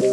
Hallo 0.00 0.06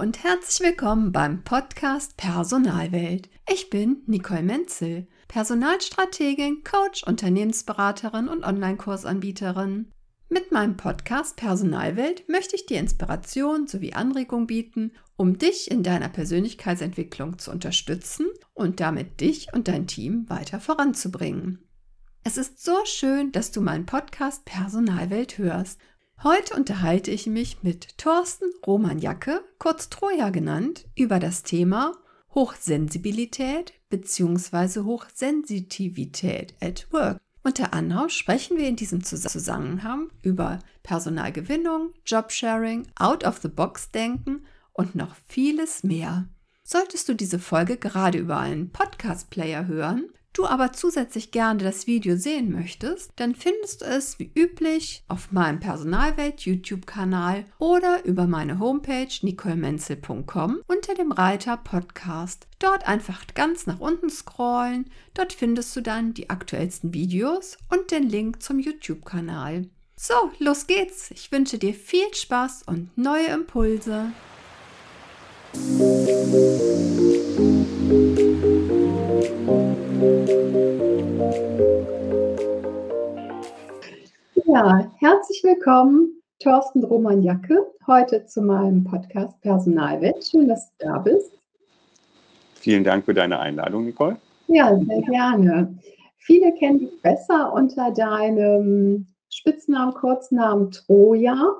und 0.00 0.24
herzlich 0.24 0.60
willkommen 0.60 1.12
beim 1.12 1.44
Podcast 1.44 2.16
Personalwelt. 2.16 3.28
Ich 3.46 3.68
bin 3.68 3.98
Nicole 4.06 4.42
Menzel, 4.42 5.06
Personalstrategin, 5.28 6.64
Coach, 6.64 7.04
Unternehmensberaterin 7.06 8.28
und 8.28 8.42
Online-Kursanbieterin. 8.42 9.93
Mit 10.34 10.50
meinem 10.50 10.76
Podcast 10.76 11.36
Personalwelt 11.36 12.28
möchte 12.28 12.56
ich 12.56 12.66
dir 12.66 12.80
Inspiration 12.80 13.68
sowie 13.68 13.92
Anregung 13.92 14.48
bieten, 14.48 14.90
um 15.16 15.38
dich 15.38 15.70
in 15.70 15.84
deiner 15.84 16.08
Persönlichkeitsentwicklung 16.08 17.38
zu 17.38 17.52
unterstützen 17.52 18.26
und 18.52 18.80
damit 18.80 19.20
dich 19.20 19.54
und 19.54 19.68
dein 19.68 19.86
Team 19.86 20.28
weiter 20.28 20.58
voranzubringen. 20.58 21.60
Es 22.24 22.36
ist 22.36 22.64
so 22.64 22.74
schön, 22.84 23.30
dass 23.30 23.52
du 23.52 23.60
meinen 23.60 23.86
Podcast 23.86 24.44
Personalwelt 24.44 25.38
hörst. 25.38 25.78
Heute 26.24 26.56
unterhalte 26.56 27.12
ich 27.12 27.28
mich 27.28 27.62
mit 27.62 27.96
Thorsten 27.96 28.50
Roman-Jacke, 28.66 29.40
kurz 29.60 29.88
Troja 29.88 30.30
genannt, 30.30 30.88
über 30.96 31.20
das 31.20 31.44
Thema 31.44 31.92
Hochsensibilität 32.34 33.72
bzw. 33.88 34.80
Hochsensitivität 34.80 36.54
at 36.60 36.88
Work. 36.90 37.23
Unter 37.46 37.74
anderem 37.74 38.08
sprechen 38.08 38.56
wir 38.56 38.66
in 38.66 38.76
diesem 38.76 39.04
Zusammenhang 39.04 40.10
über 40.22 40.60
Personalgewinnung, 40.82 41.92
Jobsharing, 42.06 42.86
Out-of-the-Box-Denken 42.96 44.46
und 44.72 44.94
noch 44.94 45.14
vieles 45.28 45.84
mehr. 45.84 46.26
Solltest 46.62 47.06
du 47.10 47.14
diese 47.14 47.38
Folge 47.38 47.76
gerade 47.76 48.16
über 48.16 48.38
einen 48.38 48.70
Podcast-Player 48.70 49.66
hören, 49.66 50.08
du 50.34 50.46
aber 50.46 50.72
zusätzlich 50.72 51.30
gerne 51.30 51.64
das 51.64 51.86
Video 51.86 52.16
sehen 52.16 52.52
möchtest, 52.52 53.12
dann 53.16 53.34
findest 53.34 53.80
du 53.80 53.86
es 53.86 54.18
wie 54.18 54.30
üblich 54.34 55.02
auf 55.08 55.32
meinem 55.32 55.60
Personalwelt 55.60 56.42
YouTube-Kanal 56.42 57.46
oder 57.58 58.04
über 58.04 58.26
meine 58.26 58.58
Homepage 58.58 59.08
nicolemenzel.com 59.22 60.60
unter 60.66 60.94
dem 60.94 61.12
Reiter 61.12 61.56
Podcast. 61.56 62.46
Dort 62.58 62.86
einfach 62.86 63.22
ganz 63.34 63.66
nach 63.66 63.80
unten 63.80 64.10
scrollen, 64.10 64.90
dort 65.14 65.32
findest 65.32 65.74
du 65.76 65.80
dann 65.80 66.12
die 66.12 66.28
aktuellsten 66.28 66.92
Videos 66.92 67.56
und 67.70 67.90
den 67.90 68.08
Link 68.08 68.42
zum 68.42 68.58
YouTube-Kanal. 68.58 69.68
So, 69.96 70.14
los 70.40 70.66
geht's. 70.66 71.12
Ich 71.12 71.30
wünsche 71.30 71.58
dir 71.58 71.72
viel 71.72 72.12
Spaß 72.12 72.64
und 72.66 72.96
neue 72.98 73.28
Impulse. 73.28 74.12
Ja, 84.46 84.90
herzlich 84.98 85.42
willkommen, 85.42 86.22
Thorsten 86.38 86.84
Roman-Jacke, 86.84 87.66
heute 87.86 88.26
zu 88.26 88.42
meinem 88.42 88.84
Podcast 88.84 89.40
Personalwelt. 89.40 90.24
Schön, 90.24 90.48
dass 90.48 90.68
du 90.78 90.86
da 90.86 90.98
bist. 90.98 91.32
Vielen 92.54 92.84
Dank 92.84 93.04
für 93.04 93.14
deine 93.14 93.38
Einladung, 93.38 93.84
Nicole. 93.84 94.16
Ja, 94.48 94.78
sehr 94.78 95.02
gerne. 95.02 95.78
Viele 96.18 96.52
kennen 96.52 96.80
dich 96.80 97.02
besser 97.02 97.52
unter 97.52 97.90
deinem 97.90 99.06
Spitznamen, 99.30 99.94
Kurznamen 99.94 100.70
Troja. 100.70 101.54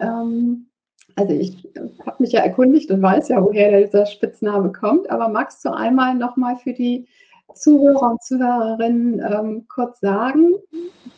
Ähm, 0.00 0.68
also 1.16 1.34
ich 1.34 1.68
habe 2.06 2.22
mich 2.22 2.32
ja 2.32 2.40
erkundigt 2.40 2.90
und 2.90 3.02
weiß 3.02 3.28
ja, 3.28 3.42
woher 3.42 3.80
dieser 3.82 4.06
Spitzname 4.06 4.70
kommt, 4.72 5.10
aber 5.10 5.28
magst 5.28 5.64
du 5.64 5.70
einmal 5.70 6.14
nochmal 6.14 6.56
für 6.56 6.72
die 6.72 7.08
Zuhörer 7.54 8.12
und 8.12 8.22
Zuhörerinnen 8.22 9.20
ähm, 9.20 9.66
kurz 9.68 10.00
sagen, 10.00 10.54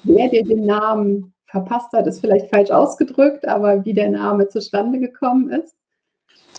wer 0.05 0.29
dir 0.29 0.45
den 0.45 0.67
Namen 0.67 1.35
verpasst 1.47 1.93
hat, 1.93 2.07
ist 2.07 2.21
vielleicht 2.21 2.49
falsch 2.49 2.71
ausgedrückt, 2.71 3.47
aber 3.47 3.85
wie 3.85 3.95
der 3.95 4.11
Name 4.11 4.49
zustande 4.49 4.99
gekommen 4.99 5.51
ist? 5.51 5.75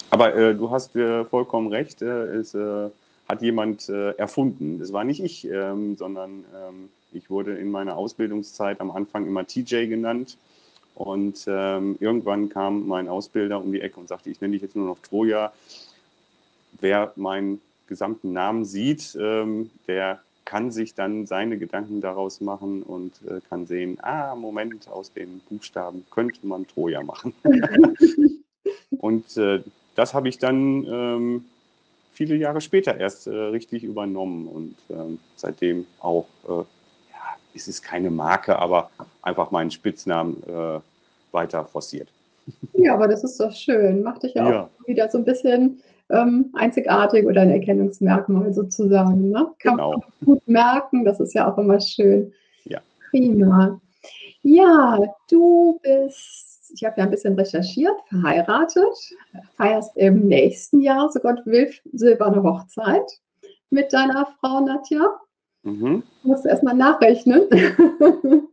Aber 0.10 0.36
äh, 0.36 0.54
du 0.54 0.70
hast 0.70 0.96
äh, 0.96 1.24
vollkommen 1.26 1.68
recht, 1.70 2.02
äh, 2.02 2.26
es 2.36 2.54
äh, 2.54 2.90
hat 3.30 3.42
jemand 3.42 3.88
äh, 3.88 4.12
erfunden. 4.12 4.80
Das 4.80 4.92
war 4.92 5.06
nicht 5.06 5.24
ich, 5.24 5.50
ähm, 5.50 5.96
sondern 5.96 6.44
ähm, 6.54 6.90
ich 7.14 7.30
wurde 7.30 7.56
in 7.56 7.72
meiner 7.72 7.96
Ausbildungszeit 7.96 8.82
am 8.82 8.92
Anfang 8.92 9.26
immer 9.26 9.48
TJ 9.48 9.88
genannt. 9.88 10.38
Und 10.96 11.46
ähm, 11.48 11.96
irgendwann 12.02 12.50
kam 12.50 12.88
mein 12.88 13.08
Ausbilder 13.08 13.62
um 13.62 13.72
die 13.72 13.80
Ecke 13.80 14.00
und 14.00 14.10
sagte, 14.10 14.30
ich 14.30 14.42
nenne 14.42 14.54
dich 14.54 14.62
jetzt 14.62 14.76
nur 14.76 14.86
noch 14.86 15.00
Troja. 15.00 15.54
Wer 16.80 17.14
meinen 17.16 17.62
gesamten 17.92 18.32
Namen 18.32 18.64
sieht, 18.64 19.18
ähm, 19.20 19.70
der 19.86 20.22
kann 20.46 20.72
sich 20.72 20.96
dann 20.96 21.26
seine 21.26 21.58
Gedanken 21.58 22.00
daraus 22.00 22.40
machen 22.40 22.84
und 22.84 23.14
äh, 23.28 23.42
kann 23.50 23.68
sehen, 23.68 23.98
ah, 24.02 24.34
Moment, 24.34 24.88
aus 24.88 25.12
den 25.12 25.42
Buchstaben 25.50 26.06
könnte 26.10 26.48
man 26.48 26.66
Troja 26.68 27.04
machen. 27.04 27.34
und 28.92 29.36
äh, 29.36 29.62
das 29.96 30.14
habe 30.14 30.30
ich 30.30 30.40
dann 30.40 30.86
ähm, 30.90 31.46
viele 32.14 32.36
Jahre 32.38 32.62
später 32.62 32.98
erst 32.98 33.28
äh, 33.28 33.32
richtig 33.32 33.84
übernommen 33.84 34.48
und 34.48 34.76
ähm, 34.90 35.20
seitdem 35.36 35.86
auch, 36.00 36.28
ja, 36.48 36.66
es 37.54 37.68
ist 37.68 37.82
keine 37.82 38.10
Marke, 38.10 38.58
aber 38.58 38.90
einfach 39.22 39.52
meinen 39.52 39.70
Spitznamen 39.70 40.42
weiter 41.32 41.66
forciert. 41.66 42.08
Ja, 42.74 42.94
aber 42.94 43.08
das 43.08 43.24
ist 43.24 43.40
doch 43.40 43.54
schön. 43.54 44.02
Macht 44.02 44.24
dich 44.24 44.34
ja, 44.34 44.50
ja. 44.50 44.64
auch 44.64 44.88
wieder 44.88 45.10
so 45.10 45.18
ein 45.18 45.26
bisschen 45.26 45.82
ähm, 46.12 46.52
einzigartig 46.54 47.26
oder 47.26 47.42
ein 47.42 47.52
Erkennungsmerkmal 47.52 48.54
sozusagen. 48.54 49.30
Ne? 49.30 49.48
Kann 49.60 49.78
genau. 49.78 49.92
man 49.92 50.02
gut 50.26 50.48
merken, 50.48 51.06
das 51.06 51.20
ist 51.20 51.34
ja 51.34 51.52
auch 51.52 51.58
immer 51.58 51.80
schön. 51.80 52.34
Ja. 52.66 52.80
Prima. 53.10 53.80
Ja, 54.44 55.00
du 55.30 55.80
bist, 55.84 56.72
ich 56.74 56.84
habe 56.84 56.96
ja 56.98 57.06
ein 57.06 57.12
bisschen 57.12 57.36
recherchiert, 57.36 57.96
verheiratet, 58.10 59.16
feierst 59.56 59.96
im 59.98 60.28
nächsten 60.28 60.82
Jahr, 60.82 61.10
so 61.12 61.20
Gott 61.20 61.46
will, 61.46 61.72
silberne 61.94 62.42
Hochzeit 62.42 63.20
mit 63.70 63.94
deiner 63.94 64.28
Frau 64.40 64.62
Nadja. 64.62 65.20
Mhm. 65.64 66.04
Du 66.24 66.28
musst 66.28 66.46
erstmal 66.46 66.76
nachrechnen. 66.76 67.44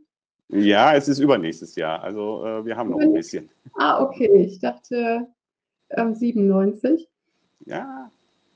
ja, 0.48 0.94
es 0.94 1.08
ist 1.08 1.20
übernächstes 1.20 1.75
Jahr, 1.75 2.02
also 2.02 2.44
äh, 2.44 2.64
wir 2.66 2.76
haben 2.76 2.90
noch 2.90 3.00
ein 3.00 3.14
bisschen. 3.14 3.48
Ah, 3.78 4.02
okay, 4.02 4.30
ich 4.44 4.60
dachte 4.60 5.26
ähm, 5.90 6.14
97 6.14 7.08
ja, 7.66 8.10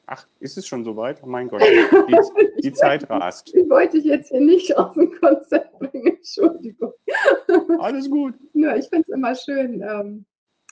ach, 0.07 0.27
ist 0.41 0.59
es 0.59 0.67
schon 0.67 0.85
soweit? 0.85 1.23
Oh 1.23 1.27
mein 1.27 1.49
Gott, 1.49 1.63
die, 1.63 2.63
die 2.63 2.73
Zeit 2.73 3.09
rast. 3.11 3.53
Die 3.55 3.69
wollte 3.69 3.99
ich 3.99 4.05
jetzt 4.05 4.31
hier 4.31 4.41
nicht 4.41 4.77
auf 4.77 4.97
ein 4.97 5.13
Konzept 5.21 5.79
bringen, 5.79 6.17
Entschuldigung. 6.17 6.93
Alles 7.79 8.11
gut. 8.11 8.35
Ja, 8.55 8.77
ich 8.77 8.89
finde 8.89 9.05
es 9.09 9.15
immer 9.15 9.35
schön. 9.35 9.83
Ähm, 9.83 10.25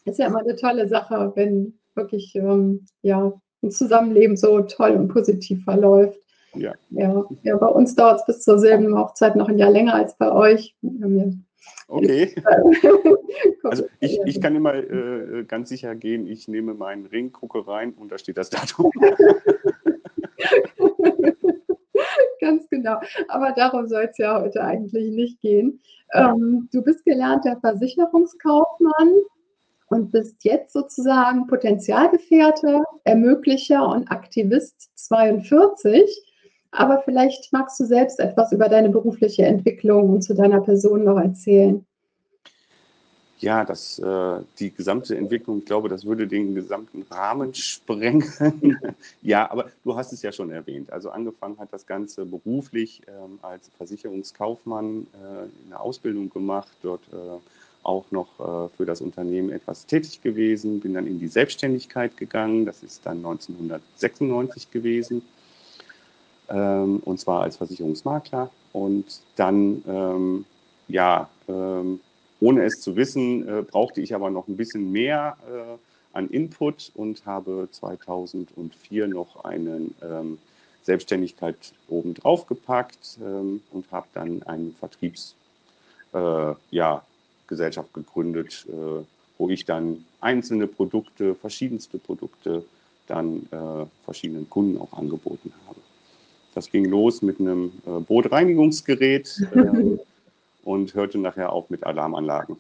ist 0.05 0.19
ja 0.19 0.27
immer 0.27 0.41
eine 0.41 0.57
tolle 0.57 0.89
Sache, 0.89 1.33
wenn 1.35 1.79
wirklich 1.95 2.35
ähm, 2.35 2.87
ja, 3.03 3.33
ein 3.63 3.71
Zusammenleben 3.71 4.37
so 4.37 4.61
toll 4.63 4.93
und 4.93 5.09
positiv 5.09 5.65
verläuft. 5.65 6.19
Ja. 6.55 6.75
Ja, 6.91 7.25
ja 7.43 7.57
bei 7.57 7.67
uns 7.67 7.95
dauert 7.95 8.21
es 8.21 8.27
bis 8.27 8.43
zur 8.43 8.59
selben 8.59 8.97
Hochzeit 8.97 9.37
noch 9.37 9.49
ein 9.49 9.59
Jahr 9.59 9.71
länger 9.71 9.95
als 9.95 10.17
bei 10.17 10.33
euch. 10.33 10.75
Wir 10.81 11.05
haben 11.05 11.47
Okay. 11.89 12.35
also 13.65 13.87
ich, 14.01 14.19
ich 14.25 14.41
kann 14.41 14.55
immer 14.55 14.75
äh, 14.75 15.45
ganz 15.45 15.69
sicher 15.69 15.95
gehen, 15.95 16.27
ich 16.27 16.49
nehme 16.49 16.75
meinen 16.75 17.07
Ring, 17.07 17.33
gucke 17.33 17.67
rein 17.67 17.93
und 17.93 18.13
da 18.13 18.19
steht 18.19 18.37
das 18.37 18.51
Datum. 18.51 18.91
ganz 22.41 22.69
genau. 22.71 23.01
Aber 23.29 23.53
darum 23.53 23.89
soll 23.89 24.09
es 24.11 24.19
ja 24.19 24.41
heute 24.41 24.63
eigentlich 24.63 25.11
nicht 25.11 25.41
gehen. 25.41 25.81
Ähm, 26.15 26.69
du 26.73 26.83
bist 26.83 27.05
gelernter 27.05 27.59
Versicherungskaufmann 27.61 29.13
und 29.89 30.11
bist 30.13 30.45
jetzt 30.45 30.73
sozusagen 30.73 31.47
Potenzialgefährte, 31.47 32.83
Ermöglicher 33.05 33.87
und 33.89 34.11
Aktivist 34.11 34.91
42. 34.95 36.30
Aber 36.73 37.03
vielleicht 37.05 37.53
magst 37.53 37.81
du 37.81 37.85
selbst 37.85 38.21
etwas 38.21 38.53
über 38.53 38.69
deine 38.69 38.91
berufliche 38.91 39.45
Entwicklung 39.45 40.11
und 40.11 40.23
zu 40.23 40.35
deiner 40.35 40.61
Person 40.61 41.05
noch 41.05 41.19
erzählen. 41.19 41.85
Ja, 43.41 43.65
das, 43.65 43.99
äh, 43.99 44.41
die 44.59 44.71
gesamte 44.71 45.17
Entwicklung, 45.17 45.61
ich 45.61 45.65
glaube, 45.65 45.89
das 45.89 46.05
würde 46.05 46.29
den 46.29 46.55
gesamten 46.55 47.07
Rahmen 47.11 47.55
sprengen. 47.55 48.23
ja, 49.23 49.51
aber 49.51 49.71
du 49.83 49.97
hast 49.97 50.13
es 50.13 50.21
ja 50.21 50.31
schon 50.31 50.51
erwähnt. 50.51 50.93
Also 50.93 51.09
angefangen 51.09 51.59
hat 51.59 51.73
das 51.73 51.87
Ganze 51.87 52.27
beruflich 52.27 53.01
ähm, 53.09 53.39
als 53.41 53.71
Versicherungskaufmann 53.79 55.07
äh, 55.15 55.67
eine 55.67 55.81
Ausbildung 55.81 56.29
gemacht, 56.29 56.71
dort 56.83 57.01
äh, 57.15 57.41
auch 57.83 58.05
noch 58.11 58.29
äh, 58.39 58.69
für 58.77 58.85
das 58.85 59.01
Unternehmen 59.01 59.51
etwas 59.51 59.87
tätig 59.87 60.21
gewesen, 60.21 60.81
bin 60.81 60.93
dann 60.93 61.07
in 61.07 61.19
die 61.19 61.29
Selbstständigkeit 61.29 62.19
gegangen. 62.19 62.67
Das 62.67 62.83
ist 62.83 63.07
dann 63.07 63.17
1996 63.25 64.71
gewesen 64.71 65.23
ähm, 66.51 67.01
und 67.05 67.19
zwar 67.19 67.43
als 67.43 67.57
Versicherungsmakler. 67.57 68.51
Und 68.73 69.21
dann, 69.37 69.83
ähm, 69.87 70.45
ja, 70.89 71.29
ähm, 71.49 72.01
ohne 72.41 72.65
es 72.65 72.81
zu 72.81 72.97
wissen, 72.97 73.49
äh, 73.49 73.63
brauchte 73.63 74.01
ich 74.01 74.15
aber 74.15 74.31
noch 74.31 74.49
ein 74.49 74.57
bisschen 74.57 74.91
mehr 74.93 75.37
äh, 75.49 76.17
an 76.17 76.29
Input 76.29 76.91
und 76.95 77.25
habe 77.27 77.69
2004 77.71 79.09
noch 79.09 79.45
eine 79.45 79.91
ähm, 80.03 80.39
Selbstständigkeit 80.83 81.73
obendrauf 81.89 82.47
gepackt 82.47 83.19
ähm, 83.23 83.63
und 83.71 83.91
habe 83.93 84.07
dann 84.15 84.43
eine 84.45 84.73
Vertriebsgesellschaft 84.81 86.57
äh, 86.71 86.77
ja, 86.77 87.05
gegründet, 87.93 88.67
äh, 88.69 89.05
wo 89.39 89.49
ich 89.49 89.65
dann 89.65 90.05
einzelne 90.21 90.67
Produkte, 90.67 91.35
verschiedenste 91.35 91.99
Produkte 91.99 92.65
dann 93.07 93.49
äh, 93.51 93.87
verschiedenen 94.05 94.49
Kunden 94.49 94.79
auch 94.79 94.93
angeboten 94.93 95.53
habe. 95.67 95.80
Das 96.55 96.71
ging 96.71 96.85
los 96.87 97.23
mit 97.23 97.41
einem 97.41 97.73
äh, 97.87 98.01
Bootreinigungsgerät 98.01 99.41
äh, 99.55 99.99
und 100.65 100.95
hörte 100.95 101.19
nachher 101.19 101.53
auch 101.53 101.71
mit 101.71 101.85
Alarmanlagen. 101.85 102.57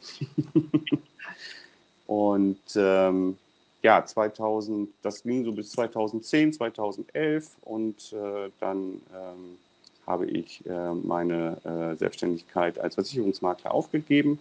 und 2.06 2.58
ähm, 2.76 3.36
ja, 3.82 4.04
2000, 4.04 4.90
das 5.02 5.22
ging 5.22 5.44
so 5.44 5.52
bis 5.52 5.70
2010, 5.70 6.52
2011 6.52 7.50
und 7.62 8.12
äh, 8.12 8.50
dann 8.60 9.00
ähm, 9.14 9.58
habe 10.06 10.26
ich 10.26 10.64
äh, 10.66 10.94
meine 10.94 11.56
äh, 11.64 11.96
Selbstständigkeit 11.96 12.78
als 12.78 12.96
Versicherungsmakler 12.96 13.72
aufgegeben 13.72 14.38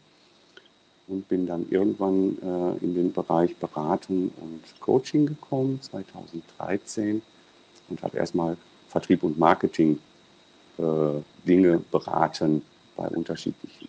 und 1.08 1.28
bin 1.28 1.48
dann 1.48 1.68
irgendwann 1.70 2.38
äh, 2.42 2.84
in 2.84 2.96
den 2.96 3.14
Bereich 3.14 3.56
Beratung 3.58 4.32
und 4.42 4.62
Coaching 4.80 5.26
gekommen, 5.26 5.82
2013 5.82 7.22
und 7.90 8.04
habe 8.04 8.18
erstmal 8.18 8.58
Vertrieb 8.90 9.24
und 9.24 9.38
Marketing 9.38 10.00
äh, 10.78 10.84
Dinge 11.48 11.82
beraten 11.92 12.62
bei 12.96 13.08
unterschiedlichen 13.08 13.88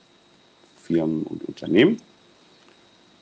Firmen 0.76 1.24
und 1.24 1.44
Unternehmen. 1.44 2.00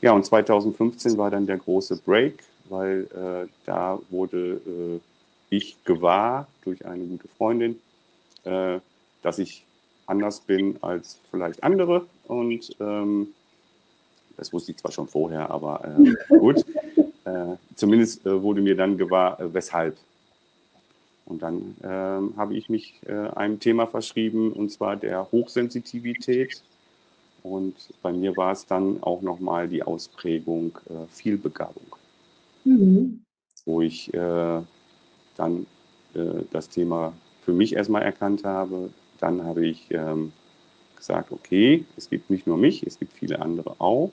Ja, 0.01 0.13
und 0.13 0.25
2015 0.25 1.19
war 1.19 1.31
dann 1.31 1.47
der 1.47 1.57
große 1.57 1.97
Break, 1.97 2.45
weil 2.69 3.09
äh, 3.15 3.49
da 3.65 3.99
wurde 4.11 4.61
äh, 4.67 5.01
ich 5.51 5.83
gewahr 5.85 6.47
durch 6.65 6.85
eine 6.85 7.05
gute 7.05 7.29
Freundin, 7.37 7.81
äh, 8.45 8.79
dass 9.23 9.39
ich 9.39 9.65
anders 10.07 10.41
bin 10.41 10.77
als 10.83 11.19
vielleicht 11.31 11.63
andere. 11.63 12.07
Und 12.27 12.77
ähm, 12.81 13.29
das 14.37 14.53
wusste 14.53 14.73
ich 14.73 14.79
zwar 14.79 14.93
schon 14.93 15.09
vorher, 15.09 15.51
aber 15.51 15.85
äh, 15.85 16.37
gut. 16.39 16.65
Äh, 17.25 17.57
zumindest 17.75 18.25
äh, 18.25 18.43
wurde 18.43 18.61
mir 18.61 18.77
dann 18.77 18.97
gewahr, 18.97 19.37
weshalb. 19.53 19.97
Und 21.29 21.43
dann 21.43 21.77
ähm, 21.83 22.33
habe 22.37 22.57
ich 22.57 22.69
mich 22.71 23.01
einem 23.35 23.61
Thema 23.61 23.87
verschrieben, 23.87 24.53
und 24.53 24.71
zwar 24.71 24.97
der 24.97 25.31
Hochsensitivität 25.31 26.63
und 27.43 27.75
bei 28.03 28.13
mir 28.13 28.37
war 28.37 28.53
es 28.53 28.67
dann 28.67 29.03
auch 29.03 29.23
nochmal 29.23 29.69
die 29.69 29.83
Ausprägung 29.83 30.79
äh, 30.89 31.07
Vielbegabung, 31.09 31.97
mhm. 32.65 33.23
wo 33.65 33.81
ich 33.81 34.13
äh, 34.13 34.61
dann 35.37 35.67
äh, 36.15 36.43
das 36.51 36.69
Thema 36.69 37.13
für 37.43 37.53
mich 37.53 37.75
erstmal 37.75 38.03
erkannt 38.03 38.45
habe. 38.45 38.91
Dann 39.19 39.45
habe 39.45 39.67
ich 39.67 39.87
ähm, 39.91 40.33
gesagt, 40.97 41.33
okay, 41.33 41.85
es 41.97 42.11
gibt 42.11 42.29
nicht 42.31 42.47
nur 42.47 42.59
mich, 42.59 42.83
es 42.87 42.99
gibt 42.99 43.13
viele 43.13 43.41
andere 43.41 43.77
auch, 43.79 44.11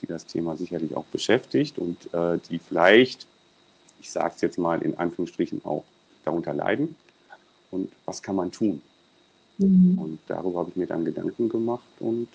die 0.00 0.06
das 0.06 0.26
Thema 0.26 0.56
sicherlich 0.56 0.96
auch 0.96 1.04
beschäftigt 1.06 1.78
und 1.78 2.12
äh, 2.14 2.38
die 2.48 2.58
vielleicht, 2.58 3.26
ich 4.00 4.10
sage 4.10 4.32
es 4.36 4.40
jetzt 4.40 4.58
mal 4.58 4.80
in 4.80 4.96
Anführungsstrichen, 4.96 5.64
auch 5.64 5.84
darunter 6.30 6.54
leiden. 6.54 6.96
Und 7.70 7.90
was 8.06 8.22
kann 8.22 8.36
man 8.36 8.50
tun? 8.50 8.80
Mhm. 9.58 9.98
Und 9.98 10.18
darüber 10.26 10.60
habe 10.60 10.70
ich 10.70 10.76
mir 10.76 10.86
dann 10.86 11.04
Gedanken 11.04 11.48
gemacht 11.48 11.88
und 11.98 12.28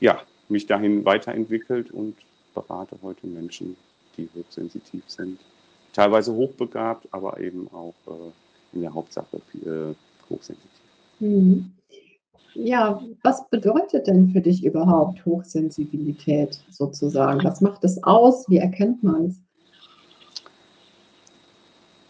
ja, 0.00 0.20
mich 0.48 0.66
dahin 0.66 1.04
weiterentwickelt 1.04 1.90
und 1.90 2.16
berate 2.54 2.96
heute 3.02 3.26
Menschen, 3.26 3.76
die 4.16 4.28
hochsensitiv 4.34 5.02
sind. 5.06 5.38
Teilweise 5.92 6.34
hochbegabt, 6.34 7.06
aber 7.12 7.40
eben 7.40 7.68
auch 7.72 7.94
äh, 8.06 8.76
in 8.76 8.82
der 8.82 8.92
Hauptsache 8.92 9.40
viel, 9.50 9.66
äh, 9.66 10.32
hochsensitiv. 10.32 10.70
Mhm. 11.20 11.72
Ja, 12.54 13.00
was 13.22 13.48
bedeutet 13.50 14.06
denn 14.06 14.30
für 14.30 14.40
dich 14.40 14.64
überhaupt 14.64 15.24
Hochsensibilität 15.24 16.60
sozusagen? 16.70 17.44
Was 17.44 17.60
macht 17.60 17.84
es 17.84 18.02
aus? 18.02 18.48
Wie 18.48 18.56
erkennt 18.56 19.02
man 19.02 19.26
es? 19.26 19.40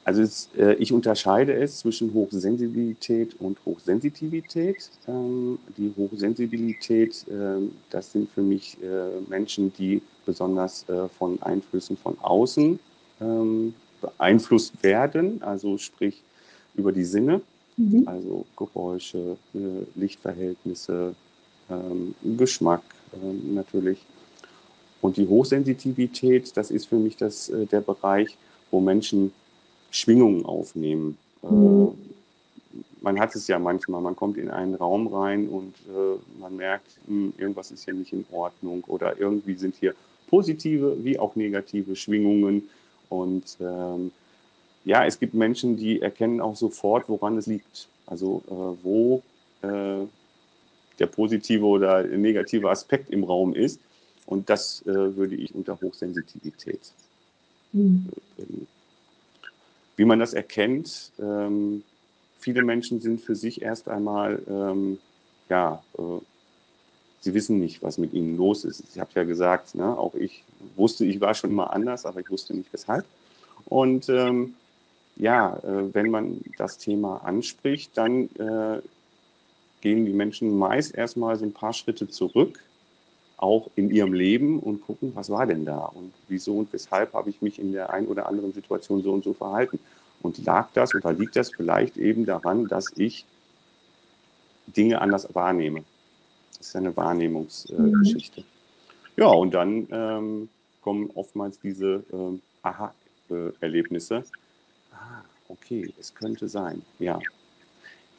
Also 0.08 0.22
es, 0.22 0.49
äh, 0.56 0.72
ich 0.76 0.90
unterscheide 0.90 1.52
es 1.52 1.81
zwischen 1.81 2.14
Hochsensibilität 2.14 3.38
und 3.40 3.58
Hochsensitivität. 3.66 4.88
Ähm, 5.06 5.58
die 5.76 5.93
Hochsensibilität, 5.99 7.26
äh, 7.28 7.69
das 7.90 8.12
sind 8.12 8.31
für 8.31 8.40
mich 8.40 8.78
äh, 8.82 9.20
Menschen, 9.28 9.70
die 9.75 10.00
besonders 10.25 10.88
äh, 10.88 11.10
von 11.10 11.43
Einflüssen 11.43 11.99
von 11.99 12.16
außen 12.20 12.78
ähm, 13.20 13.75
beeinflusst 14.00 14.82
werden, 14.82 15.43
also 15.43 15.76
sprich 15.76 16.22
über 16.75 16.90
die 16.90 17.05
Sinne, 17.05 17.43
mhm. 17.76 18.05
also 18.08 18.46
Geräusche, 18.56 19.37
äh, 19.55 19.58
Lichtverhältnisse, 19.94 21.14
ähm, 21.69 22.14
Geschmack 22.38 22.82
ähm, 23.12 23.52
natürlich. 23.52 23.99
Und 25.02 25.19
die 25.19 25.28
Hochsensitivität, 25.28 26.56
das 26.56 26.70
ist 26.70 26.87
für 26.87 26.96
mich 26.96 27.19
das, 27.19 27.50
äh, 27.50 27.66
der 27.66 27.82
Bereich, 27.82 28.38
wo 28.70 28.81
Menschen 28.81 29.32
Schwingungen 29.90 30.44
aufnehmen. 30.44 31.17
Äh, 31.43 31.46
mhm. 31.46 31.93
man 33.00 33.19
hat 33.20 33.35
es 33.35 33.46
ja 33.49 33.58
manchmal, 33.58 34.00
man 34.00 34.17
kommt 34.17 34.37
in 34.37 34.50
einen 34.50 34.75
Raum 34.75 35.06
rein 35.06 35.49
und 35.49 35.75
äh, 35.88 36.40
man 36.40 36.56
merkt, 36.56 36.99
mh, 37.06 37.14
hm, 37.14 37.32
irgendwas 37.38 37.70
ist 37.70 37.85
hier 37.85 37.94
nicht 37.94 38.12
in 38.12 38.25
Ordnung 38.31 38.85
oder 38.87 39.19
irgendwie 39.19 39.55
sind 39.55 39.76
hier 39.76 39.94
positive 40.29 40.96
wie 41.02 41.19
auch 41.19 41.37
negative 41.37 41.96
Schwingungen. 41.96 42.69
Und 43.08 43.56
ähm, 43.61 44.11
ja, 44.85 45.06
es 45.06 45.19
gibt 45.19 45.35
Menschen, 45.35 45.76
die 45.76 46.02
erkennen 46.02 46.41
auch 46.41 46.56
sofort, 46.56 47.08
woran 47.08 47.38
es 47.38 47.46
liegt. 47.46 47.88
Also 48.06 48.43
äh, 48.49 48.84
wo 48.84 49.23
der 49.61 51.06
positive 51.11 51.64
oder 51.64 52.05
negative 52.05 52.70
Aspekt 52.70 53.11
im 53.11 53.25
Raum 53.25 53.55
ist. 53.55 53.81
Und 54.25 54.49
das 54.49 54.87
würde 54.87 55.34
ich 55.34 55.52
unter 55.52 55.81
Hochsensitivität 55.81 56.93
mhm. 57.73 58.06
Wie 59.99 60.05
man 60.05 60.21
das 60.21 60.33
erkennt, 60.33 61.11
ähm, 61.19 61.83
viele 62.39 62.62
Menschen 62.62 63.00
sind 63.00 63.21
für 63.21 63.35
sich 63.35 63.62
erst 63.62 63.89
einmal, 63.89 64.41
ähm, 64.49 64.99
ja, 65.49 65.83
äh, 65.99 66.03
sie 67.19 67.35
wissen 67.35 67.59
nicht, 67.59 67.83
was 67.83 67.99
mit 67.99 68.12
ihnen 68.12 68.37
los 68.37 68.65
ist. 68.65 68.85
Ich 68.95 69.00
habe 69.00 69.11
ja 69.17 69.25
gesagt, 69.25 69.75
ne, 69.75 69.99
auch 69.99 70.15
ich 70.15 70.44
wusste, 70.77 71.05
ich 71.05 71.20
war 71.20 71.34
schon 71.34 71.51
immer 71.51 71.72
anders, 71.72 72.06
aber 72.06 72.20
ich 72.20 72.31
wusste 72.31 72.55
nicht 72.55 72.72
weshalb. 72.72 73.05
Und 73.65 74.08
ähm, 74.08 74.55
ja, 75.17 75.56
äh, 75.56 75.93
wenn 75.93 76.13
man 76.13 76.43
das 76.56 76.79
Thema 76.79 77.17
anspricht, 77.25 77.91
dann 77.99 78.29
äh, 78.37 78.81
gehen 79.81 80.06
die 80.06 80.13
Menschen 80.13 80.56
meist 80.56 80.94
erstmal 80.94 81.34
so 81.37 81.44
ein 81.44 81.53
paar 81.53 81.72
Schritte 81.72 82.08
zurück, 82.08 82.61
auch 83.37 83.69
in 83.75 83.91
ihrem 83.91 84.13
Leben 84.13 84.61
und 84.61 84.82
gucken, 84.82 85.11
was 85.17 85.29
war 85.29 85.44
denn 85.44 85.65
da 85.65 85.87
und 85.87 86.13
wieso 86.29 86.56
und 86.56 86.72
weshalb 86.72 87.15
habe 87.15 87.31
ich 87.31 87.43
mich 87.43 87.58
in 87.58 87.72
der 87.72 87.93
einen 87.93 88.06
oder 88.06 88.29
anderen 88.29 88.53
Situation 88.53 89.03
so 89.03 89.13
und 89.13 89.25
so 89.25 89.32
verhalten. 89.32 89.81
Und 90.22 90.44
lag 90.44 90.69
das 90.75 90.94
oder 90.94 91.13
liegt 91.13 91.37
das 91.37 91.51
vielleicht 91.51 91.96
eben 91.96 92.27
daran, 92.27 92.67
dass 92.67 92.93
ich 92.96 93.25
Dinge 94.67 95.01
anders 95.01 95.34
wahrnehme. 95.34 95.84
Das 96.56 96.69
ist 96.69 96.77
eine 96.77 96.96
Wahrnehmungsgeschichte. 96.96 98.41
Äh. 98.41 99.20
Ja, 99.20 99.29
und 99.29 99.53
dann 99.55 99.89
ähm, 99.91 100.48
kommen 100.82 101.10
oftmals 101.15 101.58
diese 101.60 102.05
ähm, 102.13 102.41
Aha-Erlebnisse. 102.63 104.25
Ah, 104.93 105.22
okay, 105.48 105.93
es 105.98 106.15
könnte 106.15 106.48
sein, 106.48 106.82
ja. 106.98 107.19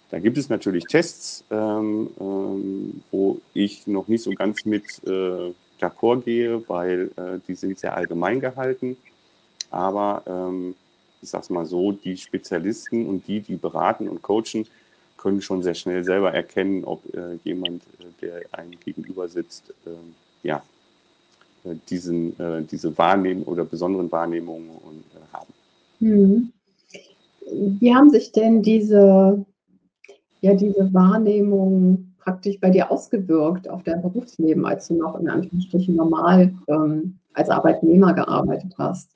Da 0.09 0.19
gibt 0.19 0.37
es 0.37 0.49
natürlich 0.49 0.85
Tests, 0.85 1.43
ähm, 1.51 2.09
ähm, 2.19 3.03
wo 3.11 3.39
ich 3.53 3.85
noch 3.85 4.07
nicht 4.07 4.23
so 4.23 4.31
ganz 4.31 4.65
mit 4.65 4.83
äh, 5.05 5.53
d'accord 5.79 6.21
gehe, 6.23 6.67
weil 6.67 7.11
äh, 7.15 7.39
die 7.47 7.53
sind 7.55 7.77
sehr 7.77 7.95
allgemein 7.95 8.39
gehalten. 8.39 8.97
Aber 9.69 10.23
ähm, 10.25 10.75
ich 11.21 11.29
sage 11.29 11.43
es 11.43 11.49
mal 11.49 11.65
so, 11.65 11.91
die 11.91 12.17
Spezialisten 12.17 13.05
und 13.07 13.27
die, 13.27 13.41
die 13.41 13.55
beraten 13.55 14.07
und 14.07 14.21
coachen, 14.21 14.65
können 15.17 15.41
schon 15.41 15.63
sehr 15.63 15.75
schnell 15.75 16.03
selber 16.03 16.33
erkennen, 16.33 16.85
ob 16.85 17.03
äh, 17.13 17.35
jemand, 17.43 17.83
äh, 17.99 18.05
der 18.21 18.41
einem 18.51 18.79
gegenüber 18.79 19.27
sitzt, 19.27 19.73
äh, 19.85 19.89
ja, 20.43 20.63
diesen, 21.89 22.39
äh, 22.39 22.63
diese 22.63 22.97
Wahrnehmung 22.97 23.43
oder 23.43 23.65
besonderen 23.65 24.11
Wahrnehmungen 24.11 24.69
äh, 24.69 25.33
haben. 25.33 25.53
Hm. 25.99 26.53
Wie 27.79 27.93
haben 27.93 28.09
sich 28.09 28.31
denn 28.31 28.61
diese, 28.61 29.45
ja, 30.41 30.53
diese 30.53 30.93
Wahrnehmungen 30.93 32.15
praktisch 32.19 32.59
bei 32.59 32.69
dir 32.69 32.91
ausgewirkt 32.91 33.69
auf 33.69 33.83
dein 33.83 34.01
Berufsleben, 34.01 34.65
als 34.65 34.87
du 34.87 34.95
noch 34.95 35.19
in 35.19 35.29
Anführungsstrichen 35.29 35.95
normal 35.95 36.53
ähm, 36.67 37.17
als 37.33 37.49
Arbeitnehmer 37.49 38.13
gearbeitet 38.13 38.73
hast? 38.77 39.09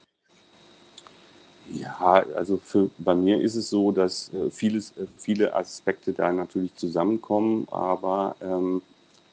Ja, 1.71 2.25
also 2.35 2.57
für, 2.57 2.89
bei 2.97 3.15
mir 3.15 3.39
ist 3.39 3.55
es 3.55 3.69
so, 3.69 3.91
dass 3.91 4.31
äh, 4.33 4.49
vieles, 4.51 4.91
äh, 4.97 5.05
viele 5.17 5.55
Aspekte 5.55 6.13
da 6.13 6.31
natürlich 6.31 6.75
zusammenkommen, 6.75 7.67
aber 7.71 8.35
ähm, 8.41 8.81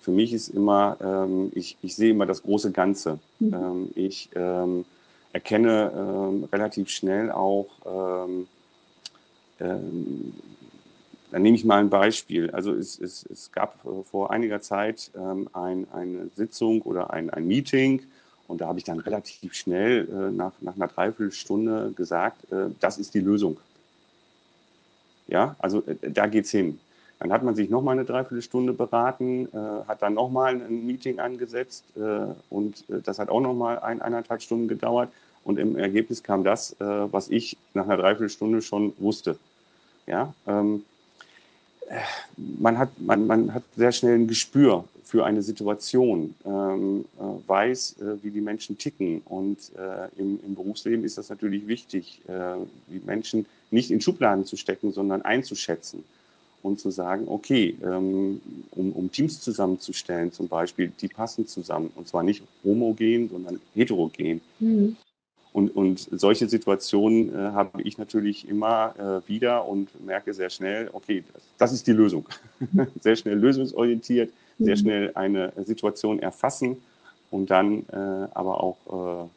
für 0.01 0.13
mich 0.13 0.33
ist 0.33 0.49
immer, 0.49 0.97
ähm, 1.03 1.51
ich, 1.55 1.77
ich 1.83 1.97
sehe 1.97 2.11
immer 2.11 2.27
das 2.27 2.43
große 2.43 2.71
Ganze. 2.71 3.19
Mhm. 3.41 3.55
Ähm, 3.55 3.91
ich 3.95 4.31
ähm, 4.35 4.85
erkenne 5.33 5.93
ähm, 5.95 6.49
relativ 6.53 6.89
schnell 6.89 7.31
auch, 7.31 7.67
ähm, 7.85 8.47
dann 9.59 11.43
nehme 11.43 11.55
ich 11.55 11.67
mal 11.67 11.79
ein 11.81 11.91
Beispiel. 11.91 12.51
Also 12.51 12.73
es, 12.73 12.99
es, 12.99 13.27
es 13.31 13.53
gab 13.53 13.85
äh, 13.85 14.03
vor 14.05 14.31
einiger 14.31 14.63
Zeit 14.63 15.11
ein, 15.53 15.87
eine 15.93 16.31
Sitzung 16.35 16.81
oder 16.83 17.13
ein, 17.13 17.29
ein 17.29 17.47
Meeting 17.47 18.03
und 18.51 18.61
da 18.61 18.67
habe 18.67 18.79
ich 18.79 18.85
dann 18.85 18.99
relativ 18.99 19.55
schnell 19.55 20.09
äh, 20.09 20.33
nach, 20.33 20.53
nach 20.61 20.75
einer 20.75 20.89
Dreiviertelstunde 20.89 21.93
gesagt, 21.95 22.51
äh, 22.53 22.67
das 22.81 22.99
ist 22.99 23.15
die 23.15 23.21
Lösung. 23.21 23.59
Ja, 25.29 25.55
also 25.61 25.85
äh, 25.87 26.11
da 26.11 26.27
geht 26.27 26.47
es 26.47 26.51
hin. 26.51 26.81
Dann 27.21 27.33
hat 27.33 27.45
man 27.45 27.55
sich 27.55 27.71
nochmal 27.71 27.97
eine 27.97 28.05
Dreiviertelstunde 28.05 28.73
beraten, 28.73 29.47
äh, 29.53 29.87
hat 29.87 30.03
dann 30.03 30.15
nochmal 30.15 30.55
ein 30.55 30.85
Meeting 30.85 31.21
angesetzt 31.21 31.85
äh, 31.97 32.01
und 32.49 32.85
äh, 32.91 33.01
das 33.05 33.21
hat 33.21 33.29
auch 33.29 33.41
nochmal 33.41 33.79
ein, 33.79 34.03
eineinhalb 34.03 34.43
Stunden 34.43 34.67
gedauert. 34.67 35.11
Und 35.45 35.59
im 35.59 35.77
Ergebnis 35.77 36.23
kam 36.23 36.45
das, 36.45 36.77
was 36.79 37.31
ich 37.31 37.57
nach 37.73 37.85
einer 37.85 37.97
Dreiviertelstunde 37.97 38.61
schon 38.61 38.93
wusste. 38.99 39.39
Ja, 40.07 40.35
ähm, 40.47 40.85
man, 42.37 42.79
hat, 42.79 42.91
man, 43.01 43.27
man 43.27 43.55
hat 43.55 43.63
sehr 43.77 43.93
schnell 43.93 44.15
ein 44.15 44.29
Gespür 44.29 44.85
für 45.05 45.25
eine 45.25 45.43
Situation, 45.43 46.35
ähm, 46.45 47.05
äh, 47.19 47.49
weiß, 47.49 47.97
äh, 48.01 48.23
wie 48.23 48.31
die 48.31 48.41
Menschen 48.41 48.79
ticken. 48.79 49.23
Und 49.25 49.59
im, 50.17 50.39
im, 50.47 50.55
Berufsleben 50.55 51.05
ist 51.05 51.19
das 51.19 51.31
natürlich 51.31 51.67
wichtig, 51.67 52.21
die 52.29 53.01
Menschen 53.05 53.47
nicht 53.71 53.91
in 53.91 54.01
Schubladen 54.01 54.45
zu 54.45 54.57
stecken, 54.57 54.93
sondern 54.93 55.23
einzuschätzen 55.23 56.05
und 56.63 56.81
zu 56.81 56.91
sagen, 56.91 57.27
okay, 57.29 57.77
ähm, 57.83 58.41
um, 58.73 58.93
um, 58.93 59.11
Teams 59.11 59.41
zusammenzustellen 59.41 60.33
zum 60.33 60.49
Beispiel, 60.49 60.93
die 61.01 61.09
passen 61.09 61.47
zusammen 61.47 61.91
und 61.95 62.09
zwar 62.09 62.23
nicht 62.23 62.43
homogen, 62.65 63.31
sondern 63.31 63.61
heterogen. 63.75 64.41
Mhm. 64.59 64.97
Und, 65.53 65.75
und 65.75 66.09
solche 66.13 66.49
Situationen 66.49 67.35
äh, 67.35 67.37
habe 67.53 67.83
ich 67.83 67.99
natürlich 67.99 68.49
immer 68.49 68.95
äh, 69.25 69.29
wieder 69.29 69.67
und 69.67 69.89
merke 70.05 70.33
sehr 70.33 70.51
schnell, 70.51 70.89
okay, 70.93 71.25
das, 71.33 71.43
das 71.59 71.73
ist 71.73 71.87
die 71.87 71.93
Lösung. 71.93 72.27
sehr 73.01 73.17
schnell 73.17 73.37
lösungsorientiert, 73.37 74.33
mhm. 74.59 74.65
sehr 74.65 74.77
schnell 74.77 75.11
eine 75.15 75.53
Situation 75.65 76.21
erfassen 76.21 76.77
und 77.31 77.51
dann 77.51 77.85
äh, 77.93 78.29
aber 78.33 78.63
auch 78.63 79.25
äh, 79.25 79.29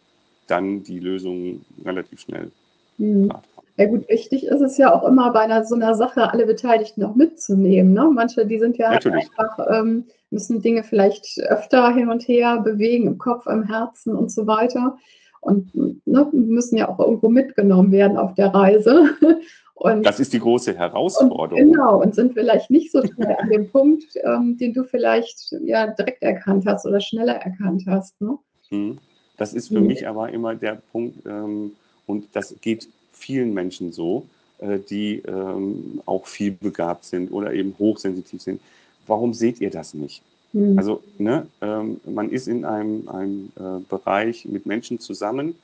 dann 0.48 0.84
die 0.84 1.00
Lösung 1.00 1.66
relativ 1.84 2.20
schnell 2.20 2.52
mhm. 2.98 3.32
Ja 3.76 3.88
gut, 3.88 4.08
wichtig 4.08 4.46
ist 4.46 4.62
es 4.62 4.78
ja 4.78 4.94
auch 4.94 5.04
immer 5.04 5.32
bei 5.34 5.40
einer, 5.40 5.66
so 5.66 5.74
einer 5.74 5.96
Sache, 5.96 6.32
alle 6.32 6.46
Beteiligten 6.46 7.04
auch 7.04 7.16
mitzunehmen. 7.16 7.94
Ne? 7.94 8.08
Manche, 8.14 8.46
die 8.46 8.60
sind 8.60 8.78
ja 8.78 8.90
halt 8.90 9.06
einfach, 9.08 9.58
ähm, 9.72 10.06
müssen 10.30 10.62
Dinge 10.62 10.84
vielleicht 10.84 11.40
öfter 11.40 11.92
hin 11.92 12.10
und 12.10 12.28
her 12.28 12.62
bewegen, 12.62 13.08
im 13.08 13.18
Kopf, 13.18 13.48
im 13.48 13.64
Herzen 13.64 14.16
und 14.16 14.32
so 14.32 14.46
weiter. 14.46 14.96
Und 15.44 15.76
ne, 15.76 16.28
müssen 16.32 16.78
ja 16.78 16.88
auch 16.90 17.00
irgendwo 17.00 17.30
mitgenommen 17.30 17.92
werden 17.92 18.18
auf 18.18 18.34
der 18.36 18.54
Reise. 18.54 19.10
Und, 19.76 20.06
das 20.06 20.20
ist 20.20 20.32
die 20.32 20.40
große 20.40 20.78
Herausforderung. 20.78 21.62
Und 21.62 21.72
genau, 21.74 22.02
und 22.02 22.16
sind 22.16 22.34
vielleicht 22.34 22.70
nicht 22.70 22.92
so 22.92 23.04
schnell 23.06 23.36
an 23.38 23.50
dem 23.50 23.70
Punkt, 23.70 24.06
ähm, 24.24 24.56
den 24.58 24.74
du 24.74 24.84
vielleicht 24.84 25.54
ja 25.66 25.88
direkt 25.88 26.22
erkannt 26.22 26.66
hast 26.66 26.86
oder 26.86 27.02
schneller 27.02 27.34
erkannt 27.34 27.84
hast. 27.88 28.22
Ne? 28.22 28.38
Hm. 28.70 29.00
Das 29.36 29.54
ist 29.54 29.70
für 29.70 29.82
mhm. 29.82 29.88
mich 29.88 30.08
aber 30.08 30.30
immer 30.30 30.56
der 30.56 30.82
Punkt, 30.92 31.26
ähm, 31.26 31.74
und 32.06 32.28
das 32.34 32.56
geht 32.62 32.88
vielen 33.12 33.54
Menschen 33.54 33.92
so, 33.92 34.26
äh, 34.60 34.80
die 34.80 35.24
ähm, 35.28 36.02
auch 36.06 36.28
viel 36.28 36.52
begabt 36.52 37.04
sind 37.04 37.32
oder 37.32 37.52
eben 37.52 37.76
hochsensitiv 37.78 38.42
sind. 38.42 38.62
Warum 39.08 39.34
seht 39.34 39.60
ihr 39.60 39.72
das 39.72 39.94
nicht? 39.94 40.22
Mhm. 40.54 40.78
Also, 40.78 41.04
ne, 41.18 41.48
ähm, 41.62 42.00
man 42.06 42.30
ist 42.30 42.48
in 42.48 42.64
einem, 42.64 43.10
einem 43.10 43.52
äh, 43.56 43.80
Bereich 43.90 44.46
mit 44.46 44.66
Menschen 44.66 45.00
zusammen, 45.00 45.56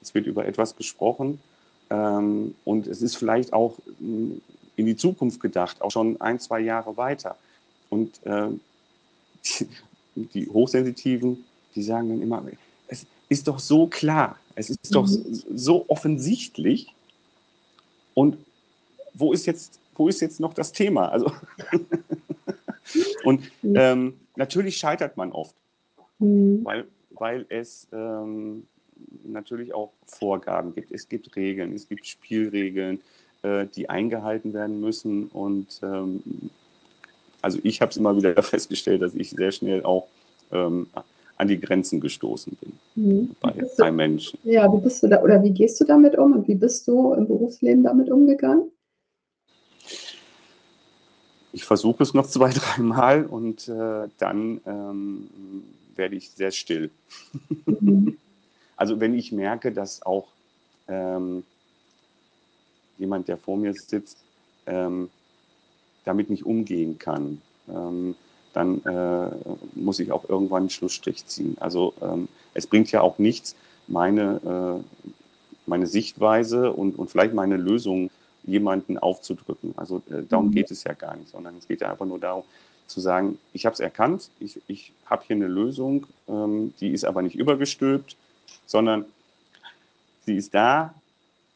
es 0.00 0.14
wird 0.14 0.26
über 0.26 0.46
etwas 0.46 0.76
gesprochen 0.76 1.40
ähm, 1.90 2.54
und 2.64 2.86
es 2.86 3.02
ist 3.02 3.16
vielleicht 3.16 3.52
auch 3.52 3.76
hm, 3.98 4.40
in 4.76 4.86
die 4.86 4.96
Zukunft 4.96 5.40
gedacht, 5.40 5.82
auch 5.82 5.90
schon 5.90 6.20
ein, 6.20 6.38
zwei 6.38 6.60
Jahre 6.60 6.96
weiter. 6.96 7.36
Und 7.90 8.24
äh, 8.24 8.48
die, 9.44 9.66
die 10.34 10.48
Hochsensitiven, 10.48 11.44
die 11.74 11.82
sagen 11.82 12.08
dann 12.08 12.22
immer, 12.22 12.42
es 12.88 13.06
ist 13.28 13.48
doch 13.48 13.58
so 13.58 13.86
klar, 13.86 14.38
es 14.54 14.70
ist 14.70 14.90
mhm. 14.90 14.94
doch 14.94 15.08
so 15.08 15.84
offensichtlich, 15.88 16.92
und 18.14 18.38
wo 19.12 19.32
ist 19.32 19.44
jetzt, 19.44 19.78
wo 19.94 20.08
ist 20.08 20.20
jetzt 20.20 20.40
noch 20.40 20.54
das 20.54 20.72
Thema? 20.72 21.08
Also 21.08 21.32
und 23.24 23.50
ähm, 23.62 24.14
natürlich 24.36 24.76
scheitert 24.76 25.16
man 25.16 25.32
oft, 25.32 25.54
mhm. 26.18 26.64
weil, 26.64 26.84
weil 27.10 27.46
es 27.48 27.88
ähm, 27.92 28.64
natürlich 29.24 29.74
auch 29.74 29.92
Vorgaben 30.06 30.74
gibt. 30.74 30.92
Es 30.92 31.08
gibt 31.08 31.34
Regeln, 31.36 31.74
es 31.74 31.88
gibt 31.88 32.06
Spielregeln, 32.06 33.00
äh, 33.42 33.66
die 33.66 33.88
eingehalten 33.88 34.54
werden 34.54 34.80
müssen. 34.80 35.28
Und 35.28 35.80
ähm, 35.82 36.22
also 37.42 37.58
ich 37.62 37.80
habe 37.80 37.90
es 37.90 37.96
immer 37.96 38.16
wieder 38.16 38.34
festgestellt, 38.42 39.02
dass 39.02 39.14
ich 39.14 39.30
sehr 39.30 39.52
schnell 39.52 39.84
auch 39.84 40.06
ähm, 40.52 40.86
an 41.38 41.48
die 41.48 41.60
Grenzen 41.60 42.00
gestoßen 42.00 42.56
bin 42.60 42.72
mhm. 42.94 43.36
bei, 43.40 43.50
du, 43.50 43.66
bei, 43.76 43.90
Menschen. 43.90 44.38
Ja, 44.44 44.72
wie 44.72 44.80
bist 44.80 45.02
du 45.02 45.08
da 45.08 45.22
oder 45.22 45.42
wie 45.42 45.50
gehst 45.50 45.80
du 45.80 45.84
damit 45.84 46.16
um 46.16 46.32
und 46.32 46.48
wie 46.48 46.54
bist 46.54 46.88
du 46.88 47.12
im 47.12 47.26
Berufsleben 47.26 47.84
damit 47.84 48.10
umgegangen? 48.10 48.70
Ich 51.56 51.64
versuche 51.64 52.02
es 52.02 52.12
noch 52.12 52.26
zwei, 52.28 52.50
dreimal 52.50 53.24
und 53.24 53.66
äh, 53.66 54.08
dann 54.18 54.60
ähm, 54.66 55.30
werde 55.94 56.14
ich 56.14 56.28
sehr 56.28 56.50
still. 56.50 56.90
Mhm. 57.64 58.18
also 58.76 59.00
wenn 59.00 59.14
ich 59.14 59.32
merke, 59.32 59.72
dass 59.72 60.04
auch 60.04 60.28
ähm, 60.86 61.44
jemand, 62.98 63.28
der 63.28 63.38
vor 63.38 63.56
mir 63.56 63.72
sitzt, 63.72 64.18
ähm, 64.66 65.08
damit 66.04 66.28
nicht 66.28 66.44
umgehen 66.44 66.98
kann. 66.98 67.40
Ähm, 67.68 68.16
dann 68.52 68.84
äh, 68.84 69.30
muss 69.74 69.98
ich 69.98 70.12
auch 70.12 70.28
irgendwann 70.28 70.64
einen 70.64 70.70
Schlussstrich 70.70 71.24
ziehen. 71.24 71.56
Also 71.58 71.94
ähm, 72.02 72.28
es 72.52 72.66
bringt 72.66 72.92
ja 72.92 73.00
auch 73.00 73.18
nichts, 73.18 73.56
meine, 73.86 74.82
äh, 74.84 75.04
meine 75.64 75.86
Sichtweise 75.86 76.70
und, 76.72 76.98
und 76.98 77.10
vielleicht 77.10 77.32
meine 77.32 77.56
Lösung 77.56 78.10
jemanden 78.46 78.98
aufzudrücken. 78.98 79.74
Also 79.76 80.02
äh, 80.10 80.22
darum 80.28 80.46
mhm. 80.46 80.52
geht 80.52 80.70
es 80.70 80.84
ja 80.84 80.92
gar 80.92 81.16
nicht, 81.16 81.30
sondern 81.30 81.56
es 81.58 81.68
geht 81.68 81.80
ja 81.80 81.90
einfach 81.90 82.06
nur 82.06 82.18
darum 82.18 82.44
zu 82.86 83.00
sagen, 83.00 83.38
ich 83.52 83.66
habe 83.66 83.74
es 83.74 83.80
erkannt, 83.80 84.30
ich, 84.38 84.60
ich 84.68 84.92
habe 85.06 85.24
hier 85.26 85.36
eine 85.36 85.48
Lösung, 85.48 86.06
ähm, 86.28 86.72
die 86.80 86.92
ist 86.92 87.04
aber 87.04 87.22
nicht 87.22 87.34
übergestülpt, 87.34 88.16
sondern 88.64 89.04
sie 90.24 90.36
ist 90.36 90.54
da. 90.54 90.94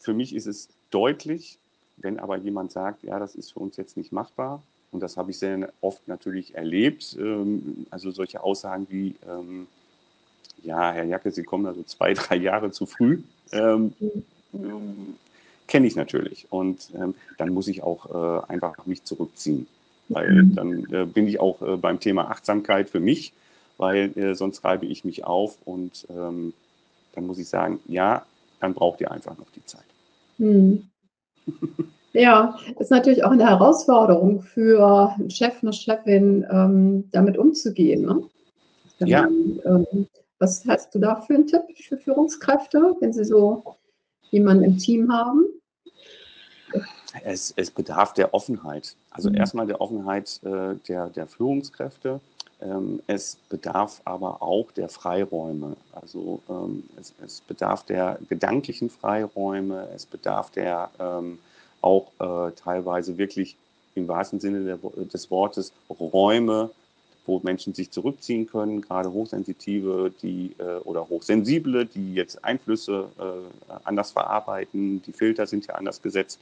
Für 0.00 0.12
mich 0.12 0.34
ist 0.34 0.46
es 0.46 0.68
deutlich, 0.90 1.58
wenn 1.98 2.18
aber 2.18 2.36
jemand 2.36 2.72
sagt, 2.72 3.04
ja, 3.04 3.18
das 3.18 3.34
ist 3.36 3.52
für 3.52 3.60
uns 3.60 3.76
jetzt 3.76 3.96
nicht 3.96 4.10
machbar, 4.10 4.60
und 4.92 5.00
das 5.00 5.16
habe 5.16 5.30
ich 5.30 5.38
sehr 5.38 5.72
oft 5.80 6.06
natürlich 6.08 6.54
erlebt. 6.54 7.16
Ähm, 7.18 7.86
also 7.90 8.10
solche 8.10 8.42
Aussagen 8.42 8.86
wie, 8.90 9.14
ähm, 9.28 9.66
ja, 10.62 10.92
Herr 10.92 11.04
Jacke, 11.04 11.30
Sie 11.30 11.44
kommen 11.44 11.66
also 11.66 11.82
zwei, 11.84 12.14
drei 12.14 12.36
Jahre 12.36 12.70
zu 12.70 12.86
früh, 12.86 13.22
ähm, 13.52 13.94
kenne 15.70 15.86
ich 15.86 15.96
natürlich. 15.96 16.46
Und 16.50 16.90
dann 17.38 17.54
muss 17.54 17.68
ich 17.68 17.82
auch 17.82 18.10
äh, 18.10 18.52
einfach 18.52 18.84
mich 18.86 19.04
zurückziehen. 19.04 19.66
Weil 20.08 20.42
mhm. 20.42 20.54
dann 20.54 20.86
äh, 20.92 21.06
bin 21.06 21.26
ich 21.26 21.40
auch 21.40 21.62
äh, 21.62 21.76
beim 21.76 22.00
Thema 22.00 22.30
Achtsamkeit 22.30 22.90
für 22.90 23.00
mich, 23.00 23.32
weil 23.78 24.34
sonst 24.34 24.62
reibe 24.62 24.84
ich 24.84 25.06
mich 25.06 25.24
auf 25.24 25.56
und 25.64 26.06
dann 26.10 26.52
muss 27.26 27.38
ich 27.38 27.48
sagen, 27.48 27.80
ja, 27.86 28.26
dann 28.60 28.74
braucht 28.74 29.00
ihr 29.00 29.10
einfach 29.10 29.38
noch 29.38 29.50
die 29.56 29.64
Zeit. 29.64 29.86
Mhm. 30.36 30.90
Ja, 32.12 32.58
ist 32.78 32.90
natürlich 32.90 33.24
auch 33.24 33.30
eine 33.30 33.48
Herausforderung 33.48 34.42
für 34.42 35.14
einen 35.16 35.30
Chef, 35.30 35.62
eine 35.62 35.72
Chefin, 35.72 36.44
ähm, 36.50 37.08
damit 37.12 37.38
umzugehen. 37.38 38.02
Ne? 38.02 38.22
ja. 38.98 39.22
Man, 39.22 39.60
ähm, 39.64 40.06
was 40.38 40.66
hast 40.66 40.94
du 40.94 40.98
da 40.98 41.20
für 41.20 41.34
einen 41.34 41.46
Tipp 41.46 41.62
für 41.76 41.98
Führungskräfte, 41.98 42.96
wenn 43.00 43.12
sie 43.12 43.24
so 43.24 43.76
jemanden 44.30 44.64
im 44.64 44.78
Team 44.78 45.12
haben? 45.12 45.44
Es, 47.24 47.52
es 47.56 47.70
bedarf 47.70 48.14
der 48.14 48.34
Offenheit. 48.34 48.94
Also 49.10 49.30
mhm. 49.30 49.36
erstmal 49.36 49.66
der 49.66 49.80
Offenheit 49.80 50.40
äh, 50.44 50.74
der, 50.88 51.08
der 51.08 51.26
Führungskräfte. 51.26 52.20
Ähm, 52.62 53.00
es 53.06 53.38
bedarf 53.48 54.00
aber 54.04 54.42
auch 54.42 54.70
der 54.72 54.88
Freiräume. 54.88 55.76
Also 55.92 56.42
ähm, 56.48 56.84
es, 57.00 57.14
es, 57.24 57.40
bedarf 57.40 57.84
der 57.84 58.18
gedanklichen 58.28 58.90
Freiräume. 58.90 59.88
Es 59.94 60.06
bedarf 60.06 60.50
der 60.50 60.90
ähm, 60.98 61.38
auch 61.80 62.08
äh, 62.20 62.52
teilweise 62.52 63.16
wirklich 63.16 63.56
im 63.94 64.06
wahrsten 64.06 64.40
Sinne 64.40 64.64
der, 64.64 64.78
des 65.06 65.30
Wortes 65.30 65.72
Räume, 65.88 66.70
wo 67.26 67.40
Menschen 67.42 67.74
sich 67.74 67.90
zurückziehen 67.90 68.46
können, 68.46 68.80
gerade 68.80 69.12
Hochsensitive 69.12 70.12
die, 70.22 70.54
äh, 70.58 70.78
oder 70.84 71.08
Hochsensible, 71.08 71.86
die 71.86 72.14
jetzt 72.14 72.44
Einflüsse 72.44 73.08
äh, 73.18 73.72
anders 73.84 74.10
verarbeiten, 74.12 75.02
die 75.02 75.12
Filter 75.12 75.46
sind 75.46 75.66
ja 75.66 75.74
anders 75.74 76.02
gesetzt. 76.02 76.40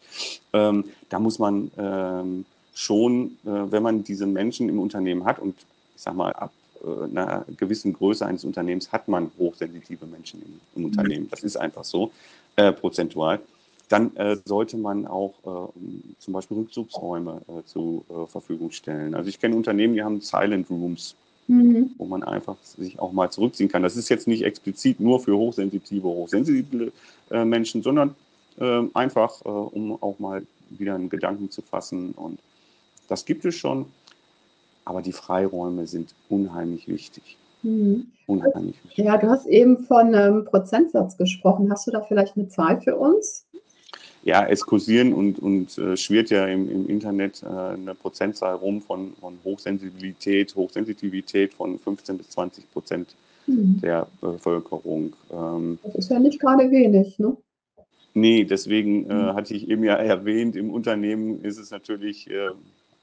Ähm, 0.53 0.85
da 1.09 1.19
muss 1.19 1.39
man 1.39 1.71
ähm, 1.77 2.45
schon, 2.75 3.39
äh, 3.45 3.71
wenn 3.71 3.83
man 3.83 4.05
diese 4.05 4.27
Menschen 4.27 4.69
im 4.69 4.79
Unternehmen 4.81 5.25
hat, 5.25 5.39
und 5.39 5.57
ich 5.95 6.03
sag 6.03 6.15
mal, 6.15 6.33
ab 6.33 6.53
einer 6.81 7.45
gewissen 7.57 7.93
Größe 7.93 8.25
eines 8.25 8.45
Unternehmens 8.45 8.93
hat 8.93 9.09
man 9.09 9.33
hochsensitive 9.37 10.07
Menschen 10.07 10.41
im, 10.43 10.61
im 10.77 10.85
Unternehmen. 10.85 11.29
Das 11.29 11.43
ist 11.43 11.57
einfach 11.57 11.83
so, 11.83 12.13
äh, 12.55 12.73
prozentual. 12.73 13.41
Dann 13.89 14.15
äh, 14.17 14.37
sollte 14.45 14.77
man 14.77 15.07
auch 15.07 15.35
äh, 15.45 15.81
zum 16.19 16.35
Beispiel 16.35 16.59
Rückzugsräume 16.59 17.41
äh, 17.49 17.65
zur 17.65 18.05
äh, 18.11 18.27
Verfügung 18.27 18.71
stellen. 18.71 19.15
Also 19.15 19.29
ich 19.29 19.41
kenne 19.41 19.57
Unternehmen, 19.57 19.95
die 19.95 20.03
haben 20.03 20.21
Silent 20.21 20.69
Rooms, 20.69 21.15
mhm. 21.47 21.93
wo 21.97 22.05
man 22.05 22.23
einfach 22.23 22.57
sich 22.63 22.99
auch 22.99 23.13
mal 23.13 23.31
zurückziehen 23.31 23.71
kann. 23.71 23.83
Das 23.83 23.97
ist 23.97 24.11
jetzt 24.11 24.29
nicht 24.29 24.45
explizit 24.45 25.01
nur 25.01 25.21
für 25.21 25.37
hochsensitive, 25.37 26.07
hochsensible 26.07 26.93
Menschen, 27.31 27.83
sondern 27.83 28.15
einfach, 28.95 29.43
um 29.43 30.03
auch 30.03 30.19
mal 30.19 30.43
wieder 30.71 30.95
einen 30.95 31.09
Gedanken 31.09 31.51
zu 31.51 31.63
fassen. 31.63 32.13
Und 32.13 32.41
das 33.09 33.25
gibt 33.25 33.45
es 33.45 33.55
schon. 33.55 33.87
Aber 34.85 35.03
die 35.03 35.13
Freiräume 35.13 35.87
sind 35.87 36.15
unheimlich 36.29 36.89
wichtig. 36.89 37.37
Mhm. 37.63 38.07
Unheimlich 38.27 38.83
wichtig. 38.85 39.05
Ja, 39.05 39.19
du 39.19 39.29
hast 39.29 39.47
eben 39.47 39.85
von 39.85 40.15
einem 40.15 40.45
Prozentsatz 40.45 41.17
gesprochen. 41.17 41.71
Hast 41.71 41.87
du 41.87 41.91
da 41.91 42.01
vielleicht 42.01 42.37
eine 42.37 42.49
Zahl 42.49 42.81
für 42.81 42.97
uns? 42.97 43.45
Ja, 44.29 44.47
es 44.47 44.67
kursieren 44.67 45.15
und, 45.15 45.39
und 45.39 45.79
äh, 45.79 45.97
schwirrt 45.97 46.29
ja 46.29 46.47
im, 46.47 46.71
im 46.71 46.87
Internet 46.87 47.43
äh, 47.43 47.47
eine 47.47 47.95
Prozentzahl 47.95 48.57
rum 48.57 48.83
von, 48.83 49.15
von 49.19 49.39
Hochsensibilität, 49.43 50.55
Hochsensitivität 50.55 51.55
von 51.55 51.79
15 51.79 52.19
bis 52.19 52.29
20 52.29 52.71
Prozent 52.71 53.15
mhm. 53.47 53.81
der 53.81 54.07
Bevölkerung. 54.21 55.15
Ähm, 55.33 55.79
das 55.83 55.95
ist 55.95 56.11
ja 56.11 56.19
nicht 56.19 56.41
gerade 56.41 56.71
wenig, 56.71 57.19
ne? 57.19 57.39
Nee, 58.13 58.45
deswegen 58.45 59.09
äh, 59.09 59.15
mhm. 59.15 59.35
hatte 59.35 59.55
ich 59.55 59.67
eben 59.67 59.83
ja 59.83 59.95
erwähnt, 59.95 60.57
im 60.57 60.73
Unternehmen 60.73 61.43
ist 61.43 61.57
es 61.57 61.71
natürlich 61.71 62.29
äh, 62.29 62.51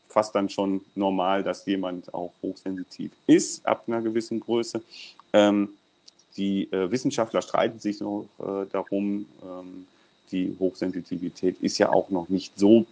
fast 0.08 0.36
dann 0.36 0.48
schon 0.48 0.82
normal, 0.94 1.42
dass 1.42 1.66
jemand 1.66 2.14
auch 2.14 2.34
hochsensitiv 2.44 3.12
ist, 3.26 3.66
ab 3.66 3.86
einer 3.88 4.04
gewissen 4.04 4.40
Größe. 4.40 4.80
Ähm, 5.34 5.70
die 6.38 6.72
äh, 6.72 6.92
Wissenschaftler 6.92 7.42
streiten 7.42 7.80
sich 7.80 8.00
noch 8.00 8.28
äh, 8.38 8.68
darum, 8.72 9.26
ähm, 9.42 9.88
die 10.32 10.56
Hochsensitivität 10.60 11.58
ist 11.62 11.78
ja 11.78 11.90
auch 11.92 12.10
noch 12.10 12.30
nicht 12.30 12.58
so 12.58 12.86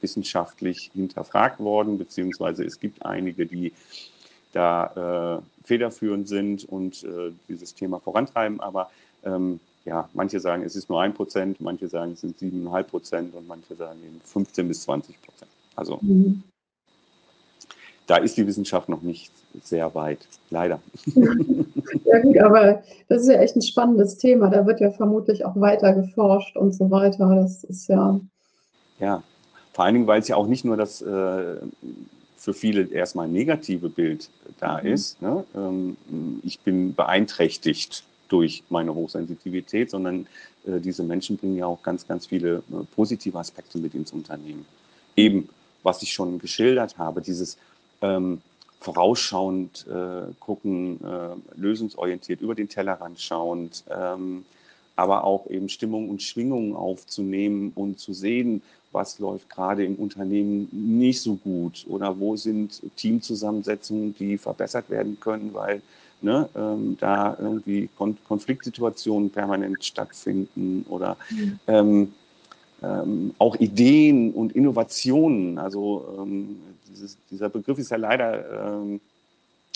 wissenschaftlich 0.00 0.90
hinterfragt 0.94 1.60
worden, 1.60 1.98
beziehungsweise 1.98 2.64
es 2.64 2.78
gibt 2.78 3.04
einige, 3.04 3.46
die 3.46 3.72
da 4.52 5.40
äh, 5.40 5.66
federführend 5.66 6.28
sind 6.28 6.64
und 6.64 7.04
äh, 7.04 7.32
dieses 7.48 7.74
Thema 7.74 8.00
vorantreiben, 8.00 8.60
aber 8.60 8.90
ähm, 9.24 9.60
ja, 9.84 10.08
manche 10.12 10.40
sagen, 10.40 10.62
es 10.62 10.76
ist 10.76 10.88
nur 10.88 11.00
ein 11.00 11.14
Prozent, 11.14 11.60
manche 11.60 11.88
sagen, 11.88 12.12
es 12.12 12.20
sind 12.20 12.38
siebeneinhalb 12.38 12.88
Prozent 12.88 13.34
und 13.34 13.46
manche 13.48 13.74
sagen 13.74 13.98
eben 14.04 14.20
15 14.22 14.68
bis 14.68 14.82
20 14.82 15.20
Prozent. 15.22 15.50
Also 15.76 15.98
mhm. 16.02 16.42
Da 18.08 18.16
ist 18.16 18.36
die 18.38 18.46
Wissenschaft 18.46 18.88
noch 18.88 19.02
nicht 19.02 19.30
sehr 19.62 19.94
weit, 19.94 20.26
leider. 20.50 20.80
ja 21.14 22.18
gut, 22.22 22.38
aber 22.38 22.82
das 23.08 23.22
ist 23.22 23.28
ja 23.28 23.38
echt 23.38 23.54
ein 23.54 23.62
spannendes 23.62 24.16
Thema. 24.16 24.48
Da 24.48 24.66
wird 24.66 24.80
ja 24.80 24.90
vermutlich 24.90 25.44
auch 25.44 25.54
weiter 25.60 25.92
geforscht 25.92 26.56
und 26.56 26.74
so 26.74 26.90
weiter. 26.90 27.34
Das 27.36 27.64
ist 27.64 27.86
ja. 27.88 28.18
Ja, 28.98 29.22
vor 29.74 29.84
allen 29.84 29.94
Dingen, 29.94 30.06
weil 30.06 30.20
es 30.20 30.28
ja 30.28 30.36
auch 30.36 30.46
nicht 30.46 30.64
nur 30.64 30.78
das 30.78 31.02
äh, 31.02 31.56
für 32.36 32.54
viele 32.54 32.90
erstmal 32.90 33.28
negative 33.28 33.90
Bild 33.90 34.30
da 34.58 34.80
mhm. 34.80 34.88
ist. 34.88 35.20
Ne? 35.20 35.44
Ähm, 35.54 35.96
ich 36.42 36.60
bin 36.60 36.94
beeinträchtigt 36.94 38.04
durch 38.28 38.64
meine 38.70 38.94
Hochsensitivität, 38.94 39.90
sondern 39.90 40.26
äh, 40.66 40.80
diese 40.80 41.02
Menschen 41.02 41.36
bringen 41.36 41.58
ja 41.58 41.66
auch 41.66 41.82
ganz, 41.82 42.08
ganz 42.08 42.26
viele 42.26 42.56
äh, 42.56 42.84
positive 42.96 43.38
Aspekte 43.38 43.78
mit 43.78 43.94
ins 43.94 44.12
Unternehmen. 44.12 44.64
Eben 45.14 45.50
was 45.82 46.02
ich 46.02 46.12
schon 46.12 46.38
geschildert 46.38 46.98
habe, 46.98 47.20
dieses 47.20 47.56
ähm, 48.02 48.40
vorausschauend 48.80 49.86
äh, 49.88 50.32
gucken, 50.38 51.00
äh, 51.04 51.60
lösungsorientiert, 51.60 52.40
über 52.40 52.54
den 52.54 52.68
Tellerrand 52.68 53.20
schauend, 53.20 53.84
ähm, 53.90 54.44
aber 54.96 55.24
auch 55.24 55.48
eben 55.48 55.68
Stimmung 55.68 56.08
und 56.08 56.22
Schwingungen 56.22 56.74
aufzunehmen 56.74 57.72
und 57.74 57.98
zu 57.98 58.12
sehen, 58.12 58.62
was 58.92 59.18
läuft 59.18 59.50
gerade 59.50 59.84
im 59.84 59.96
Unternehmen 59.96 60.68
nicht 60.72 61.20
so 61.20 61.34
gut 61.34 61.84
oder 61.88 62.18
wo 62.18 62.36
sind 62.36 62.80
Teamzusammensetzungen, 62.96 64.14
die 64.18 64.38
verbessert 64.38 64.88
werden 64.90 65.18
können, 65.20 65.52
weil 65.52 65.82
ne, 66.22 66.48
ähm, 66.56 66.96
da 66.98 67.36
irgendwie 67.38 67.88
Kon 67.96 68.16
Konfliktsituationen 68.26 69.30
permanent 69.30 69.84
stattfinden 69.84 70.86
oder 70.88 71.16
mhm. 71.30 71.60
ähm, 71.66 72.14
ähm, 72.82 73.34
auch 73.38 73.56
Ideen 73.56 74.32
und 74.32 74.52
Innovationen. 74.52 75.58
Also 75.58 76.16
ähm, 76.18 76.60
dieses, 76.88 77.16
dieser 77.30 77.48
Begriff 77.48 77.78
ist 77.78 77.90
ja 77.90 77.96
leider 77.96 78.74
ähm, 78.74 79.00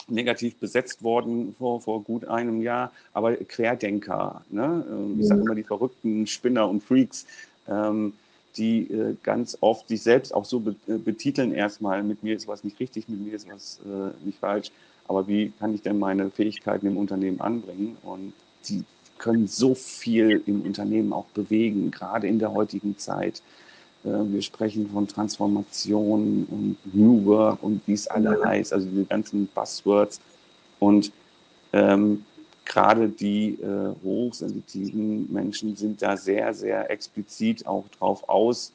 negativ 0.09 0.57
besetzt 0.57 1.03
worden 1.03 1.55
vor, 1.59 1.81
vor 1.81 2.03
gut 2.03 2.25
einem 2.27 2.61
Jahr, 2.61 2.93
aber 3.13 3.37
Querdenker, 3.37 4.45
ne? 4.51 4.85
Ähm, 4.91 5.21
ich 5.21 5.27
sage 5.27 5.41
mhm. 5.41 5.47
immer 5.47 5.55
die 5.55 5.63
verrückten 5.63 6.27
Spinner 6.27 6.69
und 6.69 6.83
Freaks, 6.83 7.27
ähm, 7.69 8.13
die 8.57 8.91
äh, 8.91 9.17
ganz 9.23 9.57
oft 9.61 9.89
sich 9.89 10.03
selbst 10.03 10.35
auch 10.35 10.45
so 10.45 10.61
be 10.61 10.77
äh, 10.87 10.99
betiteln 10.99 11.53
erstmal, 11.53 12.03
mit 12.03 12.23
mir 12.23 12.37
ist 12.37 12.49
was 12.49 12.65
nicht 12.65 12.79
richtig, 12.81 13.09
mit 13.09 13.21
mir 13.21 13.35
ist 13.35 13.49
was 13.49 13.81
äh, 13.87 14.27
nicht 14.27 14.39
falsch, 14.39 14.71
aber 15.09 15.27
wie 15.27 15.53
kann 15.59 15.75
ich 15.75 15.83
denn 15.83 15.99
meine 15.99 16.31
Fähigkeiten 16.31 16.87
im 16.87 16.97
Unternehmen 16.97 17.41
anbringen? 17.41 17.97
Und 18.03 18.33
die 18.69 18.85
können 19.23 19.47
so 19.47 19.75
viel 19.75 20.43
im 20.47 20.63
Unternehmen 20.63 21.13
auch 21.13 21.27
bewegen, 21.27 21.93
gerade 21.93 22.27
in 22.27 22.41
der 22.41 22.53
heutigen 22.53 22.99
Zeit. 22.99 23.41
Äh, 24.05 24.09
wir 24.09 24.43
sprechen 24.43 24.91
von 24.91 25.07
Transformation 25.07 26.45
und 26.51 26.95
New 26.95 27.25
Work 27.25 27.63
und 27.63 27.81
wie 27.87 27.93
es 27.93 28.09
alle 28.09 28.39
ja. 28.39 28.45
heißt, 28.45 28.73
also 28.73 28.89
die 28.89 29.07
ganzen 29.07 29.47
Buzzwords. 29.55 30.21
Und 30.81 31.13
ähm, 31.73 32.25
gerade 32.65 33.09
die 33.09 33.61
äh, 33.63 33.95
hochsensitiven 34.03 35.33
Menschen 35.33 35.77
sind 35.77 36.03
da 36.03 36.17
sehr, 36.17 36.53
sehr 36.53 36.91
explizit 36.91 37.65
auch 37.65 37.85
drauf 37.99 38.29
aus, 38.29 38.73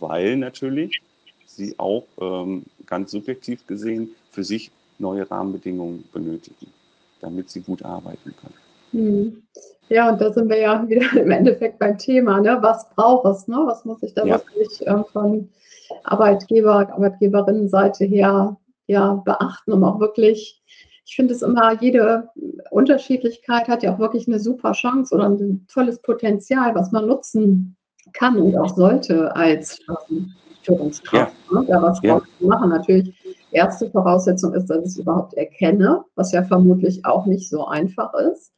weil 0.00 0.36
natürlich 0.36 1.00
sie 1.46 1.78
auch 1.78 2.04
ähm, 2.20 2.64
ganz 2.84 3.12
subjektiv 3.12 3.64
gesehen 3.68 4.10
für 4.32 4.42
sich 4.42 4.72
neue 4.98 5.30
Rahmenbedingungen 5.30 6.02
benötigen, 6.12 6.66
damit 7.20 7.48
sie 7.48 7.60
gut 7.60 7.84
arbeiten 7.84 8.34
können. 8.40 8.63
Hm. 8.94 9.42
Ja, 9.88 10.10
und 10.10 10.20
da 10.20 10.32
sind 10.32 10.48
wir 10.48 10.58
ja 10.58 10.82
wieder 10.88 11.12
im 11.20 11.30
Endeffekt 11.30 11.78
beim 11.78 11.98
Thema, 11.98 12.40
ne? 12.40 12.58
Was 12.60 12.88
braucht 12.90 13.26
es, 13.26 13.48
ne? 13.48 13.58
Was 13.66 13.84
muss 13.84 14.02
ich 14.02 14.14
da 14.14 14.24
ja. 14.24 14.38
wirklich 14.38 14.86
äh, 14.86 15.04
von 15.12 15.50
Arbeitgeber, 16.04 16.90
Arbeitgeberinnenseite 16.92 18.04
her 18.04 18.56
ja, 18.86 19.14
beachten, 19.24 19.72
um 19.72 19.84
auch 19.84 20.00
wirklich, 20.00 20.62
ich 21.06 21.16
finde 21.16 21.34
es 21.34 21.42
immer, 21.42 21.80
jede 21.80 22.28
Unterschiedlichkeit 22.70 23.68
hat 23.68 23.82
ja 23.82 23.94
auch 23.94 23.98
wirklich 23.98 24.26
eine 24.28 24.38
super 24.38 24.72
Chance 24.72 25.14
oder 25.14 25.28
ein 25.28 25.66
tolles 25.72 26.00
Potenzial, 26.00 26.74
was 26.74 26.92
man 26.92 27.06
nutzen 27.06 27.76
kann 28.12 28.36
und 28.36 28.56
auch 28.56 28.74
sollte 28.74 29.34
als 29.34 29.80
ähm, 30.10 30.32
Führungskraft, 30.62 31.34
ja. 31.50 31.60
ne? 31.60 31.66
da 31.66 31.82
was 31.82 32.00
ja. 32.02 32.20
zu 32.38 32.46
machen. 32.46 32.70
Natürlich, 32.70 33.14
erste 33.52 33.90
Voraussetzung 33.90 34.54
ist, 34.54 34.66
dass 34.66 34.78
ich 34.78 34.84
es 34.86 34.98
überhaupt 34.98 35.34
erkenne, 35.34 36.04
was 36.14 36.32
ja 36.32 36.42
vermutlich 36.42 37.04
auch 37.04 37.26
nicht 37.26 37.48
so 37.48 37.66
einfach 37.66 38.12
ist 38.14 38.54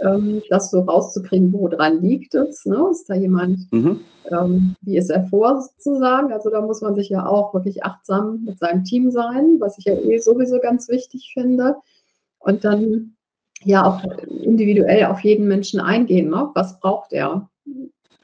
ähm, 0.00 0.42
das 0.48 0.70
so 0.70 0.80
rauszukriegen, 0.80 1.52
woran 1.52 2.00
liegt 2.00 2.34
es. 2.34 2.64
Ne? 2.64 2.88
Ist 2.90 3.08
da 3.08 3.14
jemand, 3.14 3.72
mhm. 3.72 4.00
ähm, 4.30 4.76
wie 4.82 4.96
ist 4.96 5.10
er 5.10 5.24
vor 5.24 5.60
sozusagen? 5.60 6.32
Also 6.32 6.50
da 6.50 6.60
muss 6.60 6.80
man 6.80 6.94
sich 6.94 7.08
ja 7.08 7.26
auch 7.26 7.54
wirklich 7.54 7.84
achtsam 7.84 8.44
mit 8.44 8.58
seinem 8.58 8.84
Team 8.84 9.10
sein, 9.10 9.56
was 9.58 9.78
ich 9.78 9.84
ja 9.84 9.94
eh 9.94 10.18
sowieso 10.18 10.58
ganz 10.60 10.88
wichtig 10.88 11.32
finde. 11.34 11.76
Und 12.38 12.64
dann 12.64 13.14
ja 13.64 13.84
auch 13.84 14.02
individuell 14.28 15.06
auf 15.06 15.20
jeden 15.20 15.46
Menschen 15.46 15.80
eingehen. 15.80 16.30
Ne? 16.30 16.50
Was 16.54 16.80
braucht 16.80 17.12
er? 17.12 17.48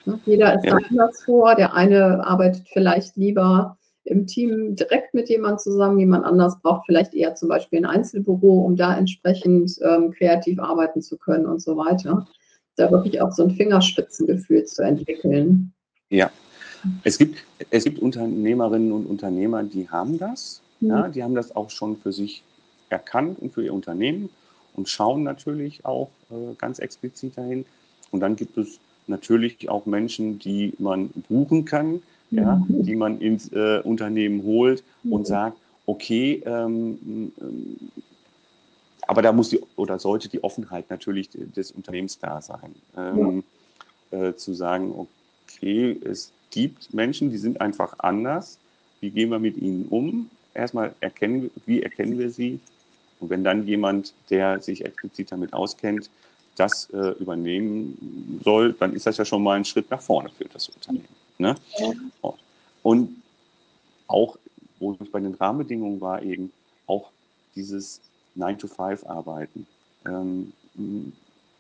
Ne? 0.05 0.19
Jeder 0.25 0.55
ist 0.55 0.65
ja. 0.65 0.77
anders 0.91 1.23
vor. 1.25 1.55
Der 1.55 1.75
eine 1.75 2.27
arbeitet 2.27 2.67
vielleicht 2.73 3.17
lieber 3.17 3.77
im 4.05 4.27
Team 4.27 4.75
direkt 4.75 5.15
mit 5.15 5.29
jemand 5.29 5.61
zusammen. 5.61 5.99
Jemand 5.99 6.25
anders 6.25 6.61
braucht 6.61 6.87
vielleicht 6.87 7.15
eher 7.15 7.35
zum 7.35 7.49
Beispiel 7.49 7.81
ein 7.81 7.87
Einzelbüro, 7.87 8.65
um 8.65 8.77
da 8.77 8.97
entsprechend 8.97 9.79
ähm, 9.83 10.13
kreativ 10.13 10.59
arbeiten 10.59 11.03
zu 11.03 11.17
können 11.19 11.47
und 11.47 11.61
so 11.61 11.77
weiter. 11.77 12.27
Da 12.77 12.91
wirklich 12.91 13.21
auch 13.21 13.33
so 13.33 13.43
ein 13.43 13.51
Fingerspitzengefühl 13.51 14.65
zu 14.65 14.83
entwickeln. 14.83 15.73
Ja, 16.11 16.31
es 17.05 17.19
gibt, 17.19 17.45
es 17.71 17.85
gibt 17.85 17.99
Unternehmerinnen 17.99 18.93
und 18.93 19.07
Unternehmer, 19.07 19.63
die 19.63 19.89
haben 19.89 20.19
das. 20.19 20.63
Mhm. 20.81 20.89
Ja, 20.89 21.09
die 21.09 21.23
haben 21.23 21.35
das 21.35 21.55
auch 21.55 21.71
schon 21.71 21.97
für 21.97 22.13
sich 22.13 22.43
erkannt 22.89 23.39
und 23.41 23.53
für 23.53 23.65
ihr 23.65 23.75
Unternehmen 23.75 24.31
und 24.75 24.89
schauen 24.89 25.23
natürlich 25.23 25.85
auch 25.85 26.11
äh, 26.31 26.55
ganz 26.57 26.79
explizit 26.79 27.37
dahin. 27.37 27.67
Und 28.11 28.21
dann 28.21 28.37
gibt 28.37 28.57
es 28.57 28.79
natürlich 29.07 29.69
auch 29.69 29.87
Menschen, 29.87 30.39
die 30.39 30.75
man 30.79 31.11
buchen 31.29 31.65
kann, 31.65 32.03
ja, 32.31 32.57
mhm. 32.57 32.83
die 32.85 32.97
man 32.97 33.21
ins 33.21 33.53
äh, 33.53 33.81
Unternehmen 33.83 34.43
holt 34.43 34.83
und 35.05 35.21
mhm. 35.21 35.25
sagt, 35.25 35.57
okay, 35.87 36.43
ähm, 36.45 37.33
ähm, 37.41 37.91
aber 39.07 39.23
da 39.23 39.33
muss 39.33 39.49
die 39.49 39.61
oder 39.77 39.99
sollte 39.99 40.29
die 40.29 40.45
Offenheit 40.45 40.91
natürlich 40.91 41.31
des 41.31 41.73
Unternehmens 41.73 42.19
da 42.19 42.43
sein. 42.43 42.75
Ähm, 42.97 43.43
äh, 44.11 44.35
zu 44.35 44.53
sagen, 44.55 44.95
okay, 45.47 45.99
es 46.05 46.33
gibt 46.51 46.93
Menschen, 46.93 47.31
die 47.31 47.39
sind 47.39 47.61
einfach 47.61 47.95
anders. 47.99 48.59
Wie 49.01 49.11
gehen 49.11 49.31
wir 49.31 49.39
mit 49.39 49.57
ihnen 49.57 49.87
um? 49.89 50.31
Erstmal 50.55 50.95
erkennen, 51.01 51.51
wie 51.67 51.83
erkennen 51.83 52.19
wir 52.19 52.31
sie? 52.31 52.61
Und 53.21 53.31
wenn 53.31 53.45
dann 53.45 53.67
jemand, 53.67 54.15
der 54.31 54.61
sich 54.61 54.85
explizit 54.85 55.33
damit 55.33 55.53
auskennt, 55.53 56.11
das 56.57 56.91
äh, 56.91 57.11
übernehmen 57.21 58.41
soll, 58.45 58.73
dann 58.73 58.95
ist 58.95 59.07
das 59.07 59.17
ja 59.17 59.25
schon 59.25 59.43
mal 59.43 59.57
ein 59.57 59.65
Schritt 59.65 59.91
nach 59.91 60.03
vorne 60.03 60.31
für 60.37 60.45
das 60.47 60.69
Unternehmen. 60.69 61.09
Ne? 61.39 61.55
Und 62.89 63.23
auch, 64.07 64.39
wo 64.79 64.97
ich 64.99 65.13
bei 65.13 65.21
den 65.21 65.35
Rahmenbedingungen 65.35 66.01
war, 66.01 66.23
eben 66.23 66.51
auch 66.87 67.11
dieses 67.55 68.01
9-to-5-Arbeiten. 68.35 69.67
Ähm, 70.07 70.55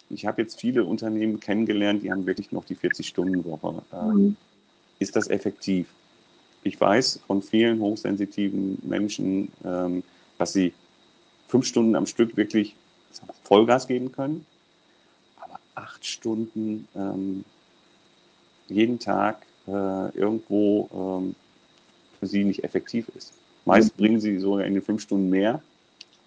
ich 0.09 0.25
habe 0.25 0.41
jetzt 0.41 0.59
viele 0.59 0.87
Unternehmen 0.87 1.39
kennengelernt, 1.39 2.03
die 2.03 2.11
haben 2.11 2.25
wirklich 2.25 2.51
noch 2.51 2.65
die 2.65 2.77
40-Stunden-Woche. 2.77 3.83
Ähm, 3.93 4.09
mhm. 4.09 4.37
Ist 5.01 5.17
das 5.17 5.29
effektiv? 5.29 5.89
Ich 6.63 6.81
weiß 6.81 7.21
von 7.27 7.43
vielen 7.43 7.79
hochsensitiven 7.79 8.79
Menschen, 8.81 9.53
ähm, 9.67 10.03
dass 10.39 10.55
sie 10.55 10.73
fünf 11.47 11.67
Stunden 11.67 11.95
am 11.95 12.07
Stück 12.07 12.39
wirklich 12.39 12.75
Vollgas 13.43 13.87
geben 13.87 14.13
können, 14.13 14.47
aber 15.37 15.61
acht 15.75 16.07
Stunden 16.07 16.89
ähm, 16.97 17.45
jeden 18.69 18.99
Tag 18.99 19.45
irgendwo 20.15 20.89
ähm, 20.93 21.35
für 22.19 22.27
sie 22.27 22.45
nicht 22.45 22.65
effektiv 22.65 23.09
ist. 23.17 23.33
Meist 23.65 23.97
mhm. 23.97 24.03
bringen 24.03 24.21
sie 24.21 24.39
sogar 24.39 24.65
in 24.65 24.75
den 24.75 24.83
fünf 24.83 25.03
Stunden 25.03 25.31
mehr 25.31 25.63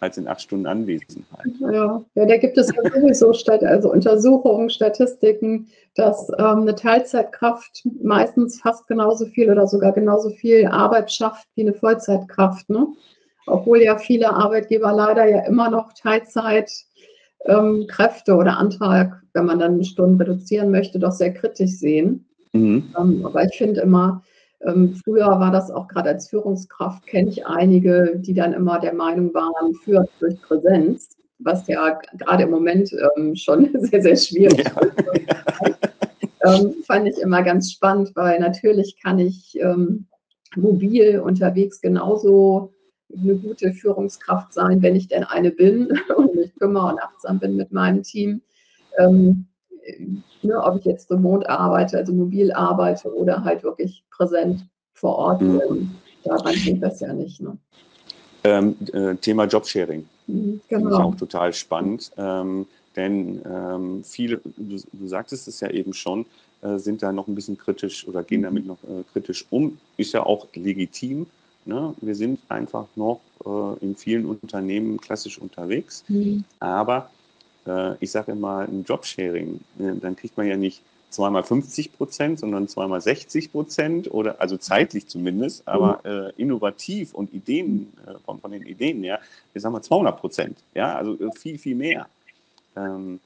als 0.02 0.18
in 0.18 0.28
acht 0.28 0.42
Stunden 0.42 0.66
Anwesenheit. 0.66 1.46
Ja, 1.60 2.04
ja 2.16 2.26
da 2.26 2.38
gibt 2.38 2.58
es 2.58 2.72
ja 2.76 2.84
sowieso 2.84 3.34
Stat 3.34 3.64
also 3.64 3.92
Untersuchungen, 3.92 4.70
Statistiken, 4.70 5.68
dass 5.96 6.30
ähm, 6.40 6.62
eine 6.62 6.76
Teilzeitkraft 6.76 7.88
meistens 8.02 8.60
fast 8.60 8.88
genauso 8.88 9.28
viel 9.28 9.52
oder 9.52 9.68
sogar 9.68 9.92
genauso 9.92 10.32
viel 10.32 10.66
Arbeit 10.66 11.12
schafft 11.12 11.48
wie 11.56 11.62
eine 11.62 11.74
Vollzeitkraft. 11.74 12.68
Ne? 12.70 12.88
Obwohl 13.46 13.82
ja 13.82 13.98
viele 13.98 14.34
Arbeitgeber 14.34 14.92
leider 14.92 15.30
ja 15.30 15.46
immer 15.46 15.70
noch 15.70 15.94
Teilzeitkräfte 15.94 16.84
ähm, 17.48 18.38
oder 18.38 18.58
Antrag, 18.58 19.22
wenn 19.34 19.46
man 19.46 19.60
dann 19.60 19.84
Stunden 19.84 20.20
reduzieren 20.20 20.72
möchte, 20.72 20.98
doch 20.98 21.12
sehr 21.12 21.34
kritisch 21.34 21.78
sehen. 21.78 22.26
Mhm. 22.54 22.94
Ähm, 22.98 23.26
aber 23.26 23.44
ich 23.46 23.58
finde 23.58 23.82
immer, 23.82 24.24
ähm, 24.66 24.96
früher 25.04 25.28
war 25.28 25.52
das 25.52 25.72
auch 25.72 25.88
gerade 25.88 26.10
als 26.10 26.30
Führungskraft, 26.30 27.06
kenne 27.08 27.30
ich 27.30 27.46
einige, 27.46 28.14
die 28.18 28.34
dann 28.34 28.54
immer 28.54 28.80
der 28.80 28.94
Meinung 28.94 29.34
waren, 29.34 29.74
führt 29.84 30.10
durch 30.20 30.40
Präsenz, 30.42 31.18
was 31.40 31.68
ja 31.68 32.00
gerade 32.18 32.44
im 32.44 32.52
Moment 32.52 32.94
ähm, 33.18 33.36
schon 33.36 33.70
sehr, 33.80 34.02
sehr 34.02 34.16
schwierig 34.16 34.64
ja. 34.66 34.82
ist. 34.82 36.64
ähm, 36.64 36.76
fand 36.86 37.08
ich 37.08 37.18
immer 37.20 37.42
ganz 37.42 37.72
spannend, 37.72 38.12
weil 38.16 38.40
natürlich 38.40 38.98
kann 39.02 39.18
ich 39.18 39.60
ähm, 39.60 40.08
mobil 40.56 41.20
unterwegs 41.20 41.82
genauso 41.82 42.74
eine 43.18 43.36
gute 43.36 43.74
Führungskraft 43.74 44.54
sein, 44.54 44.82
wenn 44.82 44.96
ich 44.96 45.08
denn 45.08 45.24
eine 45.24 45.52
bin 45.52 45.92
und 46.16 46.36
mich 46.36 46.54
kümmere 46.56 46.94
und 46.94 47.02
achtsam 47.02 47.40
bin 47.40 47.56
mit 47.56 47.72
meinem 47.72 48.04
Team. 48.04 48.42
Ähm, 49.00 49.48
ne, 50.42 50.64
ob 50.64 50.80
ich 50.80 50.86
jetzt 50.86 51.10
remote 51.10 51.50
arbeite, 51.50 51.98
also 51.98 52.14
mobil 52.14 52.52
arbeite 52.52 53.14
oder 53.14 53.44
halt 53.44 53.64
wirklich 53.64 54.04
präsent 54.12 54.66
vor 54.94 55.16
Ort 55.16 55.42
mhm. 55.42 55.60
bin. 55.60 55.92
Daran 56.24 56.54
hängt 56.54 56.84
das 56.84 57.00
ja 57.00 57.14
nicht. 57.14 57.42
Ne? 57.42 57.58
Ähm, 58.44 58.76
äh, 58.94 59.16
Thema 59.16 59.46
Jobsharing. 59.46 60.08
Mhm, 60.28 60.62
genau. 60.68 60.80
Finde 60.80 60.90
ich 60.90 61.02
auch 61.02 61.16
total 61.16 61.54
spannend. 61.54 62.12
Ähm, 62.18 62.66
denn 62.96 63.42
ähm, 63.46 64.04
viele, 64.04 64.42
du, 64.58 64.78
du, 64.92 65.08
sagtest 65.08 65.48
es 65.48 65.60
ja 65.62 65.70
eben 65.70 65.94
schon, 65.94 66.26
äh, 66.62 66.78
sind 66.78 67.02
da 67.02 67.12
noch 67.12 67.28
ein 67.28 67.36
bisschen 67.36 67.58
kritisch 67.58 68.08
oder 68.08 68.24
gehen 68.24 68.42
mhm. 68.42 68.46
damit 68.46 68.66
noch 68.66 68.84
äh, 68.84 69.04
kritisch 69.14 69.46
um. 69.50 69.78
Ist 69.98 70.14
ja 70.14 70.24
auch 70.24 70.48
legitim. 70.54 71.28
Ne? 71.66 71.94
Wir 72.02 72.16
sind 72.16 72.40
einfach 72.50 72.88
noch 72.96 73.22
äh, 73.46 73.84
in 73.84 73.96
vielen 73.96 74.26
Unternehmen 74.26 75.00
klassisch 75.00 75.40
unterwegs. 75.40 76.04
Mhm. 76.08 76.44
Aber 76.60 77.10
äh, 77.66 77.96
ich 78.00 78.12
sage 78.12 78.32
immer, 78.34 78.60
ein 78.60 78.84
Jobsharing, 78.84 79.60
äh, 79.80 79.96
dann 80.00 80.16
kriegt 80.16 80.38
man 80.38 80.48
ja 80.48 80.58
nicht 80.58 80.82
zweimal 81.12 81.44
50 81.44 81.94
Prozent, 81.94 82.40
sondern 82.40 82.68
zweimal 82.68 83.02
60 83.02 83.52
Prozent 83.52 84.12
oder 84.12 84.40
also 84.40 84.58
zeitlich 84.58 85.08
zumindest, 85.08 85.68
aber 85.68 86.00
mhm. 86.04 86.10
äh, 86.10 86.30
innovativ 86.38 87.14
und 87.14 87.34
Ideen 87.34 87.92
äh, 88.08 88.14
von, 88.26 88.40
von, 88.40 88.52
den 88.52 88.64
Ideen 88.64 89.04
her, 89.04 89.20
ich 89.54 89.62
sage 89.62 89.74
mal 89.74 89.82
200 89.82 90.20
Prozent, 90.20 90.58
ja, 90.74 90.96
also 90.96 91.14
äh, 91.20 91.32
viel, 91.36 91.58
viel 91.58 91.76
mehr. 91.76 92.08
Ähm, 92.76 93.20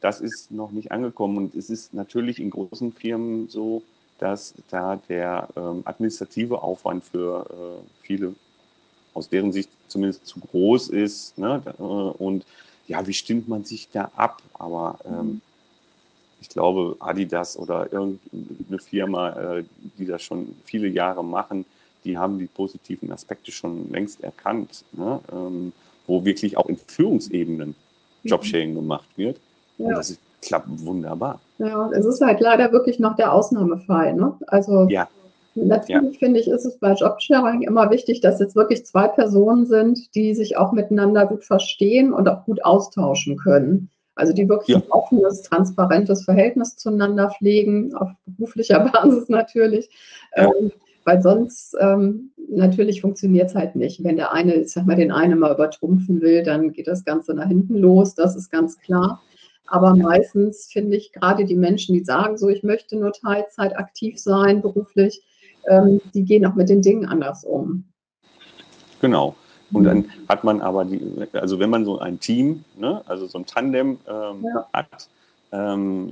das 0.00 0.20
ist 0.20 0.50
noch 0.52 0.70
nicht 0.70 0.92
angekommen 0.92 1.36
und 1.38 1.54
es 1.54 1.68
ist 1.68 1.92
natürlich 1.92 2.38
in 2.38 2.50
großen 2.50 2.92
Firmen 2.92 3.48
so, 3.48 3.82
dass 4.18 4.54
da 4.70 4.96
der 5.08 5.48
ähm, 5.56 5.82
administrative 5.84 6.62
Aufwand 6.62 7.04
für 7.04 7.46
äh, 7.50 8.06
viele 8.06 8.34
aus 9.14 9.28
deren 9.28 9.52
Sicht 9.52 9.70
zumindest 9.88 10.26
zu 10.26 10.40
groß 10.40 10.88
ist 10.88 11.38
ne? 11.38 11.60
und 11.78 12.44
ja, 12.86 13.06
wie 13.06 13.12
stimmt 13.12 13.48
man 13.48 13.64
sich 13.64 13.88
da 13.90 14.10
ab? 14.16 14.42
Aber 14.54 14.98
ähm, 15.04 15.12
mhm. 15.12 15.40
ich 16.40 16.48
glaube, 16.48 16.96
Adidas 17.00 17.58
oder 17.58 17.92
irgendeine 17.92 18.78
Firma, 18.78 19.30
äh, 19.30 19.64
die 19.98 20.06
das 20.06 20.22
schon 20.22 20.56
viele 20.64 20.88
Jahre 20.88 21.24
machen, 21.24 21.64
die 22.04 22.16
haben 22.16 22.38
die 22.38 22.46
positiven 22.46 23.10
Aspekte 23.10 23.50
schon 23.50 23.90
längst 23.90 24.22
erkannt, 24.22 24.84
ne? 24.92 25.20
ähm, 25.32 25.72
wo 26.06 26.24
wirklich 26.24 26.56
auch 26.56 26.66
in 26.66 26.76
Führungsebenen 26.76 27.70
mhm. 27.70 27.74
Jobsharing 28.28 28.74
gemacht 28.74 29.08
wird. 29.16 29.38
Ja. 29.78 29.86
Und 29.86 29.94
das 29.94 30.10
ist, 30.10 30.20
klappt 30.42 30.68
wunderbar. 30.84 31.40
Ja, 31.58 31.90
es 31.90 32.04
ist 32.06 32.20
halt 32.20 32.40
leider 32.40 32.70
wirklich 32.70 32.98
noch 32.98 33.16
der 33.16 33.32
Ausnahmefall. 33.32 34.14
Ne? 34.14 34.34
Also 34.46 34.86
ja. 34.88 35.08
Natürlich 35.56 36.14
ja. 36.14 36.18
finde 36.18 36.38
ich, 36.38 36.48
ist 36.48 36.66
es 36.66 36.78
bei 36.78 36.92
Jobsharing 36.92 37.62
immer 37.62 37.90
wichtig, 37.90 38.20
dass 38.20 38.40
jetzt 38.40 38.56
wirklich 38.56 38.84
zwei 38.84 39.08
Personen 39.08 39.66
sind, 39.66 40.14
die 40.14 40.34
sich 40.34 40.56
auch 40.56 40.72
miteinander 40.72 41.26
gut 41.26 41.44
verstehen 41.44 42.12
und 42.12 42.28
auch 42.28 42.44
gut 42.44 42.64
austauschen 42.64 43.36
können. 43.38 43.90
Also 44.14 44.32
die 44.32 44.48
wirklich 44.48 44.76
ja. 44.76 44.82
ein 44.82 44.90
offenes, 44.90 45.42
transparentes 45.42 46.24
Verhältnis 46.24 46.76
zueinander 46.76 47.30
pflegen, 47.30 47.94
auf 47.94 48.10
beruflicher 48.26 48.80
Basis 48.92 49.28
natürlich. 49.28 49.88
Ja. 50.36 50.50
Ähm, 50.58 50.72
weil 51.04 51.22
sonst 51.22 51.76
ähm, 51.80 52.32
natürlich 52.48 53.00
funktioniert 53.00 53.50
es 53.50 53.54
halt 53.54 53.76
nicht. 53.76 54.02
Wenn 54.02 54.16
der 54.16 54.32
eine, 54.32 54.56
ich 54.56 54.72
sag 54.72 54.86
mal, 54.86 54.96
den 54.96 55.12
einen 55.12 55.38
mal 55.38 55.54
übertrumpfen 55.54 56.20
will, 56.20 56.42
dann 56.42 56.72
geht 56.72 56.88
das 56.88 57.04
Ganze 57.04 57.32
nach 57.32 57.46
hinten 57.46 57.76
los, 57.76 58.14
das 58.14 58.36
ist 58.36 58.50
ganz 58.50 58.78
klar. 58.78 59.22
Aber 59.68 59.94
meistens 59.94 60.68
finde 60.72 60.96
ich 60.96 61.12
gerade 61.12 61.44
die 61.44 61.56
Menschen, 61.56 61.94
die 61.94 62.04
sagen, 62.04 62.36
so 62.36 62.48
ich 62.48 62.62
möchte 62.62 62.96
nur 62.96 63.12
Teilzeit 63.12 63.76
aktiv 63.76 64.18
sein, 64.18 64.62
beruflich, 64.62 65.22
ähm, 65.68 66.00
die 66.14 66.24
gehen 66.24 66.46
auch 66.46 66.54
mit 66.54 66.68
den 66.68 66.82
Dingen 66.82 67.06
anders 67.06 67.44
um. 67.44 67.84
Genau. 69.00 69.36
Und 69.72 69.84
dann 69.84 70.04
hat 70.28 70.44
man 70.44 70.60
aber, 70.60 70.84
die, 70.84 71.00
also 71.32 71.58
wenn 71.58 71.70
man 71.70 71.84
so 71.84 71.98
ein 71.98 72.20
Team, 72.20 72.64
ne, 72.76 73.02
also 73.06 73.26
so 73.26 73.38
ein 73.38 73.46
Tandem 73.46 73.98
ähm, 74.06 74.44
ja. 74.44 74.66
hat, 74.72 75.08
ähm, 75.52 76.08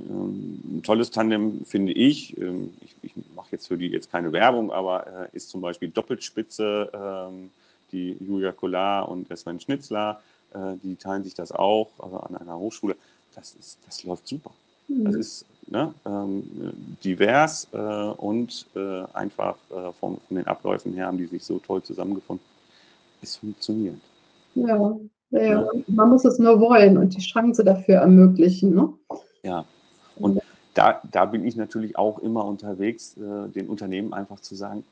ein 0.77 0.81
tolles 0.83 1.11
Tandem 1.11 1.63
finde 1.65 1.93
ich, 1.93 2.37
ähm, 2.37 2.73
ich, 2.81 2.95
ich 3.01 3.13
mache 3.35 3.47
jetzt 3.51 3.67
für 3.67 3.77
die 3.77 3.87
jetzt 3.87 4.11
keine 4.11 4.31
Werbung, 4.33 4.71
aber 4.71 5.07
äh, 5.07 5.35
ist 5.35 5.49
zum 5.49 5.61
Beispiel 5.61 5.89
Doppelspitze, 5.89 6.89
ähm, 6.93 7.49
die 7.91 8.17
Julia 8.19 8.51
Kollar 8.51 9.07
und 9.09 9.29
der 9.29 9.37
Sven 9.37 9.59
Schnitzler, 9.59 10.21
äh, 10.53 10.75
die 10.83 10.95
teilen 10.95 11.23
sich 11.23 11.33
das 11.33 11.51
auch 11.51 11.89
also 11.99 12.17
an 12.17 12.35
einer 12.35 12.57
Hochschule. 12.57 12.95
Das, 13.35 13.55
ist, 13.55 13.77
das 13.85 14.03
läuft 14.03 14.27
super. 14.27 14.51
Mhm. 14.87 15.05
Das 15.05 15.15
ist 15.15 15.45
ne, 15.67 15.93
ähm, 16.05 16.43
divers 17.03 17.67
äh, 17.71 17.77
und 17.77 18.65
äh, 18.75 19.03
einfach 19.13 19.55
äh, 19.69 19.91
von, 19.99 20.17
von, 20.17 20.37
den 20.37 20.47
Abläufen 20.47 20.93
her 20.93 21.07
haben 21.07 21.17
die 21.17 21.25
sich 21.25 21.43
so 21.43 21.59
toll 21.59 21.81
zusammengefunden. 21.83 22.45
Es 23.21 23.37
funktioniert. 23.37 23.99
Ja, 24.55 24.95
ja, 25.31 25.41
ja. 25.41 25.69
man 25.87 26.09
muss 26.09 26.25
es 26.25 26.39
nur 26.39 26.59
wollen 26.59 26.97
und 26.97 27.15
die 27.15 27.21
Chance 27.21 27.63
dafür 27.63 27.95
ermöglichen. 27.95 28.75
Ne? 28.75 28.93
Ja, 29.43 29.65
und 30.17 30.41
da, 30.73 31.01
da 31.11 31.25
bin 31.25 31.45
ich 31.45 31.55
natürlich 31.55 31.97
auch 31.97 32.19
immer 32.19 32.45
unterwegs, 32.45 33.17
äh, 33.17 33.49
den 33.49 33.67
Unternehmen 33.67 34.13
einfach 34.13 34.39
zu 34.41 34.55
sagen, 34.55 34.83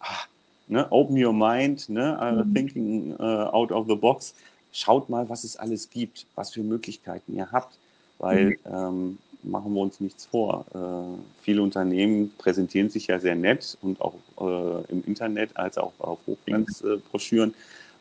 ah, 0.00 0.26
ne, 0.66 0.86
open 0.90 1.22
your 1.22 1.32
mind, 1.32 1.88
ne, 1.88 2.18
uh, 2.20 2.44
mhm. 2.44 2.54
thinking 2.54 3.14
uh, 3.20 3.50
out 3.52 3.70
of 3.70 3.86
the 3.86 3.94
box. 3.94 4.34
Schaut 4.72 5.08
mal, 5.10 5.28
was 5.28 5.44
es 5.44 5.56
alles 5.56 5.90
gibt, 5.90 6.26
was 6.34 6.50
für 6.50 6.62
Möglichkeiten 6.62 7.34
ihr 7.34 7.52
habt, 7.52 7.78
weil 8.18 8.46
mhm. 8.46 8.56
ähm, 8.66 9.18
machen 9.42 9.74
wir 9.74 9.80
uns 9.80 10.00
nichts 10.00 10.26
vor. 10.26 10.64
Äh, 10.74 11.42
viele 11.42 11.62
Unternehmen 11.62 12.32
präsentieren 12.38 12.90
sich 12.90 13.08
ja 13.08 13.18
sehr 13.18 13.34
nett 13.34 13.76
und 13.82 14.00
auch 14.00 14.14
äh, 14.40 14.92
im 14.92 15.02
Internet 15.06 15.56
als 15.56 15.78
auch 15.78 15.92
auf 15.98 16.18
Hochglanzbroschüren 16.26 17.54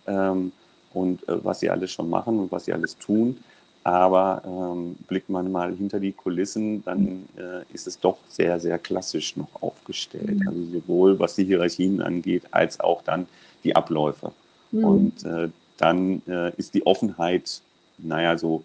ähm, 0.07 0.51
und 0.93 1.27
äh, 1.27 1.43
was 1.43 1.59
sie 1.59 1.69
alles 1.69 1.91
schon 1.91 2.09
machen 2.09 2.39
und 2.39 2.51
was 2.51 2.65
sie 2.65 2.73
alles 2.73 2.97
tun. 2.97 3.37
Aber 3.83 4.43
ähm, 4.45 4.95
blickt 5.07 5.29
man 5.29 5.51
mal 5.51 5.73
hinter 5.75 5.99
die 5.99 6.11
Kulissen, 6.11 6.83
dann 6.83 7.27
äh, 7.35 7.63
ist 7.73 7.87
es 7.87 7.99
doch 7.99 8.17
sehr, 8.29 8.59
sehr 8.59 8.77
klassisch 8.77 9.35
noch 9.37 9.49
aufgestellt. 9.61 10.39
Mhm. 10.39 10.47
Also 10.47 10.65
sowohl 10.73 11.19
was 11.19 11.35
die 11.35 11.45
Hierarchien 11.45 12.01
angeht, 12.01 12.43
als 12.51 12.79
auch 12.79 13.01
dann 13.01 13.27
die 13.63 13.75
Abläufe. 13.75 14.31
Mhm. 14.71 14.83
Und 14.83 15.23
äh, 15.23 15.49
dann 15.77 16.21
äh, 16.27 16.53
ist 16.57 16.75
die 16.75 16.85
Offenheit, 16.85 17.61
naja, 17.97 18.37
so 18.37 18.63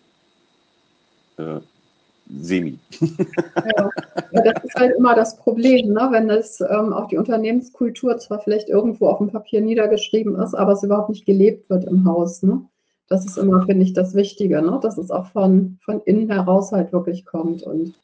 semi. 2.40 2.78
Ja. 3.00 3.90
das 4.32 4.64
ist 4.64 4.74
halt 4.74 4.96
immer 4.96 5.14
das 5.14 5.36
Problem, 5.36 5.92
ne? 5.92 6.08
wenn 6.10 6.28
das 6.28 6.60
ähm, 6.60 6.92
auch 6.92 7.08
die 7.08 7.16
Unternehmenskultur 7.18 8.18
zwar 8.18 8.40
vielleicht 8.40 8.68
irgendwo 8.68 9.08
auf 9.08 9.18
dem 9.18 9.30
Papier 9.30 9.60
niedergeschrieben 9.60 10.38
ist, 10.40 10.54
aber 10.54 10.72
es 10.72 10.82
überhaupt 10.82 11.10
nicht 11.10 11.26
gelebt 11.26 11.70
wird 11.70 11.84
im 11.84 12.04
Haus. 12.04 12.42
Ne? 12.42 12.62
Das 13.08 13.24
ist 13.24 13.38
immer, 13.38 13.64
finde 13.64 13.84
ich, 13.84 13.92
das 13.92 14.14
Wichtige, 14.14 14.60
ne? 14.62 14.78
dass 14.82 14.98
es 14.98 15.10
auch 15.10 15.26
von, 15.26 15.78
von 15.84 16.00
innen 16.04 16.30
heraus 16.30 16.72
halt 16.72 16.92
wirklich 16.92 17.24
kommt. 17.24 17.62
Und 17.62 17.94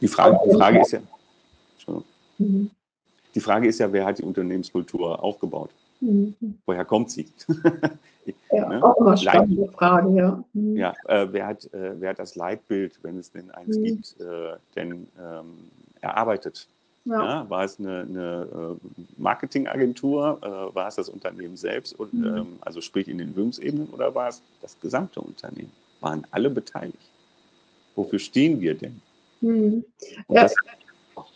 die 0.00 0.08
Frage, 0.08 0.38
die 0.44 0.54
Frage 0.56 0.80
ist 0.80 0.92
ja, 0.92 1.00
mhm. 2.38 2.70
die 3.34 3.40
Frage 3.40 3.68
ist 3.68 3.78
ja, 3.78 3.92
wer 3.92 4.04
hat 4.04 4.18
die 4.18 4.24
Unternehmenskultur 4.24 5.22
aufgebaut? 5.22 5.70
Mhm. 6.02 6.34
Woher 6.66 6.84
kommt 6.84 7.10
sie? 7.10 7.28
ja, 8.50 8.68
ne? 8.68 8.82
auch 8.82 8.96
immer 8.96 9.16
spannende 9.16 9.62
Leit 9.62 9.72
Frage, 9.72 10.16
ja. 10.16 10.44
Mhm. 10.52 10.76
Ja, 10.76 10.94
äh, 11.06 11.28
wer, 11.30 11.46
hat, 11.46 11.72
äh, 11.72 12.00
wer 12.00 12.10
hat 12.10 12.18
das 12.18 12.34
Leitbild, 12.34 12.98
wenn 13.02 13.18
es 13.18 13.30
denn 13.30 13.50
eins 13.52 13.78
mhm. 13.78 13.84
gibt, 13.84 14.20
äh, 14.20 14.56
denn 14.74 15.06
ähm, 15.18 15.70
erarbeitet? 16.00 16.66
Ja. 17.04 17.24
Ja, 17.24 17.50
war 17.50 17.64
es 17.64 17.78
eine, 17.78 18.00
eine 18.00 18.48
äh, 18.52 19.02
Marketingagentur? 19.16 20.38
Äh, 20.42 20.74
war 20.74 20.88
es 20.88 20.96
das 20.96 21.08
Unternehmen 21.08 21.56
selbst? 21.56 21.98
Und, 21.98 22.14
mhm. 22.14 22.36
ähm, 22.36 22.46
also 22.60 22.80
sprich 22.80 23.08
in 23.08 23.18
den 23.18 23.34
Führungsebenen 23.34 23.88
oder 23.90 24.14
war 24.14 24.28
es 24.28 24.42
das 24.60 24.78
gesamte 24.80 25.20
Unternehmen? 25.20 25.72
Waren 26.00 26.26
alle 26.32 26.50
beteiligt? 26.50 27.10
Wofür 27.94 28.18
stehen 28.18 28.60
wir 28.60 28.74
denn? 28.74 29.00
Mhm. 29.40 29.84
Ja, 30.28 30.48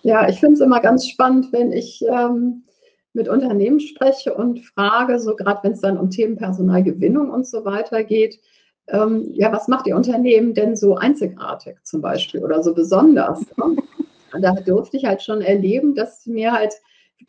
ja, 0.02 0.28
ich 0.28 0.40
finde 0.40 0.54
es 0.54 0.60
immer 0.60 0.80
ganz 0.80 1.08
spannend, 1.08 1.52
wenn 1.52 1.72
ich 1.72 2.04
ähm, 2.08 2.62
mit 3.16 3.28
Unternehmen 3.28 3.80
spreche 3.80 4.34
und 4.34 4.60
frage, 4.60 5.18
so 5.18 5.34
gerade 5.34 5.60
wenn 5.64 5.72
es 5.72 5.80
dann 5.80 5.98
um 5.98 6.10
Themen 6.10 6.36
Personalgewinnung 6.36 7.30
und 7.30 7.46
so 7.46 7.64
weiter 7.64 8.04
geht, 8.04 8.38
ähm, 8.88 9.30
ja, 9.32 9.50
was 9.50 9.66
macht 9.66 9.86
Ihr 9.86 9.96
Unternehmen 9.96 10.54
denn 10.54 10.76
so 10.76 10.94
einzigartig 10.94 11.76
zum 11.82 12.00
Beispiel 12.00 12.44
oder 12.44 12.62
so 12.62 12.74
besonders? 12.74 13.40
Ne? 13.56 13.76
da 14.40 14.52
durfte 14.52 14.98
ich 14.98 15.06
halt 15.06 15.22
schon 15.22 15.40
erleben, 15.40 15.94
dass 15.94 16.26
mir 16.26 16.52
halt 16.52 16.74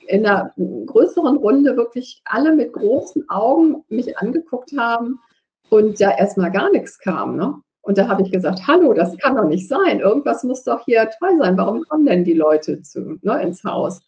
in 0.07 0.25
einer 0.25 0.53
größeren 0.57 1.37
Runde 1.37 1.77
wirklich 1.77 2.21
alle 2.25 2.53
mit 2.53 2.73
großen 2.73 3.29
Augen 3.29 3.83
mich 3.87 4.17
angeguckt 4.17 4.73
haben 4.77 5.19
und 5.69 5.99
da 6.01 6.11
erstmal 6.11 6.51
gar 6.51 6.69
nichts 6.69 6.99
kam. 6.99 7.37
Ne? 7.37 7.55
Und 7.81 7.97
da 7.97 8.09
habe 8.09 8.21
ich 8.21 8.31
gesagt, 8.31 8.67
hallo, 8.67 8.93
das 8.93 9.17
kann 9.17 9.37
doch 9.37 9.45
nicht 9.45 9.69
sein. 9.69 10.01
Irgendwas 10.01 10.43
muss 10.43 10.63
doch 10.63 10.83
hier 10.83 11.09
toll 11.17 11.37
sein. 11.39 11.57
Warum 11.57 11.83
kommen 11.83 12.05
denn 12.05 12.25
die 12.25 12.33
Leute 12.33 12.81
zu, 12.81 13.17
ne, 13.21 13.41
ins 13.41 13.63
Haus? 13.63 14.01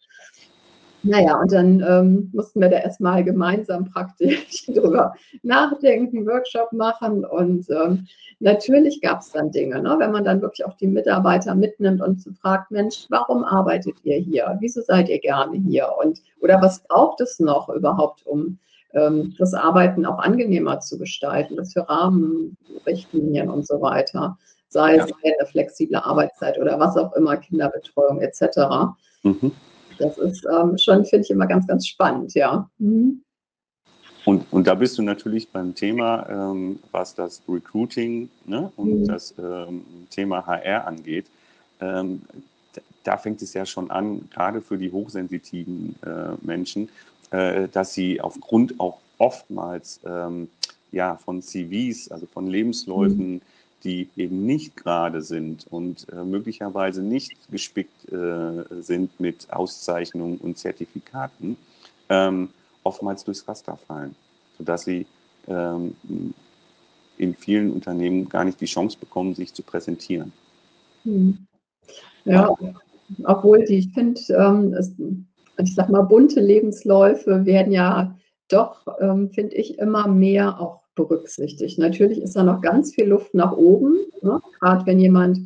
Naja, 1.02 1.40
und 1.40 1.52
dann 1.52 1.80
ähm, 1.80 2.30
mussten 2.32 2.60
wir 2.60 2.68
da 2.68 2.78
erstmal 2.78 3.24
gemeinsam 3.24 3.86
praktisch 3.90 4.66
drüber 4.68 5.14
nachdenken, 5.42 6.26
Workshop 6.26 6.72
machen. 6.72 7.24
Und 7.24 7.68
ähm, 7.70 8.06
natürlich 8.38 9.00
gab 9.00 9.20
es 9.20 9.30
dann 9.32 9.50
Dinge, 9.50 9.80
ne? 9.80 9.96
wenn 9.98 10.12
man 10.12 10.24
dann 10.24 10.42
wirklich 10.42 10.66
auch 10.66 10.76
die 10.76 10.86
Mitarbeiter 10.86 11.54
mitnimmt 11.54 12.02
und 12.02 12.22
fragt, 12.40 12.70
Mensch, 12.70 13.06
warum 13.08 13.44
arbeitet 13.44 13.96
ihr 14.04 14.18
hier? 14.18 14.56
Wieso 14.60 14.82
seid 14.82 15.08
ihr 15.08 15.20
gerne 15.20 15.56
hier? 15.56 15.88
Und 16.02 16.20
oder 16.40 16.60
was 16.60 16.82
braucht 16.84 17.20
es 17.20 17.40
noch 17.40 17.68
überhaupt, 17.70 18.26
um 18.26 18.58
ähm, 18.92 19.34
das 19.38 19.54
Arbeiten 19.54 20.04
auch 20.04 20.18
angenehmer 20.18 20.80
zu 20.80 20.98
gestalten, 20.98 21.56
das 21.56 21.72
für 21.72 21.88
Rahmenrichtlinien 21.88 23.48
und 23.48 23.66
so 23.66 23.80
weiter, 23.80 24.36
sei 24.68 24.96
ja. 24.96 25.04
es 25.04 25.12
eine 25.24 25.46
flexible 25.46 25.96
Arbeitszeit 25.96 26.58
oder 26.58 26.78
was 26.78 26.96
auch 26.96 27.14
immer, 27.14 27.36
Kinderbetreuung 27.36 28.20
etc. 28.20 28.92
Mhm. 29.22 29.52
Das 30.00 30.18
ist 30.18 30.46
ähm, 30.46 30.76
schon, 30.78 31.04
finde 31.04 31.24
ich, 31.24 31.30
immer 31.30 31.46
ganz, 31.46 31.66
ganz 31.66 31.86
spannend, 31.86 32.34
ja. 32.34 32.68
Mhm. 32.78 33.22
Und, 34.24 34.44
und 34.50 34.66
da 34.66 34.74
bist 34.74 34.98
du 34.98 35.02
natürlich 35.02 35.48
beim 35.48 35.74
Thema, 35.74 36.28
ähm, 36.28 36.78
was 36.90 37.14
das 37.14 37.42
Recruiting 37.48 38.28
ne, 38.44 38.70
und 38.76 39.00
mhm. 39.00 39.06
das 39.06 39.34
ähm, 39.38 39.84
Thema 40.10 40.46
HR 40.46 40.86
angeht. 40.86 41.26
Ähm, 41.80 42.22
da 43.02 43.16
fängt 43.16 43.40
es 43.42 43.54
ja 43.54 43.64
schon 43.64 43.90
an, 43.90 44.28
gerade 44.30 44.60
für 44.60 44.76
die 44.76 44.92
hochsensitiven 44.92 45.96
äh, 46.04 46.34
Menschen, 46.42 46.90
äh, 47.30 47.68
dass 47.68 47.94
sie 47.94 48.20
aufgrund 48.20 48.78
auch 48.78 48.98
oftmals 49.18 50.00
ähm, 50.04 50.48
ja, 50.92 51.16
von 51.16 51.40
CVs, 51.40 52.10
also 52.10 52.26
von 52.26 52.46
Lebensläufen, 52.46 53.34
mhm. 53.34 53.42
Die 53.84 54.08
eben 54.16 54.44
nicht 54.44 54.76
gerade 54.76 55.22
sind 55.22 55.66
und 55.70 56.06
äh, 56.12 56.24
möglicherweise 56.24 57.02
nicht 57.02 57.36
gespickt 57.50 58.12
äh, 58.12 58.64
sind 58.80 59.18
mit 59.20 59.50
Auszeichnungen 59.50 60.38
und 60.38 60.58
Zertifikaten, 60.58 61.56
ähm, 62.08 62.50
oftmals 62.82 63.24
durchs 63.24 63.46
Raster 63.46 63.76
fallen, 63.76 64.14
sodass 64.58 64.82
sie 64.82 65.06
ähm, 65.48 65.94
in 67.18 67.34
vielen 67.34 67.72
Unternehmen 67.72 68.28
gar 68.28 68.44
nicht 68.44 68.60
die 68.60 68.66
Chance 68.66 68.98
bekommen, 68.98 69.34
sich 69.34 69.52
zu 69.52 69.62
präsentieren. 69.62 70.32
Mhm. 71.04 71.46
Ja, 72.24 72.54
obwohl 73.24 73.64
die, 73.64 73.78
ich 73.78 73.92
finde, 73.92 74.20
ähm, 74.30 75.26
ich 75.58 75.74
sag 75.74 75.88
mal, 75.88 76.02
bunte 76.02 76.40
Lebensläufe 76.40 77.44
werden 77.44 77.72
ja 77.72 78.16
doch, 78.48 78.86
ähm, 79.00 79.30
finde 79.30 79.56
ich, 79.56 79.78
immer 79.78 80.08
mehr 80.08 80.60
auch 80.60 80.82
berücksichtigt. 80.94 81.78
Natürlich 81.78 82.20
ist 82.22 82.36
da 82.36 82.42
noch 82.42 82.60
ganz 82.60 82.94
viel 82.94 83.06
Luft 83.06 83.34
nach 83.34 83.52
oben, 83.52 83.98
ne? 84.22 84.40
gerade 84.58 84.86
wenn 84.86 84.98
jemand 84.98 85.38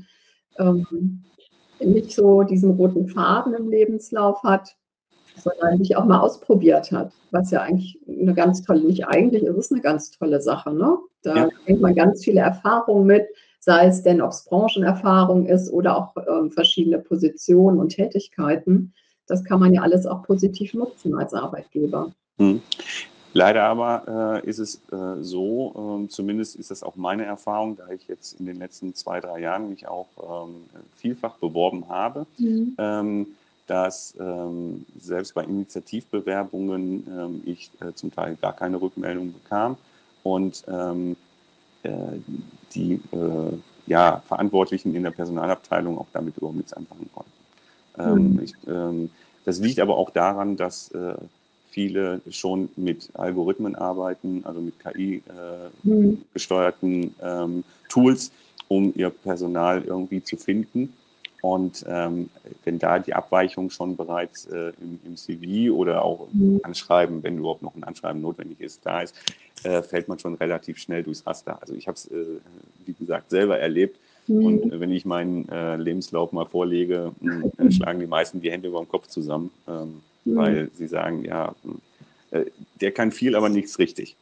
ähm, 0.58 1.22
nicht 1.80 2.12
so 2.12 2.42
diesen 2.42 2.72
roten 2.72 3.08
Faden 3.08 3.54
im 3.54 3.70
Lebenslauf 3.70 4.42
hat, 4.42 4.76
sondern 5.36 5.78
sich 5.78 5.96
auch 5.96 6.04
mal 6.04 6.20
ausprobiert 6.20 6.92
hat, 6.92 7.12
was 7.30 7.50
ja 7.50 7.62
eigentlich 7.62 7.98
eine 8.08 8.34
ganz 8.34 8.62
tolle, 8.62 8.80
nicht 8.80 9.06
eigentlich, 9.06 9.42
es 9.42 9.56
ist 9.56 9.72
eine 9.72 9.80
ganz 9.80 10.10
tolle 10.10 10.40
Sache. 10.40 10.72
Ne? 10.72 10.96
Da 11.22 11.36
ja. 11.36 11.48
bringt 11.64 11.80
man 11.80 11.94
ganz 11.94 12.24
viele 12.24 12.40
Erfahrungen 12.40 13.06
mit, 13.06 13.26
sei 13.58 13.86
es 13.86 14.02
denn, 14.02 14.20
ob 14.20 14.30
es 14.30 14.44
Branchenerfahrung 14.44 15.46
ist 15.46 15.72
oder 15.72 15.96
auch 15.96 16.14
ähm, 16.28 16.52
verschiedene 16.52 16.98
Positionen 16.98 17.78
und 17.78 17.90
Tätigkeiten 17.90 18.92
das 19.26 19.44
kann 19.44 19.60
man 19.60 19.72
ja 19.72 19.82
alles 19.82 20.06
auch 20.06 20.22
positiv 20.22 20.74
nutzen 20.74 21.14
als 21.14 21.32
Arbeitgeber. 21.34 22.12
Hm. 22.38 22.60
Leider 23.36 23.64
aber 23.64 24.40
äh, 24.44 24.48
ist 24.48 24.60
es 24.60 24.76
äh, 24.92 25.20
so, 25.20 26.04
äh, 26.04 26.08
zumindest 26.08 26.54
ist 26.54 26.70
das 26.70 26.84
auch 26.84 26.94
meine 26.94 27.24
Erfahrung, 27.24 27.76
da 27.76 27.90
ich 27.90 28.06
jetzt 28.06 28.38
in 28.38 28.46
den 28.46 28.60
letzten 28.60 28.94
zwei, 28.94 29.20
drei 29.20 29.40
Jahren 29.40 29.70
mich 29.70 29.88
auch 29.88 30.06
ähm, 30.46 30.66
vielfach 30.94 31.34
beworben 31.38 31.88
habe, 31.88 32.26
mhm. 32.38 32.76
ähm, 32.78 33.26
dass 33.66 34.14
ähm, 34.20 34.86
selbst 35.00 35.34
bei 35.34 35.42
Initiativbewerbungen 35.42 37.06
ähm, 37.08 37.42
ich 37.44 37.72
äh, 37.80 37.92
zum 37.94 38.14
Teil 38.14 38.36
gar 38.40 38.52
keine 38.52 38.80
Rückmeldung 38.80 39.32
bekam 39.32 39.78
und 40.22 40.62
ähm, 40.68 41.16
äh, 41.82 41.90
die 42.72 43.00
äh, 43.10 43.58
ja, 43.86 44.22
Verantwortlichen 44.28 44.94
in 44.94 45.02
der 45.02 45.10
Personalabteilung 45.10 45.98
auch 45.98 46.06
damit 46.12 46.36
überhaupt 46.36 46.58
nichts 46.58 46.72
anfangen 46.72 47.10
konnten. 47.12 47.32
Ähm, 47.98 48.32
mhm. 48.34 48.40
Ich, 48.42 48.54
das 49.44 49.58
liegt 49.58 49.80
aber 49.80 49.96
auch 49.98 50.10
daran, 50.10 50.56
dass 50.56 50.90
viele 51.74 52.22
schon 52.30 52.70
mit 52.76 53.10
Algorithmen 53.14 53.74
arbeiten, 53.74 54.42
also 54.44 54.60
mit 54.60 54.78
KI-gesteuerten 54.78 57.10
äh, 57.20 57.46
mhm. 57.46 57.52
ähm, 57.56 57.64
Tools, 57.88 58.30
um 58.68 58.92
ihr 58.96 59.10
Personal 59.10 59.82
irgendwie 59.82 60.22
zu 60.22 60.36
finden. 60.36 60.92
Und 61.42 61.84
ähm, 61.86 62.30
wenn 62.64 62.78
da 62.78 63.00
die 63.00 63.12
Abweichung 63.12 63.68
schon 63.68 63.96
bereits 63.96 64.46
äh, 64.46 64.72
im, 64.80 64.98
im, 65.04 65.16
CV 65.16 65.74
oder 65.74 66.02
auch 66.02 66.26
im 66.32 66.54
mhm. 66.54 66.60
Anschreiben, 66.62 67.22
wenn 67.22 67.36
überhaupt 67.38 67.62
noch 67.62 67.74
ein 67.74 67.84
Anschreiben 67.84 68.22
notwendig 68.22 68.60
ist, 68.60 68.86
da 68.86 69.02
ist, 69.02 69.14
äh, 69.64 69.82
fällt 69.82 70.08
man 70.08 70.18
schon 70.18 70.36
relativ 70.36 70.78
schnell 70.78 71.02
durchs 71.02 71.26
Raster. 71.26 71.60
Also 71.60 71.74
ich 71.74 71.86
habe 71.86 71.96
es, 71.96 72.10
äh, 72.10 72.40
wie 72.86 72.94
gesagt, 72.94 73.28
selber 73.30 73.58
erlebt, 73.58 73.98
Mhm. 74.26 74.44
Und 74.44 74.80
wenn 74.80 74.92
ich 74.92 75.04
meinen 75.04 75.48
äh, 75.48 75.76
Lebenslauf 75.76 76.32
mal 76.32 76.46
vorlege, 76.46 77.12
hm, 77.20 77.50
schlagen 77.70 78.00
die 78.00 78.06
meisten 78.06 78.40
die 78.40 78.50
Hände 78.50 78.68
über 78.68 78.78
dem 78.78 78.88
Kopf 78.88 79.08
zusammen, 79.08 79.50
ähm, 79.68 80.00
mhm. 80.24 80.36
weil 80.36 80.70
sie 80.74 80.86
sagen, 80.86 81.24
ja, 81.24 81.54
äh, 82.30 82.44
der 82.80 82.92
kann 82.92 83.12
viel, 83.12 83.34
aber 83.36 83.48
nichts 83.48 83.78
richtig. 83.78 84.16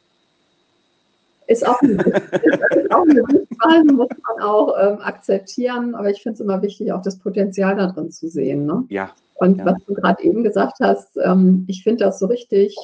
Ist 1.49 1.67
auch, 1.67 1.81
ein, 1.83 1.99
ist 1.99 2.93
auch 2.93 3.03
eine 3.03 3.25
Sichtweise, 3.31 3.93
muss 3.93 4.09
man 4.09 4.43
auch 4.43 4.75
ähm, 4.81 5.01
akzeptieren, 5.01 5.95
aber 5.95 6.11
ich 6.11 6.23
finde 6.23 6.35
es 6.35 6.41
immer 6.41 6.62
wichtig, 6.62 6.93
auch 6.93 7.03
das 7.03 7.19
Potenzial 7.19 7.77
da 7.77 7.88
drin 7.88 8.11
zu 8.11 8.29
sehen. 8.29 8.67
Ne? 8.67 8.85
Ja. 8.88 9.11
Und 9.35 9.59
ja. 9.59 9.67
was 9.67 9.85
du 9.87 9.95
gerade 9.95 10.23
eben 10.23 10.45
gesagt 10.45 10.79
hast, 10.81 11.17
ähm, 11.23 11.65
ich 11.69 11.83
finde 11.83 12.05
das 12.05 12.19
so 12.19 12.27
richtig 12.27 12.77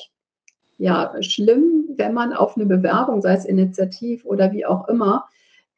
ja, 0.78 1.12
schlimm, 1.20 1.84
wenn 1.96 2.14
man 2.14 2.32
auf 2.32 2.56
eine 2.56 2.66
Bewerbung, 2.66 3.20
sei 3.20 3.34
es 3.34 3.44
Initiativ 3.44 4.24
oder 4.24 4.52
wie 4.52 4.64
auch 4.64 4.88
immer, 4.88 5.28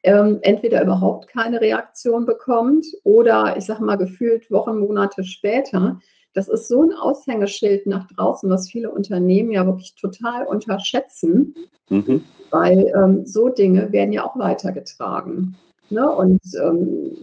ähm, 0.03 0.39
entweder 0.41 0.81
überhaupt 0.81 1.27
keine 1.27 1.59
Reaktion 1.59 2.25
bekommt 2.25 2.85
oder 3.03 3.55
ich 3.57 3.65
sage 3.65 3.83
mal 3.83 3.97
gefühlt 3.97 4.49
Wochen, 4.49 4.79
Monate 4.79 5.23
später. 5.23 5.99
Das 6.33 6.47
ist 6.47 6.67
so 6.67 6.83
ein 6.83 6.93
Aushängeschild 6.93 7.87
nach 7.87 8.07
draußen, 8.07 8.49
was 8.49 8.69
viele 8.69 8.91
Unternehmen 8.91 9.51
ja 9.51 9.65
wirklich 9.65 9.95
total 9.95 10.45
unterschätzen, 10.45 11.55
mhm. 11.89 12.23
weil 12.51 12.91
ähm, 12.95 13.25
so 13.25 13.49
Dinge 13.49 13.91
werden 13.91 14.13
ja 14.13 14.25
auch 14.25 14.37
weitergetragen. 14.37 15.55
Ne? 15.89 16.09
Und 16.09 16.41
ähm, 16.63 17.17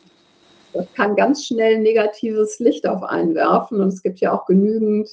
das 0.75 0.87
kann 0.95 1.17
ganz 1.17 1.47
schnell 1.47 1.79
negatives 1.81 2.59
Licht 2.59 2.87
auf 2.87 3.03
einen 3.03 3.35
werfen. 3.35 3.81
Und 3.81 3.89
es 3.89 4.03
gibt 4.03 4.21
ja 4.21 4.33
auch 4.33 4.45
genügend 4.45 5.09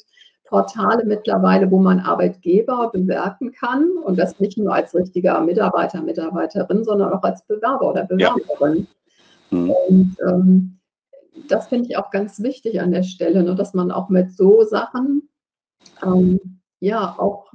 Portale 0.45 1.03
mittlerweile, 1.05 1.71
wo 1.71 1.79
man 1.79 1.99
Arbeitgeber 1.99 2.91
bewerten 2.93 3.51
kann 3.51 3.89
und 4.03 4.19
das 4.19 4.39
nicht 4.39 4.57
nur 4.57 4.73
als 4.73 4.93
richtiger 4.93 5.39
Mitarbeiter, 5.41 6.01
Mitarbeiterin, 6.01 6.83
sondern 6.83 7.13
auch 7.13 7.23
als 7.23 7.43
Bewerber 7.47 7.89
oder 7.89 8.05
Bewerberin. 8.05 8.87
Ja. 9.51 9.57
Mhm. 9.57 9.71
Und 9.71 10.15
ähm, 10.27 10.77
das 11.47 11.67
finde 11.67 11.89
ich 11.89 11.97
auch 11.97 12.11
ganz 12.11 12.41
wichtig 12.41 12.81
an 12.81 12.91
der 12.91 13.03
Stelle, 13.03 13.43
ne, 13.43 13.55
dass 13.55 13.73
man 13.73 13.91
auch 13.91 14.09
mit 14.09 14.31
so 14.31 14.63
Sachen 14.63 15.29
ähm, 16.03 16.39
ja 16.79 17.15
auch 17.17 17.53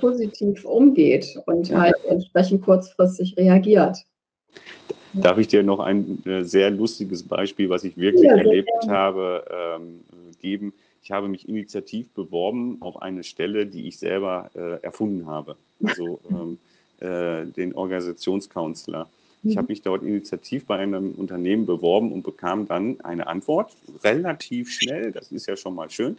positiv 0.00 0.64
umgeht 0.64 1.38
und 1.46 1.74
halt 1.74 1.96
entsprechend 2.08 2.62
kurzfristig 2.62 3.36
reagiert. 3.36 3.98
Darf 5.12 5.38
ich 5.38 5.48
dir 5.48 5.62
noch 5.62 5.80
ein 5.80 6.22
äh, 6.26 6.44
sehr 6.44 6.70
lustiges 6.70 7.22
Beispiel, 7.22 7.70
was 7.70 7.84
ich 7.84 7.96
wirklich 7.96 8.24
ja, 8.24 8.36
erlebt 8.36 8.70
habe, 8.88 9.44
ähm, 9.50 10.00
geben? 10.40 10.74
Ich 11.02 11.10
habe 11.10 11.28
mich 11.28 11.48
initiativ 11.48 12.10
beworben 12.10 12.78
auf 12.80 13.00
eine 13.00 13.22
Stelle, 13.22 13.66
die 13.66 13.88
ich 13.88 13.98
selber 13.98 14.50
äh, 14.54 14.82
erfunden 14.82 15.26
habe, 15.26 15.56
also 15.82 16.20
ähm, 16.30 16.58
äh, 17.00 17.46
den 17.46 17.74
Organisationscounselor. 17.74 19.08
Ich 19.46 19.54
mhm. 19.54 19.58
habe 19.58 19.68
mich 19.68 19.82
dort 19.82 20.02
initiativ 20.02 20.66
bei 20.66 20.76
einem 20.76 21.12
Unternehmen 21.12 21.66
beworben 21.66 22.12
und 22.12 22.22
bekam 22.22 22.66
dann 22.66 23.00
eine 23.00 23.26
Antwort, 23.26 23.72
relativ 24.02 24.72
schnell, 24.72 25.12
das 25.12 25.30
ist 25.30 25.46
ja 25.46 25.56
schon 25.56 25.74
mal 25.74 25.90
schön. 25.90 26.16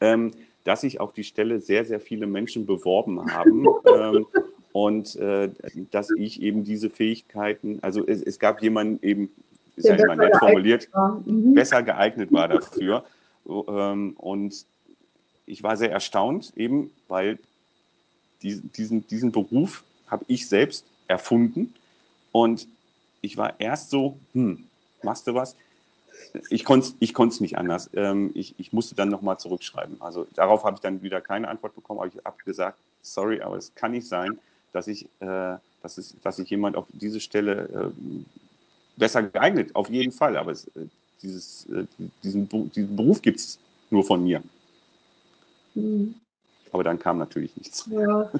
Ähm, 0.00 0.32
dass 0.64 0.82
sich 0.82 1.00
auf 1.00 1.12
die 1.12 1.24
Stelle 1.24 1.60
sehr, 1.60 1.84
sehr 1.84 2.00
viele 2.00 2.26
Menschen 2.26 2.66
beworben 2.66 3.32
haben. 3.32 3.66
ähm, 3.86 4.26
und 4.72 5.16
äh, 5.16 5.50
dass 5.90 6.08
ich 6.16 6.40
eben 6.40 6.64
diese 6.64 6.88
Fähigkeiten, 6.88 7.78
also 7.82 8.06
es, 8.06 8.22
es 8.22 8.38
gab 8.38 8.62
jemanden 8.62 9.04
eben, 9.06 9.30
ist 9.76 9.86
ja, 9.86 9.96
ja 9.96 10.04
immer 10.04 10.16
nett 10.16 10.36
formuliert, 10.36 10.88
mhm. 11.26 11.54
besser 11.54 11.82
geeignet 11.82 12.32
war 12.32 12.48
dafür. 12.48 13.04
Ähm, 13.46 14.14
und 14.16 14.64
ich 15.46 15.62
war 15.62 15.76
sehr 15.76 15.90
erstaunt, 15.90 16.52
eben, 16.56 16.90
weil 17.08 17.38
die, 18.42 18.60
diesen, 18.60 19.06
diesen 19.06 19.32
Beruf 19.32 19.84
habe 20.06 20.24
ich 20.28 20.48
selbst 20.48 20.84
erfunden. 21.08 21.74
Und 22.32 22.66
ich 23.20 23.36
war 23.36 23.60
erst 23.60 23.90
so, 23.90 24.18
hm, 24.32 24.64
machst 25.02 25.26
du 25.26 25.34
was? 25.34 25.56
ich 26.50 26.64
konnte 26.64 26.86
es 26.86 26.96
ich 27.00 27.40
nicht 27.40 27.58
anders. 27.58 27.90
Ähm, 27.94 28.30
ich, 28.34 28.54
ich 28.58 28.72
musste 28.72 28.94
dann 28.94 29.08
nochmal 29.08 29.38
zurückschreiben. 29.38 30.00
Also 30.00 30.26
darauf 30.34 30.64
habe 30.64 30.76
ich 30.76 30.80
dann 30.80 31.02
wieder 31.02 31.20
keine 31.20 31.48
Antwort 31.48 31.74
bekommen, 31.74 32.00
aber 32.00 32.08
ich 32.08 32.24
habe 32.24 32.36
gesagt, 32.44 32.78
sorry, 33.02 33.40
aber 33.40 33.56
es 33.56 33.74
kann 33.74 33.92
nicht 33.92 34.08
sein, 34.08 34.38
dass 34.72 34.88
ich, 34.88 35.04
äh, 35.20 35.56
dass, 35.82 35.98
es, 35.98 36.16
dass 36.22 36.38
ich 36.38 36.48
jemand 36.50 36.76
auf 36.76 36.86
diese 36.92 37.20
Stelle 37.20 37.92
äh, 37.92 38.24
besser 38.96 39.22
geeignet, 39.24 39.74
auf 39.74 39.90
jeden 39.90 40.12
Fall. 40.12 40.36
Aber 40.36 40.52
es, 40.52 40.66
äh, 40.68 40.86
dieses, 41.22 41.66
äh, 41.70 41.86
diesen, 42.22 42.48
diesen 42.70 42.96
Beruf 42.96 43.20
gibt 43.22 43.40
es 43.40 43.58
nur 43.90 44.04
von 44.04 44.22
mir. 44.22 44.42
Mhm. 45.74 46.14
Aber 46.72 46.84
dann 46.84 46.98
kam 46.98 47.18
natürlich 47.18 47.54
nichts. 47.56 47.86
Ja, 47.90 48.30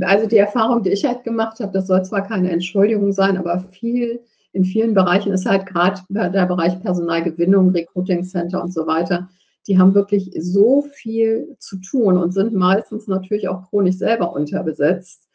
also 0.00 0.26
die 0.26 0.38
Erfahrung, 0.38 0.82
die 0.82 0.90
ich 0.90 1.04
halt 1.04 1.24
gemacht 1.24 1.60
habe, 1.60 1.72
das 1.72 1.86
soll 1.86 2.04
zwar 2.04 2.26
keine 2.26 2.50
Entschuldigung 2.50 3.12
sein, 3.12 3.36
aber 3.36 3.60
viel 3.70 4.20
in 4.52 4.64
vielen 4.64 4.94
Bereichen 4.94 5.32
ist 5.32 5.46
halt 5.46 5.66
gerade 5.66 6.00
der 6.08 6.46
Bereich 6.46 6.80
Personalgewinnung, 6.82 7.70
Recruiting 7.70 8.24
Center 8.24 8.62
und 8.62 8.72
so 8.72 8.86
weiter, 8.86 9.28
die 9.68 9.78
haben 9.78 9.94
wirklich 9.94 10.30
so 10.38 10.82
viel 10.82 11.56
zu 11.58 11.76
tun 11.78 12.16
und 12.16 12.32
sind 12.32 12.54
meistens 12.54 13.06
natürlich 13.06 13.48
auch 13.48 13.68
chronisch 13.68 13.96
selber 13.96 14.32
unterbesetzt. 14.32 15.28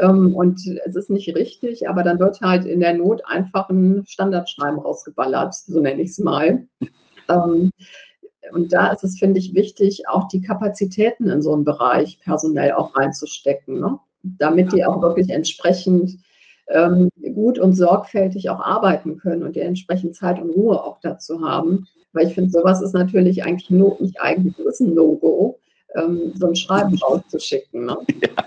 Ähm, 0.00 0.34
und 0.34 0.60
es 0.84 0.96
ist 0.96 1.10
nicht 1.10 1.34
richtig, 1.34 1.88
aber 1.88 2.02
dann 2.02 2.18
wird 2.18 2.40
halt 2.40 2.66
in 2.66 2.80
der 2.80 2.94
Not 2.94 3.22
einfach 3.24 3.70
ein 3.70 4.04
Standardschreiben 4.06 4.78
rausgeballert, 4.78 5.54
so 5.54 5.80
nenne 5.80 6.02
ich 6.02 6.10
es 6.10 6.18
mal. 6.18 6.66
Und 8.52 8.72
da 8.72 8.88
ist 8.88 9.04
es, 9.04 9.18
finde 9.18 9.38
ich, 9.38 9.54
wichtig, 9.54 10.08
auch 10.08 10.28
die 10.28 10.40
Kapazitäten 10.40 11.28
in 11.28 11.42
so 11.42 11.52
einen 11.52 11.64
Bereich 11.64 12.18
personell 12.20 12.72
auch 12.72 12.96
reinzustecken, 12.96 13.80
ne? 13.80 13.98
damit 14.22 14.72
die 14.72 14.84
auch 14.84 15.00
wirklich 15.00 15.30
entsprechend 15.30 16.18
ähm, 16.68 17.08
gut 17.34 17.58
und 17.58 17.74
sorgfältig 17.74 18.50
auch 18.50 18.60
arbeiten 18.60 19.18
können 19.18 19.42
und 19.42 19.56
die 19.56 19.60
entsprechend 19.60 20.16
Zeit 20.16 20.40
und 20.40 20.50
Ruhe 20.50 20.82
auch 20.82 20.98
dazu 21.00 21.40
haben. 21.42 21.86
Weil 22.12 22.26
ich 22.26 22.34
finde, 22.34 22.50
sowas 22.50 22.82
ist 22.82 22.94
natürlich 22.94 23.44
eigentlich 23.44 23.70
no, 23.70 23.96
nicht 24.00 24.20
eigentlich, 24.20 24.54
das 24.56 24.66
ist 24.66 24.80
ein 24.80 24.94
No-Go, 24.94 25.58
ähm, 25.94 26.32
so 26.34 26.46
ein 26.48 26.56
Schreiben 26.56 26.96
rauszuschicken. 27.02 27.86
Ne? 27.86 27.96
Ja, 28.22 28.44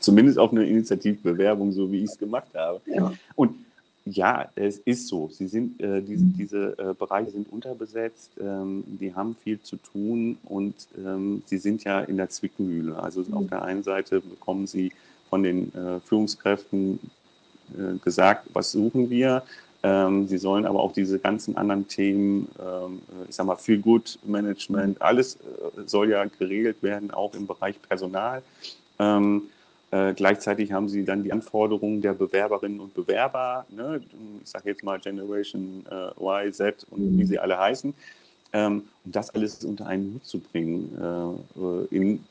zumindest 0.00 0.38
auf 0.38 0.52
eine 0.52 0.66
Initiativbewerbung, 0.66 1.72
so 1.72 1.90
wie 1.90 1.98
ich 1.98 2.10
es 2.10 2.18
gemacht 2.18 2.54
habe. 2.54 2.80
Ja. 2.86 3.12
Und 3.34 3.52
ja, 4.10 4.48
es 4.54 4.78
ist 4.78 5.08
so. 5.08 5.28
Sie 5.28 5.48
sind, 5.48 5.80
äh, 5.80 6.02
diese, 6.02 6.24
mhm. 6.24 6.34
diese 6.36 6.78
äh, 6.78 6.94
Bereiche 6.94 7.30
sind 7.30 7.50
unterbesetzt, 7.52 8.32
ähm, 8.40 8.84
die 8.86 9.14
haben 9.14 9.36
viel 9.42 9.60
zu 9.60 9.76
tun 9.76 10.38
und 10.44 10.74
ähm, 10.96 11.42
sie 11.46 11.58
sind 11.58 11.84
ja 11.84 12.00
in 12.00 12.16
der 12.16 12.28
Zwickmühle. 12.28 13.00
Also 13.00 13.22
mhm. 13.22 13.34
auf 13.34 13.46
der 13.48 13.62
einen 13.62 13.82
Seite 13.82 14.20
bekommen 14.20 14.66
sie 14.66 14.92
von 15.30 15.42
den 15.42 15.74
äh, 15.74 16.00
Führungskräften 16.00 16.98
äh, 17.76 17.98
gesagt, 17.98 18.48
was 18.52 18.72
suchen 18.72 19.10
wir. 19.10 19.42
Ähm, 19.82 20.26
sie 20.26 20.38
sollen 20.38 20.66
aber 20.66 20.80
auch 20.80 20.92
diese 20.92 21.18
ganzen 21.18 21.56
anderen 21.56 21.86
Themen, 21.86 22.48
ähm, 22.58 23.00
ich 23.28 23.36
sag 23.36 23.46
mal, 23.46 23.56
Feel 23.56 23.78
Good 23.78 24.18
Management, 24.24 25.00
alles 25.00 25.36
äh, 25.36 25.38
soll 25.86 26.10
ja 26.10 26.24
geregelt 26.24 26.82
werden, 26.82 27.10
auch 27.12 27.34
im 27.34 27.46
Bereich 27.46 27.80
Personal. 27.82 28.42
Ähm, 28.98 29.42
äh, 29.90 30.12
gleichzeitig 30.14 30.72
haben 30.72 30.88
sie 30.88 31.04
dann 31.04 31.24
die 31.24 31.32
Anforderungen 31.32 32.02
der 32.02 32.12
Bewerberinnen 32.12 32.80
und 32.80 32.94
Bewerber, 32.94 33.66
ne? 33.70 34.00
ich 34.42 34.50
sage 34.50 34.70
jetzt 34.70 34.84
mal 34.84 34.98
Generation 35.00 35.84
äh, 35.90 36.20
Y, 36.20 36.52
Z 36.52 36.86
und 36.90 37.18
wie 37.18 37.24
sie 37.24 37.38
alle 37.38 37.58
heißen, 37.58 37.94
ähm, 38.52 38.82
um 39.04 39.12
das 39.12 39.30
alles 39.30 39.64
unter 39.64 39.86
einen 39.86 40.14
Hut 40.14 40.26
zu 40.26 40.40
bringen, 40.40 41.38
äh, 41.60 41.94
in, 41.94 42.24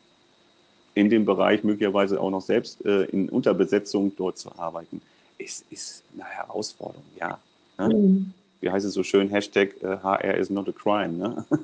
in 0.93 1.09
dem 1.09 1.25
Bereich 1.25 1.63
möglicherweise 1.63 2.19
auch 2.21 2.29
noch 2.29 2.41
selbst 2.41 2.85
äh, 2.85 3.03
in 3.05 3.29
Unterbesetzung 3.29 4.15
dort 4.15 4.37
zu 4.37 4.51
arbeiten 4.57 5.01
ist, 5.37 5.65
ist 5.71 6.03
eine 6.13 6.25
Herausforderung, 6.25 7.03
ja. 7.19 7.39
Ne? 7.77 7.89
Mhm. 7.89 8.33
Wie 8.61 8.69
heißt 8.71 8.85
es 8.85 8.93
so 8.93 9.03
schön? 9.03 9.29
Hashtag 9.29 9.81
äh, 9.83 9.97
HR 9.97 10.35
is 10.35 10.49
not 10.49 10.67
a 10.67 10.71
crime. 10.71 11.13
Ne? 11.13 11.45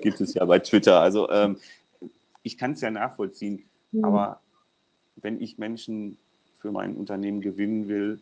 Gibt 0.00 0.20
es 0.20 0.34
ja 0.34 0.44
bei 0.44 0.60
Twitter. 0.60 1.00
Also 1.00 1.28
ähm, 1.30 1.56
ich 2.42 2.58
kann 2.58 2.72
es 2.72 2.80
ja 2.80 2.90
nachvollziehen, 2.90 3.64
mhm. 3.92 4.04
aber 4.04 4.40
wenn 5.16 5.40
ich 5.40 5.58
Menschen 5.58 6.18
für 6.58 6.72
mein 6.72 6.96
Unternehmen 6.96 7.40
gewinnen 7.40 7.88
will, 7.88 8.20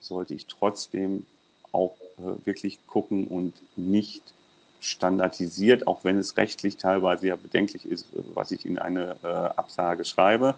sollte 0.00 0.34
ich 0.34 0.46
trotzdem 0.46 1.26
auch 1.72 1.96
äh, 2.18 2.46
wirklich 2.46 2.78
gucken 2.86 3.26
und 3.26 3.54
nicht 3.76 4.34
standardisiert, 4.80 5.86
auch 5.86 6.04
wenn 6.04 6.18
es 6.18 6.36
rechtlich 6.36 6.76
teilweise 6.76 7.28
ja 7.28 7.36
bedenklich 7.36 7.86
ist, 7.86 8.06
was 8.34 8.50
ich 8.50 8.66
in 8.66 8.78
eine 8.78 9.16
äh, 9.22 9.26
Absage 9.26 10.04
schreibe. 10.04 10.54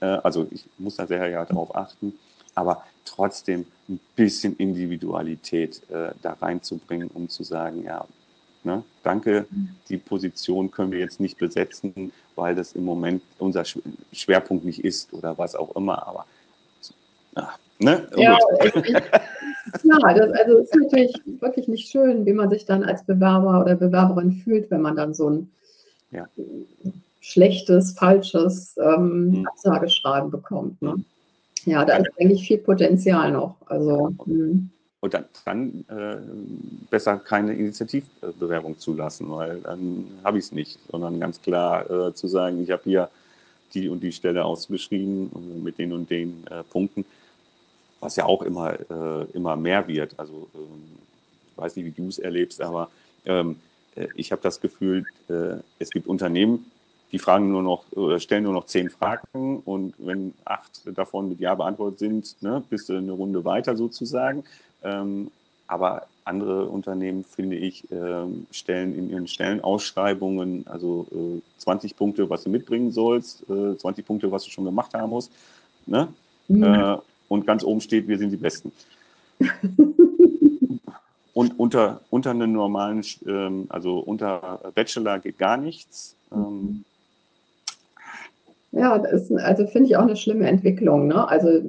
Äh, 0.00 0.06
also 0.06 0.46
ich 0.50 0.66
muss 0.78 0.96
da 0.96 1.06
sehr 1.06 1.28
ja 1.28 1.44
darauf 1.44 1.74
achten, 1.74 2.14
aber 2.54 2.84
trotzdem 3.04 3.66
ein 3.88 4.00
bisschen 4.16 4.56
Individualität 4.56 5.82
äh, 5.90 6.12
da 6.22 6.34
reinzubringen, 6.34 7.08
um 7.08 7.28
zu 7.28 7.42
sagen, 7.42 7.84
ja, 7.84 8.06
ne, 8.64 8.82
danke, 9.02 9.46
die 9.88 9.98
Position 9.98 10.70
können 10.70 10.92
wir 10.92 10.98
jetzt 10.98 11.20
nicht 11.20 11.38
besetzen, 11.38 12.12
weil 12.34 12.54
das 12.54 12.72
im 12.72 12.84
Moment 12.84 13.22
unser 13.38 13.64
Schwerpunkt 14.12 14.64
nicht 14.64 14.84
ist 14.84 15.12
oder 15.12 15.36
was 15.38 15.54
auch 15.54 15.74
immer, 15.76 16.06
aber 16.06 16.26
ach, 17.34 17.58
Ne? 17.80 18.06
Ja, 18.16 18.38
klar, 19.72 20.14
das, 20.14 20.32
also 20.38 20.58
es 20.58 20.70
ist 20.70 20.74
natürlich 20.76 21.14
wirklich 21.40 21.66
nicht 21.68 21.88
schön, 21.88 22.24
wie 22.24 22.32
man 22.32 22.48
sich 22.50 22.64
dann 22.66 22.84
als 22.84 23.04
Bewerber 23.04 23.60
oder 23.60 23.74
Bewerberin 23.74 24.32
fühlt, 24.32 24.70
wenn 24.70 24.80
man 24.80 24.96
dann 24.96 25.12
so 25.12 25.28
ein 25.28 25.50
ja. 26.12 26.26
schlechtes, 27.20 27.92
falsches 27.92 28.76
ähm, 28.78 29.30
mhm. 29.30 29.46
Absageschreiben 29.48 30.30
bekommt. 30.30 30.80
Ne? 30.82 31.04
Ja, 31.64 31.84
da 31.84 31.96
ist 31.96 32.10
eigentlich 32.20 32.46
viel 32.46 32.58
Potenzial 32.58 33.32
noch. 33.32 33.56
Also, 33.66 34.14
mhm. 34.24 34.70
Und 35.04 35.14
dann, 35.14 35.24
dann 35.44 35.84
äh, 35.88 36.16
besser 36.90 37.18
keine 37.18 37.52
Initiativbewerbung 37.52 38.78
zulassen, 38.78 39.30
weil 39.30 39.60
dann 39.60 40.06
habe 40.24 40.38
ich 40.38 40.46
es 40.46 40.52
nicht, 40.52 40.78
sondern 40.90 41.20
ganz 41.20 41.42
klar 41.42 41.90
äh, 41.90 42.14
zu 42.14 42.26
sagen, 42.26 42.62
ich 42.62 42.70
habe 42.70 42.82
hier 42.84 43.10
die 43.74 43.88
und 43.88 44.02
die 44.02 44.12
Stelle 44.12 44.44
ausgeschrieben 44.44 45.62
mit 45.62 45.78
den 45.78 45.92
und 45.92 46.08
den 46.10 46.46
äh, 46.46 46.62
Punkten 46.62 47.04
was 48.04 48.16
ja 48.16 48.26
auch 48.26 48.42
immer, 48.42 48.78
äh, 48.78 49.24
immer 49.32 49.56
mehr 49.56 49.88
wird. 49.88 50.14
Also 50.18 50.48
ähm, 50.54 50.98
ich 51.50 51.56
weiß 51.56 51.76
nicht, 51.76 51.86
wie 51.86 52.02
du 52.02 52.08
es 52.08 52.18
erlebst, 52.18 52.60
aber 52.60 52.90
ähm, 53.24 53.56
äh, 53.96 54.08
ich 54.14 54.30
habe 54.30 54.42
das 54.42 54.60
Gefühl, 54.60 55.06
äh, 55.28 55.56
es 55.78 55.90
gibt 55.90 56.06
Unternehmen, 56.06 56.70
die 57.12 57.18
fragen 57.18 57.50
nur 57.50 57.62
noch 57.62 57.84
oder 57.92 58.20
stellen 58.20 58.44
nur 58.44 58.52
noch 58.52 58.66
zehn 58.66 58.90
Fragen 58.90 59.60
und 59.64 59.94
wenn 59.98 60.34
acht 60.44 60.82
davon 60.84 61.30
mit 61.30 61.40
Ja 61.40 61.54
beantwortet 61.54 61.98
sind, 62.00 62.42
ne, 62.42 62.62
bist 62.68 62.88
du 62.88 62.96
eine 62.96 63.12
Runde 63.12 63.44
weiter 63.44 63.76
sozusagen. 63.76 64.44
Ähm, 64.84 65.30
aber 65.66 66.06
andere 66.24 66.66
Unternehmen, 66.66 67.24
finde 67.24 67.56
ich, 67.56 67.84
ähm, 67.90 68.46
stellen 68.50 68.96
in 68.96 69.10
ihren 69.10 69.26
Stellenausschreibungen 69.26 70.66
also 70.66 71.06
äh, 71.12 71.40
20 71.58 71.96
Punkte, 71.96 72.28
was 72.30 72.44
du 72.44 72.50
mitbringen 72.50 72.90
sollst, 72.90 73.42
äh, 73.48 73.76
20 73.76 74.06
Punkte, 74.06 74.30
was 74.30 74.44
du 74.44 74.50
schon 74.50 74.64
gemacht 74.64 74.94
haben 74.94 75.10
musst. 75.10 75.30
Ne? 75.86 76.08
Mhm. 76.48 76.62
Äh, 76.62 76.96
und 77.28 77.46
ganz 77.46 77.64
oben 77.64 77.80
steht, 77.80 78.08
wir 78.08 78.18
sind 78.18 78.30
die 78.30 78.36
Besten. 78.36 78.72
und 81.34 81.58
unter, 81.58 82.00
unter 82.10 82.30
einem 82.30 82.52
normalen, 82.52 83.02
ähm, 83.26 83.66
also 83.68 83.98
unter 83.98 84.60
Bachelor 84.74 85.18
geht 85.18 85.38
gar 85.38 85.56
nichts. 85.56 86.14
Ähm, 86.32 86.84
ja, 88.72 88.98
das 88.98 89.30
ist, 89.30 89.32
also 89.32 89.66
finde 89.66 89.88
ich 89.88 89.96
auch 89.96 90.02
eine 90.02 90.16
schlimme 90.16 90.48
Entwicklung. 90.48 91.06
Ne? 91.06 91.28
Also 91.28 91.62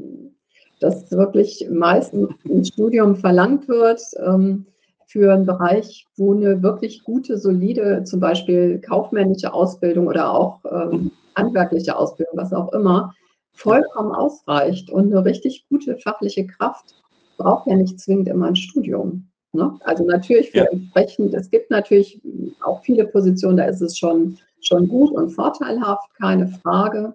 dass 0.80 1.12
wirklich 1.12 1.68
meistens 1.72 2.30
ein 2.46 2.66
Studium 2.66 3.16
verlangt 3.16 3.68
wird 3.68 4.02
ähm, 4.26 4.66
für 5.08 5.34
einen 5.34 5.46
Bereich, 5.46 6.06
wo 6.18 6.34
eine 6.34 6.62
wirklich 6.62 7.04
gute, 7.04 7.38
solide, 7.38 8.04
zum 8.04 8.20
Beispiel 8.20 8.80
kaufmännische 8.80 9.54
Ausbildung 9.54 10.08
oder 10.08 10.32
auch 10.32 10.60
ähm, 10.70 11.12
handwerkliche 11.36 11.96
Ausbildung, 11.96 12.38
was 12.38 12.54
auch 12.54 12.74
immer, 12.74 13.14
vollkommen 13.54 14.12
ausreicht. 14.12 14.90
Und 14.90 15.12
eine 15.12 15.24
richtig 15.24 15.66
gute 15.70 15.98
fachliche 15.98 16.46
Kraft 16.46 16.96
braucht 17.38 17.68
ja 17.68 17.76
nicht 17.76 18.00
zwingend 18.00 18.28
immer 18.28 18.48
ein 18.48 18.56
Studium. 18.56 19.28
Ne? 19.54 19.78
Also 19.82 20.06
natürlich 20.06 20.52
für 20.52 20.60
ja. 20.60 20.66
entsprechend, 20.66 21.34
es 21.34 21.50
gibt 21.50 21.72
natürlich 21.72 22.22
auch 22.64 22.82
viele 22.84 23.06
Positionen, 23.08 23.58
da 23.58 23.66
ist 23.66 23.82
es 23.82 23.98
schon, 23.98 24.38
schon 24.62 24.88
gut 24.88 25.12
und 25.12 25.30
vorteilhaft, 25.30 26.14
keine 26.16 26.48
Frage. 26.48 27.14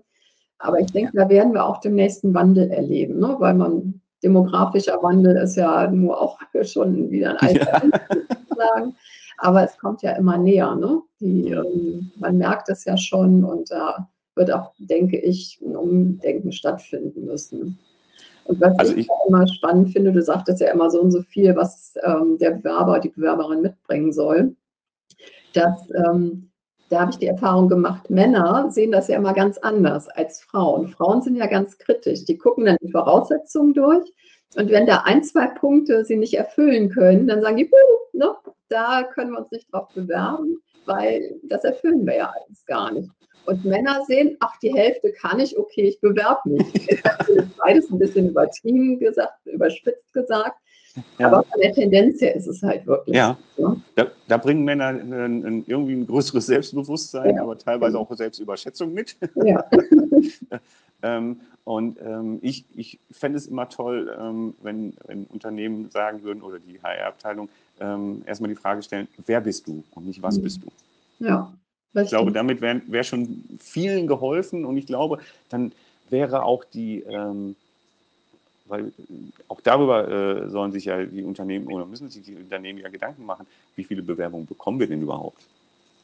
Aber 0.60 0.78
ich 0.78 0.92
denke, 0.92 1.12
da 1.14 1.28
werden 1.28 1.54
wir 1.54 1.64
auch 1.64 1.78
den 1.80 1.94
nächsten 1.94 2.34
Wandel 2.34 2.70
erleben, 2.70 3.18
ne? 3.18 3.34
weil 3.38 3.54
man 3.54 4.00
demografischer 4.22 5.02
Wandel 5.02 5.36
ist 5.36 5.56
ja 5.56 5.90
nur 5.90 6.20
auch 6.20 6.38
schon 6.62 7.10
wieder 7.10 7.40
ein 7.40 7.56
alter 7.56 7.82
ja. 8.60 8.92
Aber 9.38 9.64
es 9.64 9.78
kommt 9.78 10.02
ja 10.02 10.12
immer 10.12 10.36
näher. 10.36 10.74
Ne? 10.74 11.00
Die, 11.20 11.50
ähm, 11.50 12.10
man 12.18 12.36
merkt 12.36 12.68
es 12.68 12.84
ja 12.84 12.96
schon 12.98 13.42
und 13.42 13.70
da 13.70 14.06
wird 14.36 14.52
auch, 14.52 14.72
denke 14.78 15.18
ich, 15.18 15.58
ein 15.64 15.76
Umdenken 15.76 16.52
stattfinden 16.52 17.24
müssen. 17.24 17.78
Und 18.44 18.60
was 18.60 18.78
also 18.78 18.92
ich, 18.92 19.06
ich 19.06 19.08
immer 19.28 19.46
spannend 19.48 19.92
finde, 19.92 20.12
du 20.12 20.22
sagtest 20.22 20.60
ja 20.60 20.70
immer 20.70 20.90
so 20.90 21.00
und 21.00 21.10
so 21.10 21.22
viel, 21.22 21.56
was 21.56 21.94
ähm, 22.02 22.36
der 22.38 22.52
Bewerber, 22.52 23.00
die 23.00 23.08
Bewerberin 23.08 23.62
mitbringen 23.62 24.12
soll, 24.12 24.54
dass 25.54 25.88
ähm, 25.94 26.49
da 26.90 27.00
habe 27.00 27.12
ich 27.12 27.18
die 27.18 27.26
Erfahrung 27.26 27.68
gemacht, 27.68 28.10
Männer 28.10 28.68
sehen 28.70 28.90
das 28.90 29.08
ja 29.08 29.16
immer 29.16 29.32
ganz 29.32 29.58
anders 29.58 30.08
als 30.08 30.40
Frauen. 30.42 30.88
Frauen 30.88 31.22
sind 31.22 31.36
ja 31.36 31.46
ganz 31.46 31.78
kritisch. 31.78 32.24
Die 32.24 32.36
gucken 32.36 32.64
dann 32.64 32.76
die 32.82 32.90
Voraussetzungen 32.90 33.74
durch. 33.74 34.12
Und 34.56 34.70
wenn 34.70 34.86
da 34.86 35.02
ein, 35.04 35.22
zwei 35.22 35.46
Punkte 35.46 36.04
sie 36.04 36.16
nicht 36.16 36.34
erfüllen 36.34 36.90
können, 36.90 37.28
dann 37.28 37.42
sagen 37.42 37.56
die, 37.56 37.70
ne, 38.12 38.34
da 38.68 39.04
können 39.04 39.30
wir 39.30 39.38
uns 39.38 39.52
nicht 39.52 39.72
drauf 39.72 39.88
bewerben, 39.94 40.60
weil 40.86 41.38
das 41.44 41.62
erfüllen 41.62 42.04
wir 42.04 42.16
ja 42.16 42.32
alles 42.34 42.66
gar 42.66 42.92
nicht. 42.92 43.08
Und 43.46 43.64
Männer 43.64 44.04
sehen, 44.06 44.36
ach, 44.40 44.58
die 44.60 44.74
Hälfte 44.74 45.12
kann 45.12 45.38
ich, 45.38 45.56
okay, 45.56 45.82
ich 45.82 46.00
bewerbe 46.00 46.50
mich. 46.50 47.00
Beides 47.58 47.88
ein 47.90 47.98
bisschen 47.98 48.30
übertrieben 48.30 48.98
gesagt, 48.98 49.46
überspitzt 49.46 50.12
gesagt. 50.12 50.58
Ja. 51.18 51.28
Aber 51.28 51.44
von 51.44 51.60
der 51.60 51.72
Tendenz 51.72 52.20
her 52.20 52.34
ist 52.34 52.46
es 52.46 52.62
halt 52.62 52.86
wirklich. 52.86 53.14
Ja, 53.14 53.38
so. 53.56 53.76
da, 53.94 54.06
da, 54.26 54.36
bringen 54.36 54.64
Männer 54.64 54.86
ein, 54.86 55.12
ein, 55.12 55.64
irgendwie 55.66 55.94
ein 55.94 56.06
größeres 56.06 56.46
Selbstbewusstsein, 56.46 57.36
ja. 57.36 57.42
aber 57.42 57.56
teilweise 57.56 57.98
auch 57.98 58.12
Selbstüberschätzung 58.12 58.92
mit. 58.92 59.16
Ja. 59.36 59.64
ähm, 61.02 61.40
und 61.64 61.98
ähm, 62.02 62.38
ich, 62.42 62.64
ich 62.74 62.98
fände 63.12 63.38
es 63.38 63.46
immer 63.46 63.68
toll, 63.68 64.14
ähm, 64.18 64.54
wenn, 64.62 64.94
wenn 65.06 65.24
Unternehmen 65.26 65.90
sagen 65.90 66.22
würden 66.22 66.42
oder 66.42 66.58
die 66.58 66.80
HR-Abteilung 66.82 67.48
ähm, 67.78 68.22
erstmal 68.26 68.48
die 68.48 68.56
Frage 68.56 68.82
stellen, 68.82 69.08
wer 69.26 69.40
bist 69.40 69.68
du 69.68 69.84
und 69.94 70.06
nicht 70.06 70.22
was 70.22 70.38
mhm. 70.38 70.42
bist 70.42 70.60
du. 70.62 71.24
Ja. 71.24 71.52
Ich 71.94 72.08
glaube, 72.08 72.30
damit 72.30 72.60
wäre 72.60 72.80
wär 72.86 73.02
schon 73.02 73.44
vielen 73.58 74.06
geholfen 74.06 74.64
und 74.64 74.76
ich 74.76 74.86
glaube, 74.86 75.18
dann 75.48 75.72
wäre 76.08 76.44
auch 76.44 76.64
die, 76.64 77.00
ähm, 77.00 77.56
weil 78.70 78.86
äh, 78.86 78.92
auch 79.48 79.60
darüber 79.60 80.08
äh, 80.08 80.48
sollen 80.48 80.72
sich 80.72 80.86
ja 80.86 81.04
die 81.04 81.22
Unternehmen 81.22 81.66
oder 81.66 81.86
müssen 81.86 82.08
sich 82.08 82.24
die 82.24 82.36
Unternehmen 82.36 82.78
ja 82.78 82.88
Gedanken 82.88 83.24
machen, 83.26 83.46
wie 83.76 83.84
viele 83.84 84.02
Bewerbungen 84.02 84.46
bekommen 84.46 84.80
wir 84.80 84.86
denn 84.86 85.02
überhaupt? 85.02 85.42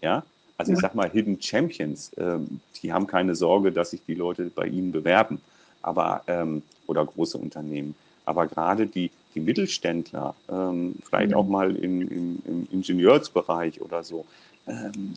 Ja, 0.02 0.24
also 0.58 0.72
ich 0.72 0.78
sag 0.78 0.94
mal, 0.94 1.10
Hidden 1.10 1.40
Champions, 1.40 2.12
ähm, 2.16 2.60
die 2.82 2.92
haben 2.92 3.06
keine 3.06 3.34
Sorge, 3.34 3.72
dass 3.72 3.90
sich 3.90 4.02
die 4.06 4.14
Leute 4.14 4.50
bei 4.54 4.66
ihnen 4.66 4.90
bewerben, 4.90 5.40
aber 5.82 6.22
ähm, 6.26 6.62
oder 6.86 7.04
große 7.04 7.36
Unternehmen. 7.36 7.94
Aber 8.24 8.46
gerade 8.46 8.86
die, 8.86 9.10
die 9.34 9.40
Mittelständler, 9.40 10.34
ähm, 10.48 10.96
vielleicht 11.04 11.30
mhm. 11.30 11.36
auch 11.36 11.46
mal 11.46 11.76
in, 11.76 12.00
in, 12.02 12.42
im 12.46 12.68
Ingenieursbereich 12.72 13.80
oder 13.80 14.02
so, 14.02 14.24
ähm, 14.66 15.14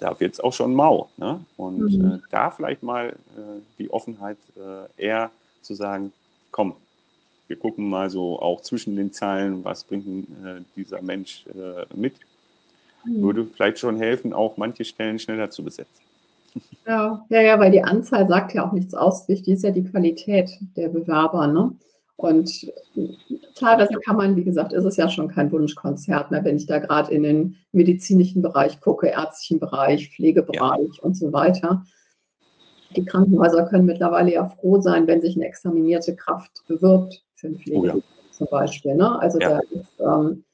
da 0.00 0.18
wird 0.20 0.34
es 0.34 0.40
auch 0.40 0.52
schon 0.52 0.74
mau. 0.74 1.08
Ne? 1.16 1.40
Und 1.56 1.98
mhm. 1.98 2.12
äh, 2.12 2.18
da 2.30 2.50
vielleicht 2.50 2.82
mal 2.82 3.08
äh, 3.08 3.60
die 3.78 3.90
Offenheit 3.90 4.38
äh, 4.56 5.02
eher 5.02 5.30
zu 5.62 5.74
sagen, 5.74 6.12
komm, 6.50 6.74
wir 7.46 7.56
gucken 7.56 7.88
mal 7.88 8.10
so 8.10 8.40
auch 8.40 8.60
zwischen 8.60 8.96
den 8.96 9.12
Zeilen, 9.12 9.64
was 9.64 9.84
bringt 9.84 10.28
äh, 10.44 10.60
dieser 10.76 11.02
Mensch 11.02 11.44
äh, 11.48 11.84
mit. 11.94 12.14
Mhm. 13.04 13.22
Würde 13.22 13.46
vielleicht 13.46 13.78
schon 13.78 13.96
helfen, 13.96 14.32
auch 14.32 14.56
manche 14.56 14.84
Stellen 14.84 15.18
schneller 15.18 15.50
zu 15.50 15.64
besetzen. 15.64 16.02
Ja, 16.86 17.24
ja, 17.28 17.40
ja, 17.40 17.58
weil 17.58 17.70
die 17.70 17.82
Anzahl 17.82 18.26
sagt 18.26 18.54
ja 18.54 18.66
auch 18.66 18.72
nichts 18.72 18.94
aus. 18.94 19.28
Wichtig 19.28 19.54
ist 19.54 19.64
ja 19.64 19.70
die 19.70 19.84
Qualität 19.84 20.50
der 20.76 20.88
Bewerber. 20.88 21.46
Ne? 21.46 21.72
Und 22.16 22.72
teilweise 23.54 23.94
kann 24.04 24.16
man, 24.16 24.34
wie 24.36 24.44
gesagt, 24.44 24.72
ist 24.72 24.84
es 24.84 24.96
ja 24.96 25.08
schon 25.08 25.28
kein 25.28 25.52
Wunschkonzert 25.52 26.30
mehr, 26.30 26.44
wenn 26.44 26.56
ich 26.56 26.66
da 26.66 26.78
gerade 26.78 27.12
in 27.12 27.22
den 27.22 27.56
medizinischen 27.72 28.42
Bereich 28.42 28.80
gucke, 28.80 29.08
ärztlichen 29.08 29.60
Bereich, 29.60 30.10
Pflegebereich 30.10 30.96
ja. 30.96 31.02
und 31.02 31.16
so 31.16 31.32
weiter. 31.32 31.84
Die 32.96 33.04
Krankenhäuser 33.04 33.66
können 33.66 33.86
mittlerweile 33.86 34.32
ja 34.32 34.48
froh 34.48 34.80
sein, 34.80 35.06
wenn 35.06 35.20
sich 35.20 35.36
eine 35.36 35.46
examinierte 35.46 36.16
Kraft 36.16 36.62
bewirbt 36.66 37.22
für 37.34 37.48
ein 37.48 37.58
Pflege 37.58 37.78
oh 37.78 37.86
ja. 37.86 37.94
zum 38.30 38.46
Beispiel. 38.50 38.94
Ne? 38.94 39.20
Also 39.20 39.38
ja. 39.38 39.50
da, 39.50 39.58
ist, 39.70 40.00
ähm, 40.00 40.44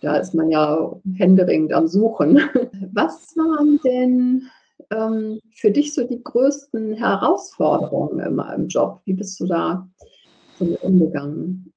da 0.00 0.16
ist 0.16 0.34
man 0.34 0.50
ja 0.50 0.92
händeringend 1.16 1.72
am 1.72 1.86
Suchen. 1.86 2.36
Was 2.92 3.36
waren 3.36 3.78
denn 3.84 4.48
ähm, 4.90 5.40
für 5.54 5.70
dich 5.70 5.94
so 5.94 6.04
die 6.04 6.22
größten 6.22 6.94
Herausforderungen 6.94 8.20
im, 8.20 8.42
im 8.54 8.68
Job? 8.68 9.00
Wie 9.04 9.14
bist 9.14 9.38
du 9.40 9.46
da 9.46 9.86
damit 10.58 10.82
umgegangen? 10.82 11.72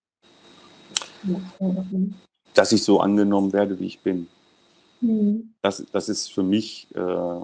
Dass 2.54 2.72
ich 2.72 2.84
so 2.84 3.00
angenommen 3.00 3.52
werde, 3.52 3.80
wie 3.80 3.88
ich 3.88 4.00
bin. 4.00 4.28
Mhm. 5.02 5.54
Das, 5.62 5.86
das 5.92 6.10
ist 6.10 6.32
für 6.32 6.44
mich 6.44 6.88
äh, 6.96 7.40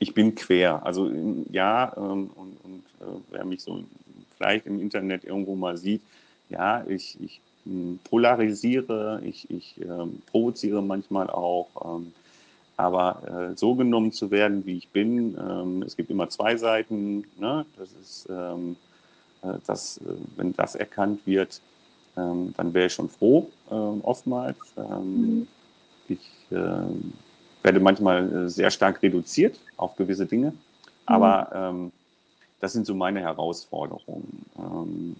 ich 0.00 0.14
bin 0.14 0.34
quer. 0.34 0.84
Also 0.84 1.08
ja, 1.52 1.92
ähm, 1.96 2.30
und, 2.34 2.56
und 2.64 2.82
äh, 3.00 3.20
wer 3.30 3.44
mich 3.44 3.62
so 3.62 3.84
vielleicht 4.36 4.66
im 4.66 4.80
Internet 4.80 5.24
irgendwo 5.24 5.54
mal 5.54 5.76
sieht, 5.76 6.00
ja, 6.48 6.84
ich, 6.88 7.16
ich 7.22 7.40
hm, 7.64 8.00
polarisiere, 8.04 9.20
ich, 9.24 9.48
ich 9.50 9.76
ähm, 9.80 10.22
provoziere 10.30 10.82
manchmal 10.82 11.30
auch. 11.30 11.68
Ähm, 11.84 12.12
aber 12.78 13.50
äh, 13.52 13.56
so 13.58 13.74
genommen 13.74 14.10
zu 14.10 14.30
werden, 14.30 14.64
wie 14.64 14.78
ich 14.78 14.88
bin, 14.88 15.36
ähm, 15.38 15.82
es 15.82 15.96
gibt 15.96 16.10
immer 16.10 16.30
zwei 16.30 16.56
Seiten. 16.56 17.24
Ne? 17.38 17.66
Das 17.76 17.90
ist, 18.00 18.26
ähm, 18.30 18.76
äh, 19.42 19.52
das, 19.66 19.98
äh, 19.98 20.14
wenn 20.36 20.54
das 20.54 20.76
erkannt 20.76 21.20
wird, 21.26 21.60
ähm, 22.16 22.54
dann 22.56 22.72
wäre 22.72 22.86
ich 22.86 22.94
schon 22.94 23.10
froh, 23.10 23.50
oftmals. 23.68 24.56
Mhm. 24.76 25.46
Ich 26.08 26.18
werde 27.62 27.80
manchmal 27.80 28.46
äh, 28.46 28.48
sehr 28.48 28.70
stark 28.70 29.02
reduziert 29.02 29.58
auf 29.76 29.96
gewisse 29.96 30.26
Dinge, 30.26 30.52
aber 31.06 31.70
mhm. 31.72 31.84
ähm, 31.84 31.92
das 32.60 32.72
sind 32.72 32.86
so 32.86 32.94
meine 32.94 33.20
Herausforderungen. 33.20 34.44
Ähm, 34.58 35.16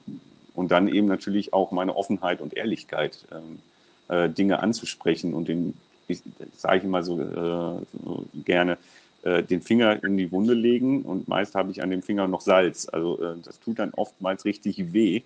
und 0.55 0.70
dann 0.70 0.88
eben 0.88 1.07
natürlich 1.07 1.53
auch 1.53 1.70
meine 1.70 1.97
Offenheit 1.97 2.41
und 2.41 2.55
Ehrlichkeit, 2.55 3.26
ähm, 3.32 3.61
äh, 4.09 4.28
Dinge 4.28 4.62
anzusprechen 4.62 5.32
und 5.34 5.49
den, 5.49 5.74
ich 6.09 6.22
sage 6.57 6.84
immer 6.86 7.03
so, 7.03 7.20
äh, 7.20 7.84
so 8.05 8.26
gerne, 8.45 8.76
äh, 9.22 9.43
den 9.43 9.62
Finger 9.62 10.03
in 10.03 10.16
die 10.16 10.32
Wunde 10.32 10.55
legen 10.55 11.03
und 11.03 11.28
meist 11.28 11.55
habe 11.55 11.70
ich 11.70 11.82
an 11.82 11.91
dem 11.91 12.03
Finger 12.03 12.26
noch 12.26 12.41
Salz. 12.41 12.88
Also 12.91 13.22
äh, 13.22 13.34
das 13.43 13.61
tut 13.61 13.78
dann 13.78 13.93
oftmals 13.95 14.45
richtig 14.45 14.93
weh, 14.93 15.22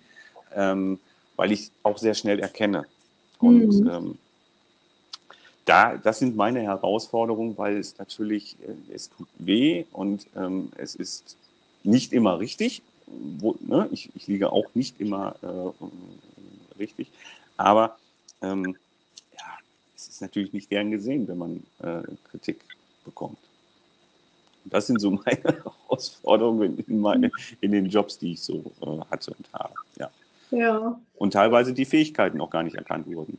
ähm, 0.54 0.98
weil 1.36 1.52
ich 1.52 1.70
auch 1.82 1.98
sehr 1.98 2.14
schnell 2.14 2.38
erkenne. 2.40 2.84
Und 3.38 3.68
mhm. 3.68 4.18
Da, 5.64 5.96
das 5.96 6.18
sind 6.18 6.36
meine 6.36 6.60
Herausforderungen, 6.60 7.56
weil 7.56 7.78
es 7.78 7.96
natürlich, 7.98 8.56
äh, 8.62 8.94
es 8.94 9.10
tut 9.10 9.28
weh 9.38 9.84
und 9.92 10.26
ähm, 10.36 10.70
es 10.76 10.94
ist 10.94 11.36
nicht 11.82 12.12
immer 12.12 12.38
richtig. 12.38 12.82
Wo, 13.06 13.54
ne? 13.60 13.88
ich, 13.92 14.10
ich 14.14 14.26
liege 14.26 14.50
auch 14.50 14.74
nicht 14.74 15.00
immer 15.00 15.36
äh, 15.42 16.78
richtig, 16.78 17.10
aber 17.56 17.96
ähm, 18.42 18.76
ja, 19.32 19.44
es 19.94 20.08
ist 20.08 20.22
natürlich 20.22 20.52
nicht 20.52 20.70
gern 20.70 20.90
gesehen, 20.90 21.28
wenn 21.28 21.38
man 21.38 21.62
äh, 21.80 22.02
Kritik 22.30 22.64
bekommt. 23.04 23.38
das 24.64 24.86
sind 24.86 25.00
so 25.00 25.10
meine 25.24 25.42
Herausforderungen 25.42 26.78
in, 26.86 27.00
meine, 27.00 27.30
in 27.60 27.72
den 27.72 27.86
Jobs, 27.86 28.18
die 28.18 28.32
ich 28.32 28.40
so 28.40 28.72
äh, 28.80 29.00
hatte 29.10 29.32
und 29.32 29.52
habe. 29.52 29.74
Ja. 29.98 30.10
ja. 30.50 31.00
Und 31.16 31.32
teilweise 31.32 31.72
die 31.72 31.84
Fähigkeiten 31.84 32.40
auch 32.40 32.50
gar 32.50 32.62
nicht 32.62 32.76
erkannt 32.76 33.06
wurden. 33.06 33.38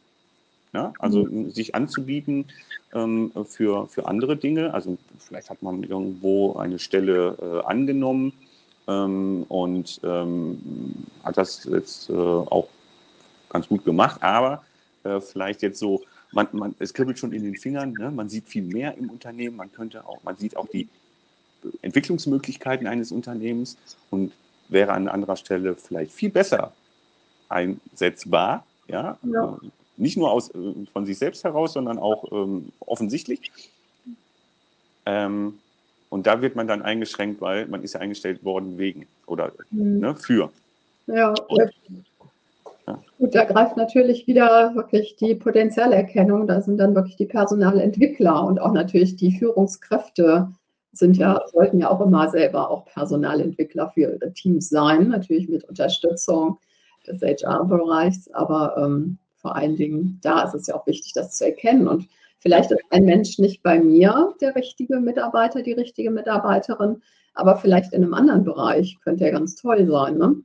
Ja? 0.75 0.93
Also 0.99 1.23
mhm. 1.23 1.51
sich 1.51 1.73
anzubieten 1.73 2.45
ähm, 2.93 3.31
für, 3.45 3.87
für 3.87 4.07
andere 4.07 4.35
Dinge. 4.35 4.73
Also 4.73 4.97
vielleicht 5.19 5.49
hat 5.49 5.63
man 5.63 5.83
irgendwo 5.83 6.57
eine 6.57 6.79
Stelle 6.79 7.37
äh, 7.41 7.65
angenommen 7.65 8.33
ähm, 8.89 9.45
und 9.47 10.01
ähm, 10.03 11.05
hat 11.23 11.37
das 11.37 11.63
jetzt 11.63 12.09
äh, 12.09 12.13
auch 12.13 12.67
ganz 13.49 13.69
gut 13.69 13.85
gemacht, 13.85 14.21
aber 14.21 14.63
äh, 15.05 15.21
vielleicht 15.21 15.61
jetzt 15.61 15.79
so, 15.79 16.01
man, 16.33 16.47
man, 16.51 16.75
es 16.79 16.93
kribbelt 16.93 17.17
schon 17.17 17.31
in 17.31 17.43
den 17.43 17.55
Fingern, 17.55 17.93
ne? 17.93 18.11
man 18.11 18.27
sieht 18.27 18.49
viel 18.49 18.63
mehr 18.63 18.97
im 18.97 19.09
Unternehmen, 19.09 19.55
man 19.55 19.71
könnte 19.71 20.05
auch, 20.05 20.21
man 20.23 20.35
sieht 20.35 20.57
auch 20.57 20.67
die 20.67 20.89
Entwicklungsmöglichkeiten 21.83 22.85
eines 22.85 23.13
Unternehmens 23.13 23.77
und 24.09 24.33
wäre 24.67 24.91
an 24.91 25.07
anderer 25.07 25.37
Stelle 25.37 25.75
vielleicht 25.75 26.11
viel 26.11 26.31
besser 26.31 26.73
einsetzbar. 27.47 28.65
Ja? 28.87 29.17
ja. 29.23 29.57
Nicht 29.97 30.17
nur 30.17 30.31
aus, 30.31 30.49
äh, 30.49 30.85
von 30.91 31.05
sich 31.05 31.17
selbst 31.17 31.43
heraus, 31.43 31.73
sondern 31.73 31.97
auch 31.97 32.31
ähm, 32.31 32.69
offensichtlich. 32.79 33.51
Ähm, 35.05 35.59
und 36.09 36.27
da 36.27 36.41
wird 36.41 36.55
man 36.55 36.67
dann 36.67 36.81
eingeschränkt, 36.81 37.41
weil 37.41 37.67
man 37.67 37.83
ist 37.83 37.93
ja 37.93 37.99
eingestellt 37.99 38.43
worden 38.43 38.77
wegen 38.77 39.07
oder 39.27 39.51
mhm. 39.71 39.99
ne, 39.99 40.15
für. 40.15 40.49
Ja, 41.07 41.33
und, 41.47 41.71
ja. 42.87 43.01
Gut, 43.17 43.33
da 43.33 43.43
greift 43.45 43.77
natürlich 43.77 44.27
wieder 44.27 44.75
wirklich 44.75 45.15
die 45.15 45.35
Potenzialerkennung. 45.35 46.47
Da 46.47 46.61
sind 46.61 46.77
dann 46.77 46.95
wirklich 46.95 47.15
die 47.15 47.25
Personalentwickler 47.25 48.45
und 48.45 48.59
auch 48.59 48.73
natürlich 48.73 49.15
die 49.15 49.37
Führungskräfte 49.37 50.49
sind 50.93 51.17
ja, 51.17 51.41
sollten 51.51 51.79
ja 51.79 51.89
auch 51.89 51.99
immer 51.99 52.29
selber 52.29 52.69
auch 52.69 52.85
Personalentwickler 52.85 53.91
für 53.93 54.01
ihre 54.01 54.33
Teams 54.33 54.69
sein, 54.69 55.09
natürlich 55.09 55.49
mit 55.49 55.65
Unterstützung 55.65 56.57
des 57.05 57.21
HR-Bereichs, 57.21 58.29
aber 58.31 58.77
ähm, 58.77 59.17
vor 59.45 59.55
allen 59.55 59.75
Dingen 59.75 60.19
da 60.23 60.41
ist 60.41 60.55
es 60.55 60.65
ja 60.65 60.73
auch 60.73 60.87
wichtig, 60.87 61.13
das 61.13 61.37
zu 61.37 61.45
erkennen. 61.45 61.87
Und 61.87 62.07
vielleicht 62.39 62.71
ist 62.71 62.81
ein 62.89 63.05
Mensch 63.05 63.37
nicht 63.37 63.61
bei 63.61 63.79
mir 63.79 64.33
der 64.41 64.55
richtige 64.55 64.99
Mitarbeiter, 64.99 65.61
die 65.61 65.73
richtige 65.73 66.09
Mitarbeiterin, 66.09 67.03
aber 67.35 67.55
vielleicht 67.57 67.93
in 67.93 68.03
einem 68.03 68.15
anderen 68.15 68.43
Bereich 68.43 68.97
könnte 69.03 69.25
er 69.25 69.33
ganz 69.33 69.55
toll 69.55 69.85
sein. 69.85 70.17
Ne? 70.17 70.37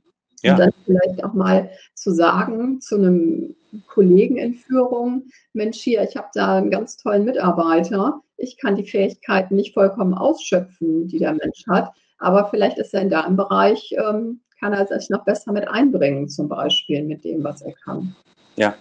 Ja. 0.43 0.51
Und 0.51 0.59
dann 0.59 0.71
vielleicht 0.85 1.23
auch 1.23 1.33
mal 1.33 1.71
zu 1.95 2.11
sagen 2.11 2.79
zu 2.79 2.93
einem 2.93 3.55
Kollegen 3.87 4.37
in 4.37 4.53
Führung, 4.53 5.23
Mensch 5.53 5.79
hier, 5.79 6.03
ich 6.03 6.15
habe 6.15 6.27
da 6.35 6.57
einen 6.57 6.69
ganz 6.69 6.97
tollen 6.97 7.25
Mitarbeiter, 7.25 8.21
ich 8.37 8.57
kann 8.57 8.75
die 8.75 8.85
Fähigkeiten 8.85 9.55
nicht 9.55 9.73
vollkommen 9.73 10.13
ausschöpfen, 10.13 11.07
die 11.07 11.17
der 11.17 11.33
Mensch 11.33 11.65
hat, 11.67 11.89
aber 12.19 12.51
vielleicht 12.51 12.77
ist 12.77 12.93
er 12.93 13.01
in 13.01 13.09
deinem 13.09 13.35
Bereich, 13.35 13.95
ähm, 13.97 14.41
kann 14.59 14.73
er 14.73 14.85
sich 14.85 15.09
noch 15.09 15.25
besser 15.25 15.51
mit 15.53 15.67
einbringen, 15.67 16.29
zum 16.29 16.47
Beispiel 16.47 17.01
mit 17.01 17.25
dem, 17.25 17.43
was 17.43 17.63
er 17.63 17.73
kann. 17.83 18.15
Ja, 18.57 18.75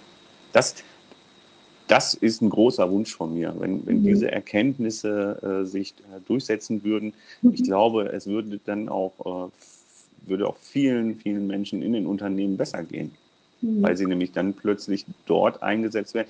das, 0.53 0.76
das 1.86 2.14
ist 2.14 2.40
ein 2.40 2.51
großer 2.51 2.90
Wunsch 2.90 3.14
von 3.14 3.34
mir, 3.34 3.55
wenn, 3.59 3.84
wenn 3.86 4.01
mhm. 4.01 4.05
diese 4.05 4.30
Erkenntnisse 4.30 5.62
äh, 5.62 5.66
sich 5.66 5.94
äh, 6.14 6.20
durchsetzen 6.26 6.84
würden. 6.84 7.14
Mhm. 7.42 7.55
Ich 7.55 7.64
glaube, 7.64 8.09
es 8.12 8.26
würde 8.26 8.61
dann 8.64 8.88
auch, 8.88 9.48
äh, 9.48 10.28
würde 10.28 10.46
auch 10.46 10.57
vielen, 10.59 11.16
vielen 11.16 11.46
Menschen 11.46 11.82
in 11.82 11.92
den 11.92 12.07
Unternehmen 12.07 12.57
besser 12.57 12.84
gehen, 12.84 13.12
mhm. 13.61 13.82
weil 13.82 13.96
sie 13.96 14.07
nämlich 14.07 14.32
dann 14.32 14.55
plötzlich 14.55 15.05
dort 15.26 15.62
eingesetzt 15.62 16.14
werden. 16.14 16.28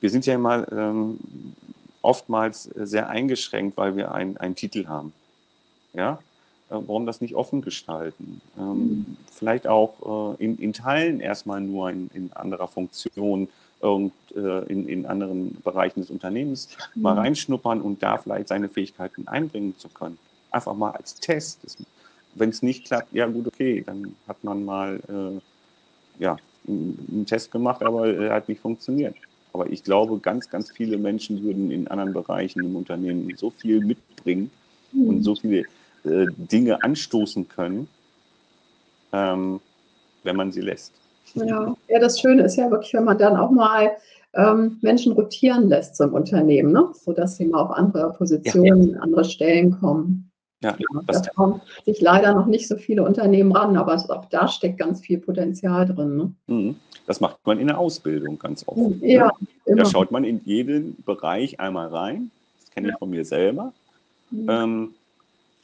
Wir 0.00 0.10
sind 0.10 0.26
ja 0.26 0.34
immer 0.34 0.70
ähm, 0.72 1.18
oftmals 2.02 2.64
sehr 2.74 3.08
eingeschränkt, 3.08 3.76
weil 3.76 3.96
wir 3.96 4.12
einen 4.12 4.56
Titel 4.56 4.86
haben. 4.86 5.12
Ja, 5.94 6.18
warum 6.72 7.06
das 7.06 7.20
nicht 7.20 7.34
offen 7.34 7.62
gestalten? 7.62 8.40
Ähm, 8.58 8.74
mhm. 8.74 9.16
Vielleicht 9.30 9.66
auch 9.66 10.36
äh, 10.38 10.44
in, 10.44 10.58
in, 10.58 10.72
Teilen 10.72 11.20
erstmal 11.20 11.60
nur 11.60 11.90
in, 11.90 12.10
in 12.14 12.32
anderer 12.32 12.68
Funktion 12.68 13.48
und 13.80 14.12
äh, 14.34 14.64
in, 14.66 14.88
in, 14.88 15.06
anderen 15.06 15.60
Bereichen 15.62 16.00
des 16.00 16.10
Unternehmens 16.10 16.68
mhm. 16.94 17.02
mal 17.02 17.14
reinschnuppern 17.14 17.80
und 17.80 18.02
da 18.02 18.18
vielleicht 18.18 18.48
seine 18.48 18.68
Fähigkeiten 18.68 19.26
einbringen 19.28 19.76
zu 19.78 19.88
können. 19.88 20.18
Einfach 20.50 20.74
mal 20.74 20.90
als 20.90 21.14
Test. 21.16 21.84
Wenn 22.34 22.50
es 22.50 22.62
nicht 22.62 22.86
klappt, 22.86 23.12
ja 23.12 23.26
gut, 23.26 23.46
okay, 23.46 23.82
dann 23.84 24.14
hat 24.26 24.42
man 24.44 24.64
mal 24.64 25.00
äh, 25.08 26.22
ja, 26.22 26.36
einen 26.66 27.26
Test 27.26 27.50
gemacht, 27.50 27.82
aber 27.82 28.08
er 28.08 28.34
hat 28.34 28.48
nicht 28.48 28.60
funktioniert. 28.60 29.16
Aber 29.52 29.70
ich 29.70 29.84
glaube, 29.84 30.18
ganz, 30.18 30.48
ganz 30.48 30.70
viele 30.70 30.96
Menschen 30.96 31.42
würden 31.42 31.70
in 31.70 31.88
anderen 31.88 32.12
Bereichen 32.12 32.64
im 32.64 32.76
Unternehmen 32.76 33.30
so 33.36 33.50
viel 33.50 33.80
mitbringen 33.80 34.50
mhm. 34.92 35.08
und 35.08 35.22
so 35.22 35.34
viele 35.34 35.64
äh, 36.04 36.26
Dinge 36.36 36.82
anstoßen 36.82 37.48
können, 37.48 37.88
ähm, 39.12 39.60
wenn 40.24 40.36
man 40.36 40.52
sie 40.52 40.60
lässt. 40.60 40.92
Ja. 41.34 41.74
ja, 41.88 41.98
das 41.98 42.20
Schöne 42.20 42.42
ist 42.42 42.56
ja 42.56 42.70
wirklich, 42.70 42.92
wenn 42.94 43.04
man 43.04 43.18
dann 43.18 43.36
auch 43.36 43.50
mal 43.50 43.92
ähm, 44.34 44.78
Menschen 44.82 45.12
rotieren 45.12 45.68
lässt 45.68 45.96
zum 45.96 46.12
Unternehmen, 46.14 46.72
ne? 46.72 46.88
sodass 46.92 47.36
sie 47.36 47.46
mal 47.46 47.60
auf 47.62 47.70
andere 47.70 48.12
Positionen, 48.12 48.94
ja. 48.94 49.00
andere 49.00 49.24
Stellen 49.24 49.78
kommen. 49.78 50.30
Ja, 50.62 50.76
ja 50.78 51.00
da 51.06 51.20
kommen 51.34 51.60
sich 51.84 52.00
leider 52.00 52.34
noch 52.34 52.46
nicht 52.46 52.68
so 52.68 52.76
viele 52.76 53.02
Unternehmen 53.02 53.52
ran, 53.52 53.76
aber 53.76 53.94
auch 53.94 54.24
da 54.26 54.48
steckt 54.48 54.78
ganz 54.78 55.00
viel 55.00 55.18
Potenzial 55.18 55.86
drin. 55.86 56.16
Ne? 56.16 56.32
Mhm. 56.46 56.76
Das 57.06 57.20
macht 57.20 57.38
man 57.44 57.58
in 57.58 57.66
der 57.66 57.78
Ausbildung 57.78 58.38
ganz 58.38 58.66
oft. 58.66 58.78
Ne? 58.78 58.96
Ja, 59.02 59.32
ne? 59.66 59.76
Da 59.76 59.84
schaut 59.84 60.12
man 60.12 60.24
in 60.24 60.40
jeden 60.44 61.02
Bereich 61.04 61.58
einmal 61.58 61.88
rein. 61.88 62.30
Das 62.60 62.70
kenne 62.70 62.90
ich 62.90 62.98
von 62.98 63.10
mir 63.10 63.24
selber. 63.24 63.72
Mhm. 64.30 64.46
Ähm, 64.48 64.94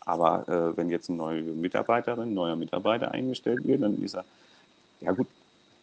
aber 0.08 0.48
äh, 0.48 0.76
wenn 0.76 0.88
jetzt 0.88 1.10
eine 1.10 1.18
neue 1.18 1.42
Mitarbeiterin, 1.42 2.30
ein 2.30 2.34
neuer 2.34 2.56
Mitarbeiter 2.56 3.12
eingestellt 3.12 3.66
wird, 3.66 3.82
dann 3.82 4.02
ist 4.02 4.14
er, 4.14 4.24
ja 5.02 5.12
gut, 5.12 5.26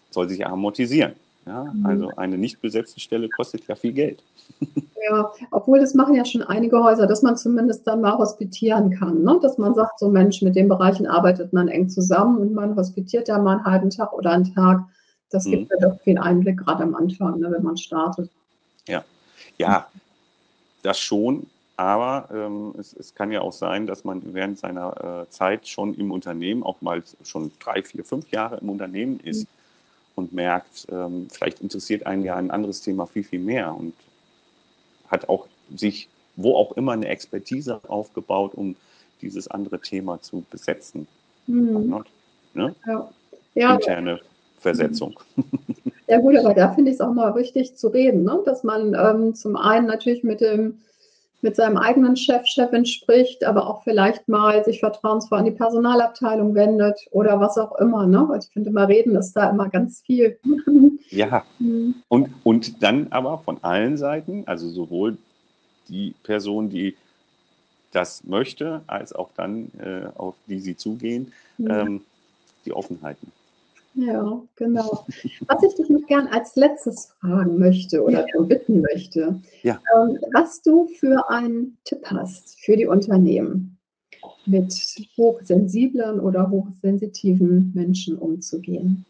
soll 0.09 0.27
sich 0.27 0.45
amortisieren. 0.45 1.13
Ja? 1.45 1.65
Mhm. 1.65 1.85
Also 1.85 2.09
eine 2.17 2.37
nicht 2.37 2.59
besetzte 2.59 2.99
Stelle 2.99 3.29
kostet 3.29 3.67
ja 3.67 3.75
viel 3.75 3.93
Geld. 3.93 4.23
Ja, 5.07 5.31
obwohl 5.51 5.79
das 5.79 5.93
machen 5.93 6.15
ja 6.15 6.25
schon 6.25 6.41
einige 6.41 6.83
Häuser, 6.83 7.05
dass 7.05 7.21
man 7.21 7.37
zumindest 7.37 7.85
dann 7.85 8.01
mal 8.01 8.17
hospitieren 8.17 8.89
kann. 8.89 9.21
Ne? 9.21 9.37
Dass 9.39 9.59
man 9.59 9.75
sagt, 9.75 9.99
so 9.99 10.09
Mensch, 10.09 10.41
mit 10.41 10.55
den 10.55 10.67
Bereichen 10.67 11.05
arbeitet 11.05 11.53
man 11.53 11.67
eng 11.67 11.89
zusammen 11.89 12.39
und 12.39 12.55
man 12.55 12.75
hospitiert 12.75 13.27
ja 13.27 13.37
mal 13.37 13.57
einen 13.57 13.65
halben 13.65 13.89
Tag 13.91 14.13
oder 14.13 14.31
einen 14.31 14.51
Tag. 14.55 14.83
Das 15.29 15.45
gibt 15.45 15.69
mhm. 15.69 15.77
ja 15.79 15.89
doch 15.89 16.01
viel 16.01 16.17
Einblick, 16.17 16.57
gerade 16.57 16.81
am 16.81 16.95
Anfang, 16.95 17.39
ne, 17.39 17.51
wenn 17.51 17.61
man 17.61 17.77
startet. 17.77 18.31
Ja, 18.87 19.03
ja, 19.59 19.85
das 20.81 20.97
schon. 20.97 21.45
Aber 21.77 22.29
ähm, 22.33 22.73
es, 22.79 22.93
es, 22.93 23.15
kann 23.15 23.31
ja 23.31 23.41
auch 23.41 23.51
sein, 23.51 23.85
dass 23.85 24.05
man 24.05 24.21
während 24.33 24.57
seiner 24.57 25.25
äh, 25.25 25.29
Zeit 25.29 25.67
schon 25.67 25.93
im 25.95 26.11
Unternehmen, 26.11 26.63
auch 26.63 26.81
mal 26.81 27.03
schon 27.23 27.51
drei, 27.59 27.83
vier, 27.83 28.05
fünf 28.05 28.31
Jahre 28.31 28.57
im 28.57 28.69
Unternehmen 28.69 29.19
ist 29.19 29.43
mhm. 29.43 29.47
und 30.15 30.33
merkt, 30.33 30.87
ähm, 30.89 31.27
vielleicht 31.29 31.59
interessiert 31.59 32.05
einen 32.05 32.23
ja 32.23 32.35
ein 32.35 32.49
anderes 32.49 32.81
Thema 32.81 33.05
viel, 33.05 33.23
viel 33.23 33.41
mehr 33.41 33.75
und 33.75 33.93
hat 35.09 35.27
auch 35.27 35.47
sich 35.75 36.07
wo 36.35 36.55
auch 36.55 36.73
immer 36.73 36.93
eine 36.93 37.07
Expertise 37.07 37.79
aufgebaut, 37.87 38.53
um 38.55 38.75
dieses 39.21 39.47
andere 39.47 39.79
Thema 39.79 40.21
zu 40.21 40.43
besetzen. 40.49 41.07
Mhm. 41.47 42.03
Ne? 42.53 42.75
Ja. 42.85 43.09
Ja. 43.53 43.75
Interne 43.75 44.19
Versetzung. 44.59 45.19
Ja 46.07 46.19
gut, 46.19 46.35
aber 46.37 46.53
da 46.53 46.71
finde 46.71 46.91
ich 46.91 46.97
es 46.97 47.01
auch 47.01 47.13
mal 47.13 47.33
wichtig 47.33 47.75
zu 47.77 47.87
reden, 47.87 48.25
ne? 48.25 48.39
dass 48.45 48.63
man 48.63 48.93
ähm, 48.93 49.33
zum 49.33 49.55
einen 49.55 49.87
natürlich 49.87 50.23
mit 50.23 50.39
dem 50.39 50.77
mit 51.41 51.55
seinem 51.55 51.77
eigenen 51.77 52.15
Chef, 52.15 52.45
Chefin 52.45 52.85
spricht, 52.85 53.43
aber 53.43 53.69
auch 53.69 53.83
vielleicht 53.83 54.27
mal 54.27 54.63
sich 54.65 54.79
vertrauensvoll 54.79 55.39
an 55.39 55.45
die 55.45 55.51
Personalabteilung 55.51 56.55
wendet 56.55 56.99
oder 57.11 57.39
was 57.39 57.57
auch 57.57 57.77
immer. 57.77 58.07
Ne? 58.07 58.25
Weil 58.27 58.39
ich 58.39 58.49
finde, 58.51 58.71
mal 58.71 58.85
reden 58.85 59.15
ist 59.15 59.33
da 59.33 59.49
immer 59.49 59.69
ganz 59.69 60.01
viel. 60.01 60.39
ja. 61.09 61.45
Mhm. 61.59 61.95
Und, 62.07 62.29
und 62.43 62.81
dann 62.81 63.07
aber 63.11 63.37
von 63.39 63.63
allen 63.63 63.97
Seiten, 63.97 64.43
also 64.47 64.69
sowohl 64.69 65.17
die 65.87 66.15
Person, 66.23 66.69
die 66.69 66.95
das 67.91 68.23
möchte, 68.25 68.81
als 68.87 69.13
auch 69.13 69.29
dann, 69.37 69.71
äh, 69.79 70.07
auf 70.15 70.35
die 70.47 70.59
sie 70.59 70.75
zugehen, 70.75 71.31
mhm. 71.57 71.69
ähm, 71.69 72.01
die 72.65 72.73
Offenheiten. 72.73 73.31
Ja, 73.95 74.41
genau. 74.55 75.05
Was 75.47 75.63
ich 75.63 75.75
dich 75.75 75.89
noch 75.89 76.05
gern 76.07 76.27
als 76.27 76.55
letztes 76.57 77.13
fragen 77.21 77.57
möchte 77.57 78.03
oder 78.03 78.25
ja. 78.27 78.41
bitten 78.41 78.81
möchte, 78.81 79.41
ja. 79.63 79.79
ähm, 79.95 80.19
was 80.33 80.61
du 80.61 80.87
für 80.99 81.29
einen 81.29 81.77
Tipp 81.85 82.05
hast 82.05 82.59
für 82.59 82.75
die 82.75 82.87
Unternehmen, 82.87 83.77
mit 84.45 84.73
hochsensiblen 85.15 86.19
oder 86.19 86.49
hochsensitiven 86.49 87.71
Menschen 87.73 88.17
umzugehen. 88.17 89.05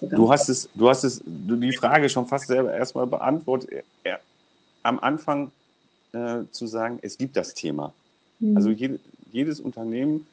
du 0.00 0.30
hast 0.30 0.48
es, 0.48 0.68
du 0.74 0.88
hast 0.88 1.04
es, 1.04 1.22
du 1.24 1.56
die 1.56 1.72
Frage 1.72 2.08
schon 2.08 2.26
fast 2.26 2.48
selber 2.48 2.72
erstmal 2.74 3.06
beantwortet. 3.06 3.84
Am 4.82 4.98
Anfang 4.98 5.52
äh, 6.12 6.42
zu 6.50 6.66
sagen, 6.66 6.98
es 7.02 7.16
gibt 7.16 7.36
das 7.36 7.54
Thema. 7.54 7.94
Mhm. 8.40 8.56
Also 8.56 8.70
jede, 8.70 8.98
jedes 9.30 9.60
Unternehmen 9.60 10.26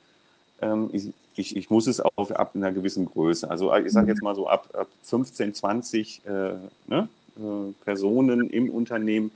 ähm, 0.61 0.89
ich, 0.91 1.13
ich, 1.39 1.55
ich, 1.55 1.69
muss 1.69 1.87
es 1.87 2.01
auf 2.01 2.31
ab 2.31 2.51
einer 2.53 2.71
gewissen 2.71 3.05
Größe. 3.05 3.49
Also 3.49 3.73
ich 3.73 3.91
sage 3.91 4.09
jetzt 4.11 4.21
mal 4.21 4.35
so 4.35 4.47
ab, 4.47 4.69
ab 4.73 4.87
15, 5.03 5.53
20 5.53 6.21
äh, 6.25 6.29
ne, 6.87 7.07
äh, 7.37 7.73
Personen 7.85 8.49
im 8.49 8.69
Unternehmen, 8.69 9.31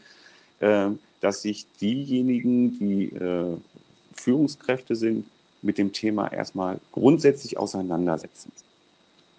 äh, 0.59 0.89
dass 1.21 1.41
sich 1.41 1.65
diejenigen, 1.79 2.77
die 2.77 3.05
äh, 3.05 3.55
Führungskräfte 4.15 4.95
sind, 4.95 5.25
mit 5.61 5.77
dem 5.77 5.93
Thema 5.93 6.27
erstmal 6.27 6.79
grundsätzlich 6.91 7.57
auseinandersetzen. 7.57 8.51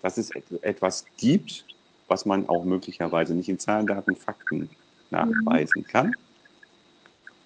Dass 0.01 0.17
es 0.17 0.31
et 0.31 0.45
etwas 0.63 1.05
gibt, 1.19 1.67
was 2.09 2.25
man 2.25 2.49
auch 2.49 2.65
möglicherweise 2.65 3.35
nicht 3.35 3.51
in 3.51 3.59
Zahlen, 3.59 3.87
Daten, 3.87 4.17
Fakten 4.17 4.71
nachweisen 5.11 5.87
kann, 5.87 6.15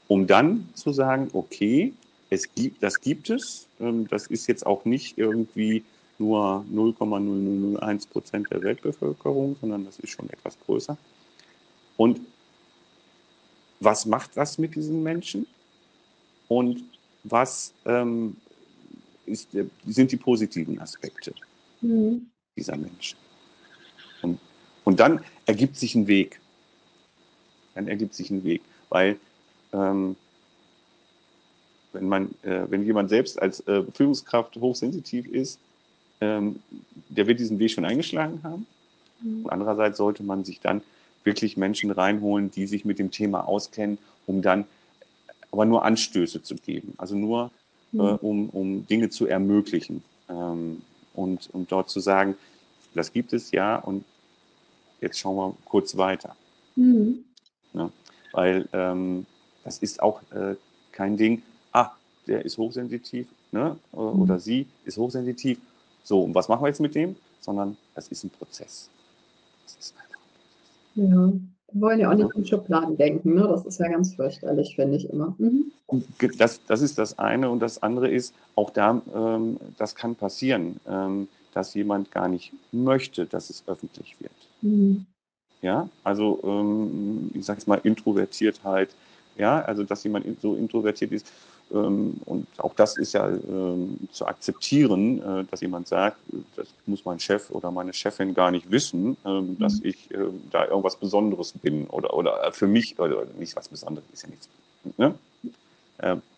um 0.07 0.29
dann 0.29 0.69
zu 0.75 0.93
sagen, 0.93 1.29
okay, 1.33 1.93
es 2.31 2.53
gibt, 2.55 2.83
das 2.83 3.01
gibt 3.01 3.31
es. 3.31 3.69
Ähm, 3.81 4.07
das 4.09 4.27
ist 4.27 4.47
jetzt 4.47 4.67
auch 4.67 4.85
nicht 4.85 5.19
irgendwie 5.19 5.85
nur 6.19 6.65
0,0001 6.73 8.09
Prozent 8.09 8.51
der 8.51 8.63
Weltbevölkerung, 8.63 9.57
sondern 9.61 9.85
das 9.85 9.99
ist 9.99 10.11
schon 10.11 10.29
etwas 10.31 10.59
größer. 10.61 10.97
Und 11.97 12.21
was 13.81 14.07
macht 14.07 14.37
das 14.37 14.59
mit 14.59 14.75
diesen 14.75 15.03
Menschen? 15.03 15.47
Und 16.49 16.83
was 17.25 17.73
ähm, 17.85 18.37
ist, 19.27 19.49
sind 19.87 20.13
die 20.13 20.17
positiven 20.17 20.81
Aspekte 20.81 21.35
mhm. 21.81 22.31
dieser 22.57 22.77
Menschen. 22.77 23.19
Und, 24.23 24.41
und 24.85 24.99
dann 24.99 25.25
ergibt 25.47 25.77
sich 25.77 25.95
ein 25.95 26.07
Weg. 26.07 26.41
Dann 27.75 27.87
ergibt 27.87 28.15
sich 28.15 28.31
ein 28.31 28.43
Weg, 28.43 28.63
weil 28.89 29.19
ähm, 29.73 30.17
wenn, 31.99 32.09
man, 32.09 32.35
äh, 32.43 32.63
wenn 32.69 32.85
jemand 32.85 33.11
selbst 33.11 33.41
als 33.41 33.61
äh, 33.67 33.83
Führungskraft 33.93 34.57
hochsensitiv 34.57 35.27
ist, 35.27 35.59
ähm, 36.21 36.61
der 37.09 37.27
wird 37.27 37.41
diesen 37.41 37.59
Weg 37.59 37.71
schon 37.71 37.85
eingeschlagen 37.85 38.41
haben. 38.43 38.67
Mhm. 39.21 39.45
Und 39.45 39.51
andererseits 39.51 39.99
sollte 39.99 40.23
man 40.23 40.45
sich 40.45 40.61
dann 40.61 40.83
wirklich 41.25 41.57
Menschen 41.57 41.91
reinholen, 41.91 42.51
die 42.51 42.67
sich 42.67 42.85
mit 42.85 42.99
dem 42.99 43.11
Thema 43.11 43.47
auskennen, 43.47 43.99
um 44.27 44.43
dann 44.43 44.65
aber 45.51 45.65
nur 45.65 45.85
Anstöße 45.85 46.43
zu 46.43 46.57
geben, 46.57 46.95
also 46.99 47.17
nur 47.17 47.51
mhm. 47.93 48.01
äh, 48.01 48.03
um, 48.03 48.49
um 48.51 48.87
Dinge 48.87 49.11
zu 49.11 49.27
ermöglichen 49.27 50.03
ähm, 50.29 50.83
und, 51.15 51.49
und 51.53 51.73
dort 51.73 51.91
zu 51.91 52.01
sagen, 52.01 52.37
das 52.95 53.13
gibt 53.13 53.33
es 53.33 53.51
ja 53.51 53.77
und 53.77 54.05
jetzt 55.01 55.19
schauen 55.19 55.37
wir 55.37 55.55
kurz 55.65 55.97
weiter. 55.97 56.37
Mhm. 56.77 57.25
Ja, 57.75 57.91
weil 58.33 58.69
ähm, 58.73 59.27
das 59.65 59.79
ist 59.79 60.03
auch 60.03 60.23
äh, 60.33 60.55
kein 60.93 61.17
Ding, 61.17 61.43
der 62.29 62.45
ist 62.45 62.59
hochsensitiv 62.59 63.27
ne, 63.51 63.77
mhm. 63.93 63.99
oder 63.99 64.39
sie 64.39 64.67
ist 64.85 64.99
hochsensitiv, 64.99 65.59
so, 66.05 66.23
und 66.23 66.35
was 66.35 66.49
machen 66.49 66.63
wir 66.63 66.69
jetzt 66.69 66.81
mit 66.81 66.95
dem? 66.95 67.17
Sondern 67.41 67.77
das 67.95 68.09
ist 68.09 68.25
ein 68.25 68.31
Prozess. 68.31 68.89
Das 69.65 69.77
ist 69.79 69.95
einfach 69.97 70.17
ein 70.17 71.11
Prozess. 71.11 71.11
Ja. 71.11 71.33
Wir 71.71 71.83
wollen 71.83 72.01
ja 72.01 72.11
auch 72.11 72.15
nicht 72.15 72.35
in 72.35 72.47
Schubladen 72.47 72.97
denken, 72.97 73.35
ne? 73.35 73.47
Das 73.47 73.67
ist 73.67 73.79
ja 73.79 73.89
ganz 73.89 74.15
fürchterlich, 74.15 74.75
finde 74.75 74.97
ich 74.97 75.11
immer. 75.11 75.35
Mhm. 75.37 75.71
Das, 76.39 76.65
das 76.67 76.81
ist 76.81 76.97
das 76.97 77.19
eine 77.19 77.51
und 77.51 77.61
das 77.61 77.83
andere 77.83 78.09
ist, 78.09 78.35
auch 78.55 78.71
da, 78.71 79.03
ähm, 79.15 79.59
das 79.77 79.95
kann 79.95 80.15
passieren, 80.15 80.81
ähm, 80.89 81.29
dass 81.53 81.75
jemand 81.75 82.11
gar 82.11 82.29
nicht 82.29 82.55
möchte, 82.73 83.27
dass 83.27 83.51
es 83.51 83.65
öffentlich 83.67 84.17
wird. 84.19 84.33
Mhm. 84.63 85.05
Ja, 85.61 85.91
also 86.05 86.41
ähm, 86.43 87.31
ich 87.35 87.45
sage 87.45 87.59
es 87.59 87.67
mal 87.67 87.81
Introvertiertheit, 87.83 88.95
ja, 89.37 89.61
also 89.61 89.85
dass 89.85 90.05
jemand 90.05 90.41
so 90.41 90.55
introvertiert 90.55 91.13
ist, 91.13 91.31
und 91.71 92.47
auch 92.57 92.75
das 92.75 92.97
ist 92.97 93.13
ja 93.13 93.29
ähm, 93.29 94.09
zu 94.11 94.27
akzeptieren, 94.27 95.21
äh, 95.21 95.45
dass 95.51 95.61
jemand 95.61 95.87
sagt, 95.87 96.17
das 96.57 96.69
muss 96.87 97.05
mein 97.05 97.21
Chef 97.21 97.51
oder 97.51 97.71
meine 97.71 97.93
Chefin 97.93 98.33
gar 98.33 98.51
nicht 98.51 98.71
wissen, 98.71 99.19
ähm, 99.27 99.51
mhm. 99.51 99.59
dass 99.59 99.81
ich 99.81 100.09
da 100.51 100.67
irgendwas 100.67 100.97
Besonderes 100.97 101.53
bin 101.53 101.87
oder, 101.89 102.15
oder 102.15 102.53
für 102.53 102.67
mich, 102.67 102.99
oder 102.99 103.27
nicht 103.39 103.55
was 103.55 103.69
Besonderes, 103.69 104.09
ist 104.13 104.23
ja 104.23 104.29
nichts, 104.31 104.49
ne? 104.97 105.15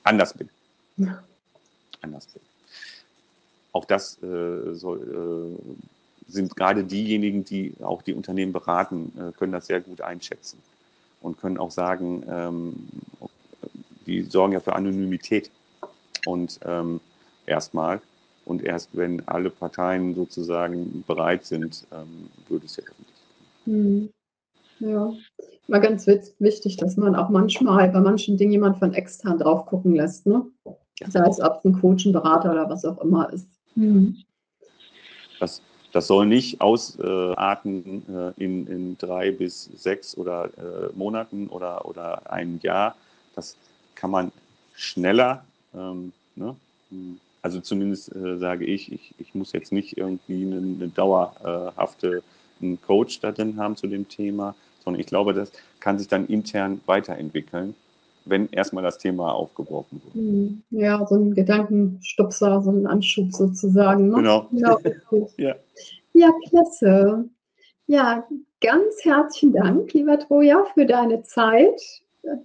anders 0.04 0.32
bin. 0.32 0.48
Ja. 0.96 1.22
Anders 2.00 2.26
bin. 2.26 2.40
Auch 3.72 3.84
das 3.84 4.20
äh, 4.22 4.74
soll, 4.74 5.56
äh, 6.26 6.32
sind 6.32 6.56
gerade 6.56 6.82
diejenigen, 6.82 7.44
die 7.44 7.74
auch 7.82 8.02
die 8.02 8.14
Unternehmen 8.14 8.52
beraten, 8.52 9.12
können 9.38 9.52
das 9.52 9.66
sehr 9.66 9.80
gut 9.80 10.00
einschätzen 10.00 10.58
und 11.20 11.38
können 11.40 11.58
auch 11.58 11.72
sagen, 11.72 12.24
die 14.10 14.22
sorgen 14.22 14.52
ja 14.52 14.60
für 14.60 14.74
Anonymität. 14.74 15.50
Und 16.26 16.60
ähm, 16.64 17.00
erstmal, 17.46 18.00
und 18.44 18.62
erst 18.62 18.90
wenn 18.92 19.26
alle 19.28 19.50
Parteien 19.50 20.14
sozusagen 20.14 21.04
bereit 21.06 21.44
sind, 21.44 21.86
ähm, 21.92 22.28
würde 22.48 22.66
es 22.66 22.76
ja 22.76 22.84
öffentlich 22.84 23.16
hm. 23.64 24.10
Ja, 24.80 25.12
mal 25.68 25.80
ganz 25.80 26.06
wichtig, 26.06 26.78
dass 26.78 26.96
man 26.96 27.14
auch 27.14 27.28
manchmal 27.28 27.90
bei 27.90 28.00
manchen 28.00 28.38
Dingen 28.38 28.52
jemand 28.52 28.78
von 28.78 28.94
extern 28.94 29.38
drauf 29.38 29.66
gucken 29.66 29.94
lässt, 29.94 30.26
ne? 30.26 30.46
Ja. 30.64 31.10
Sei 31.10 31.28
es 31.28 31.38
ob 31.38 31.62
ein 31.64 31.78
Coach, 31.78 32.06
ein 32.06 32.12
Berater 32.12 32.50
oder 32.50 32.68
was 32.68 32.86
auch 32.86 32.98
immer 33.02 33.30
ist. 33.30 33.46
Hm. 33.74 34.16
Das, 35.38 35.60
das 35.92 36.06
soll 36.06 36.24
nicht 36.26 36.62
ausarten 36.62 38.02
äh, 38.08 38.42
in, 38.42 38.66
in 38.66 38.96
drei 38.96 39.30
bis 39.30 39.64
sechs 39.64 40.16
oder 40.16 40.46
äh, 40.56 40.88
Monaten 40.94 41.48
oder, 41.48 41.84
oder 41.86 42.32
ein 42.32 42.58
Jahr. 42.62 42.96
Das, 43.34 43.56
kann 44.00 44.10
man 44.10 44.32
schneller, 44.74 45.44
ähm, 45.74 46.12
ne? 46.34 46.56
also 47.42 47.60
zumindest 47.60 48.14
äh, 48.14 48.38
sage 48.38 48.64
ich, 48.64 48.90
ich, 48.90 49.14
ich 49.18 49.34
muss 49.34 49.52
jetzt 49.52 49.72
nicht 49.72 49.98
irgendwie 49.98 50.44
eine, 50.46 50.56
eine 50.56 50.88
dauerhafte 50.88 52.22
einen 52.62 52.80
Coach 52.80 53.20
da 53.20 53.32
drin 53.32 53.58
haben 53.58 53.76
zu 53.76 53.86
dem 53.86 54.08
Thema, 54.08 54.54
sondern 54.84 55.00
ich 55.00 55.06
glaube, 55.06 55.34
das 55.34 55.52
kann 55.80 55.98
sich 55.98 56.08
dann 56.08 56.26
intern 56.26 56.80
weiterentwickeln, 56.86 57.74
wenn 58.24 58.48
erstmal 58.50 58.82
das 58.82 58.98
Thema 58.98 59.32
aufgebrochen 59.32 60.00
wird. 60.04 60.14
Hm, 60.14 60.62
ja, 60.70 61.06
so 61.06 61.16
ein 61.16 61.34
Gedankenstupser, 61.34 62.62
so 62.62 62.70
ein 62.70 62.86
Anschub 62.86 63.32
sozusagen. 63.32 64.08
Ne? 64.08 64.16
Genau. 64.16 64.48
Ja, 64.52 64.76
ja. 65.36 65.54
ja, 66.12 66.30
klasse. 66.48 67.28
Ja, 67.86 68.26
ganz 68.60 68.94
herzlichen 69.02 69.52
Dank, 69.52 69.92
lieber 69.92 70.18
Troja, 70.18 70.64
für 70.74 70.86
deine 70.86 71.22
Zeit 71.22 71.80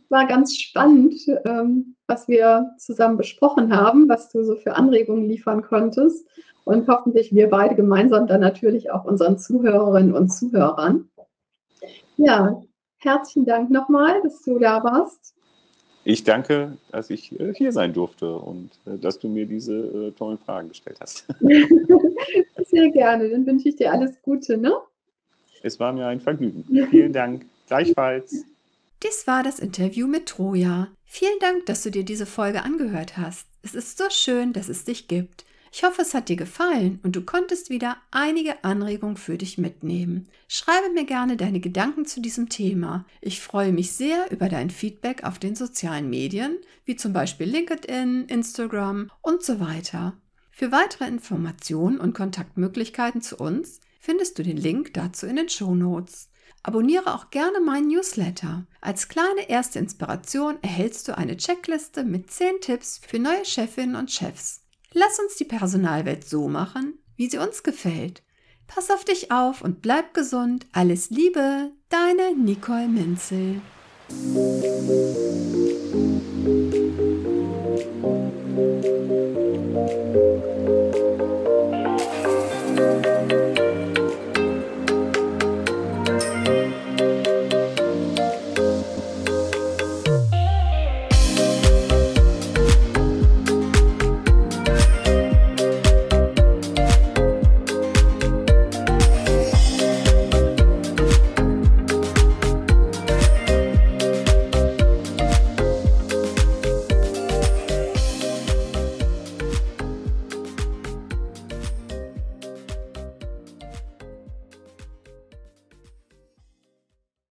war 0.10 0.28
ganz 0.28 0.58
spannend, 0.58 1.16
ähm, 1.46 1.96
was 2.08 2.28
wir 2.28 2.72
zusammen 2.78 3.18
besprochen 3.18 3.76
haben, 3.76 4.08
was 4.10 4.30
du 4.30 4.44
so 4.44 4.56
für 4.56 4.76
Anregungen 4.76 5.28
liefern 5.28 5.62
konntest. 5.62 6.28
Und 6.64 6.88
hoffentlich 6.88 7.34
wir 7.34 7.50
beide 7.50 7.76
gemeinsam 7.76 8.26
dann 8.28 8.42
natürlich 8.42 8.92
auch 8.92 9.06
unseren 9.06 9.38
Zuhörerinnen 9.38 10.14
und 10.14 10.30
Zuhörern. 10.30 11.10
Ja, 12.18 12.62
herzlichen 12.98 13.46
Dank 13.46 13.70
nochmal, 13.70 14.22
dass 14.24 14.42
du 14.42 14.58
da 14.58 14.84
warst. 14.84 15.36
Ich 16.06 16.24
danke, 16.24 16.78
dass 16.92 17.10
ich 17.10 17.40
äh, 17.40 17.54
hier 17.54 17.72
sein 17.72 17.94
durfte 17.94 18.36
und 18.36 18.70
äh, 18.86 18.98
dass 18.98 19.20
du 19.20 19.28
mir 19.28 19.46
diese 19.46 19.74
äh, 19.74 20.12
tollen 20.12 20.38
Fragen 20.38 20.70
gestellt 20.70 21.00
hast. 21.02 21.26
Sehr 22.68 22.90
gerne. 22.92 23.30
Dann 23.30 23.46
wünsche 23.46 23.70
ich 23.70 23.76
dir 23.76 23.92
alles 23.92 24.22
Gute. 24.22 24.58
Ne? 24.58 24.74
Es 25.64 25.80
war 25.80 25.94
mir 25.94 26.06
ein 26.06 26.22
Vergnügen. 26.22 26.64
Vielen 26.90 27.12
Dank. 27.12 27.46
Gleichfalls. 27.68 28.46
Dies 29.06 29.28
war 29.28 29.44
das 29.44 29.60
Interview 29.60 30.08
mit 30.08 30.26
Troja. 30.26 30.88
Vielen 31.04 31.38
Dank, 31.40 31.68
dass 31.68 31.84
du 31.84 31.92
dir 31.92 32.04
diese 32.04 32.26
Folge 32.26 32.64
angehört 32.64 33.18
hast. 33.18 33.46
Es 33.62 33.76
ist 33.76 34.00
so 34.00 34.06
schön, 34.10 34.52
dass 34.52 34.68
es 34.68 34.84
dich 34.84 35.08
gibt. 35.08 35.46
Ich 35.72 35.84
hoffe, 35.84 36.02
es 36.02 36.16
hat 36.16 36.28
dir 36.28 36.38
gefallen 36.38 37.00
und 37.04 37.16
du 37.16 37.22
konntest 37.22 37.70
wieder 37.70 37.98
einige 38.10 38.64
Anregungen 38.64 39.18
für 39.18 39.38
dich 39.38 39.60
mitnehmen. 39.60 40.28
Schreibe 40.48 40.90
mir 40.92 41.06
gerne 41.06 41.38
deine 41.38 41.60
Gedanken 41.60 42.06
zu 42.06 42.20
diesem 42.20 42.50
Thema. 42.50 43.06
Ich 43.22 43.42
freue 43.42 43.74
mich 43.74 43.92
sehr 43.92 44.32
über 44.32 44.50
dein 44.50 44.72
Feedback 44.72 45.24
auf 45.24 45.38
den 45.38 45.56
sozialen 45.56 46.10
Medien, 46.10 46.58
wie 46.86 46.96
zum 46.96 47.14
Beispiel 47.14 47.48
LinkedIn, 47.48 48.26
Instagram 48.26 49.12
und 49.22 49.44
so 49.44 49.60
weiter. 49.60 50.18
Für 50.50 50.72
weitere 50.72 51.08
Informationen 51.08 52.00
und 52.00 52.16
Kontaktmöglichkeiten 52.16 53.22
zu 53.22 53.38
uns 53.38 53.82
findest 54.00 54.40
du 54.40 54.44
den 54.44 54.58
Link 54.58 54.96
dazu 54.96 55.28
in 55.28 55.36
den 55.36 55.50
Show 55.50 55.76
Notes. 55.76 56.30
Abonniere 56.68 57.14
auch 57.14 57.30
gerne 57.30 57.60
meinen 57.60 57.90
Newsletter. 57.90 58.66
Als 58.82 59.08
kleine 59.08 59.48
erste 59.50 59.78
Inspiration 59.78 60.58
erhältst 60.64 61.08
du 61.08 61.16
eine 61.16 61.38
Checkliste 61.38 62.04
mit 62.04 62.32
10 62.32 62.60
Tipps 62.60 63.00
für 63.08 63.20
neue 63.20 63.46
Chefinnen 63.46 63.96
und 63.96 64.10
Chefs. 64.10 64.64
Lass 64.92 65.20
uns 65.20 65.36
die 65.36 65.46
Personalwelt 65.46 66.28
so 66.28 66.48
machen, 66.48 66.98
wie 67.18 67.30
sie 67.30 67.38
uns 67.38 67.62
gefällt. 67.62 68.24
Pass 68.66 68.90
auf 68.90 69.06
dich 69.06 69.32
auf 69.32 69.62
und 69.62 69.84
bleib 69.84 70.16
gesund. 70.16 70.66
Alles 70.72 71.12
Liebe, 71.12 71.72
deine 71.90 72.36
Nicole 72.36 72.88
Menzel. 72.88 73.62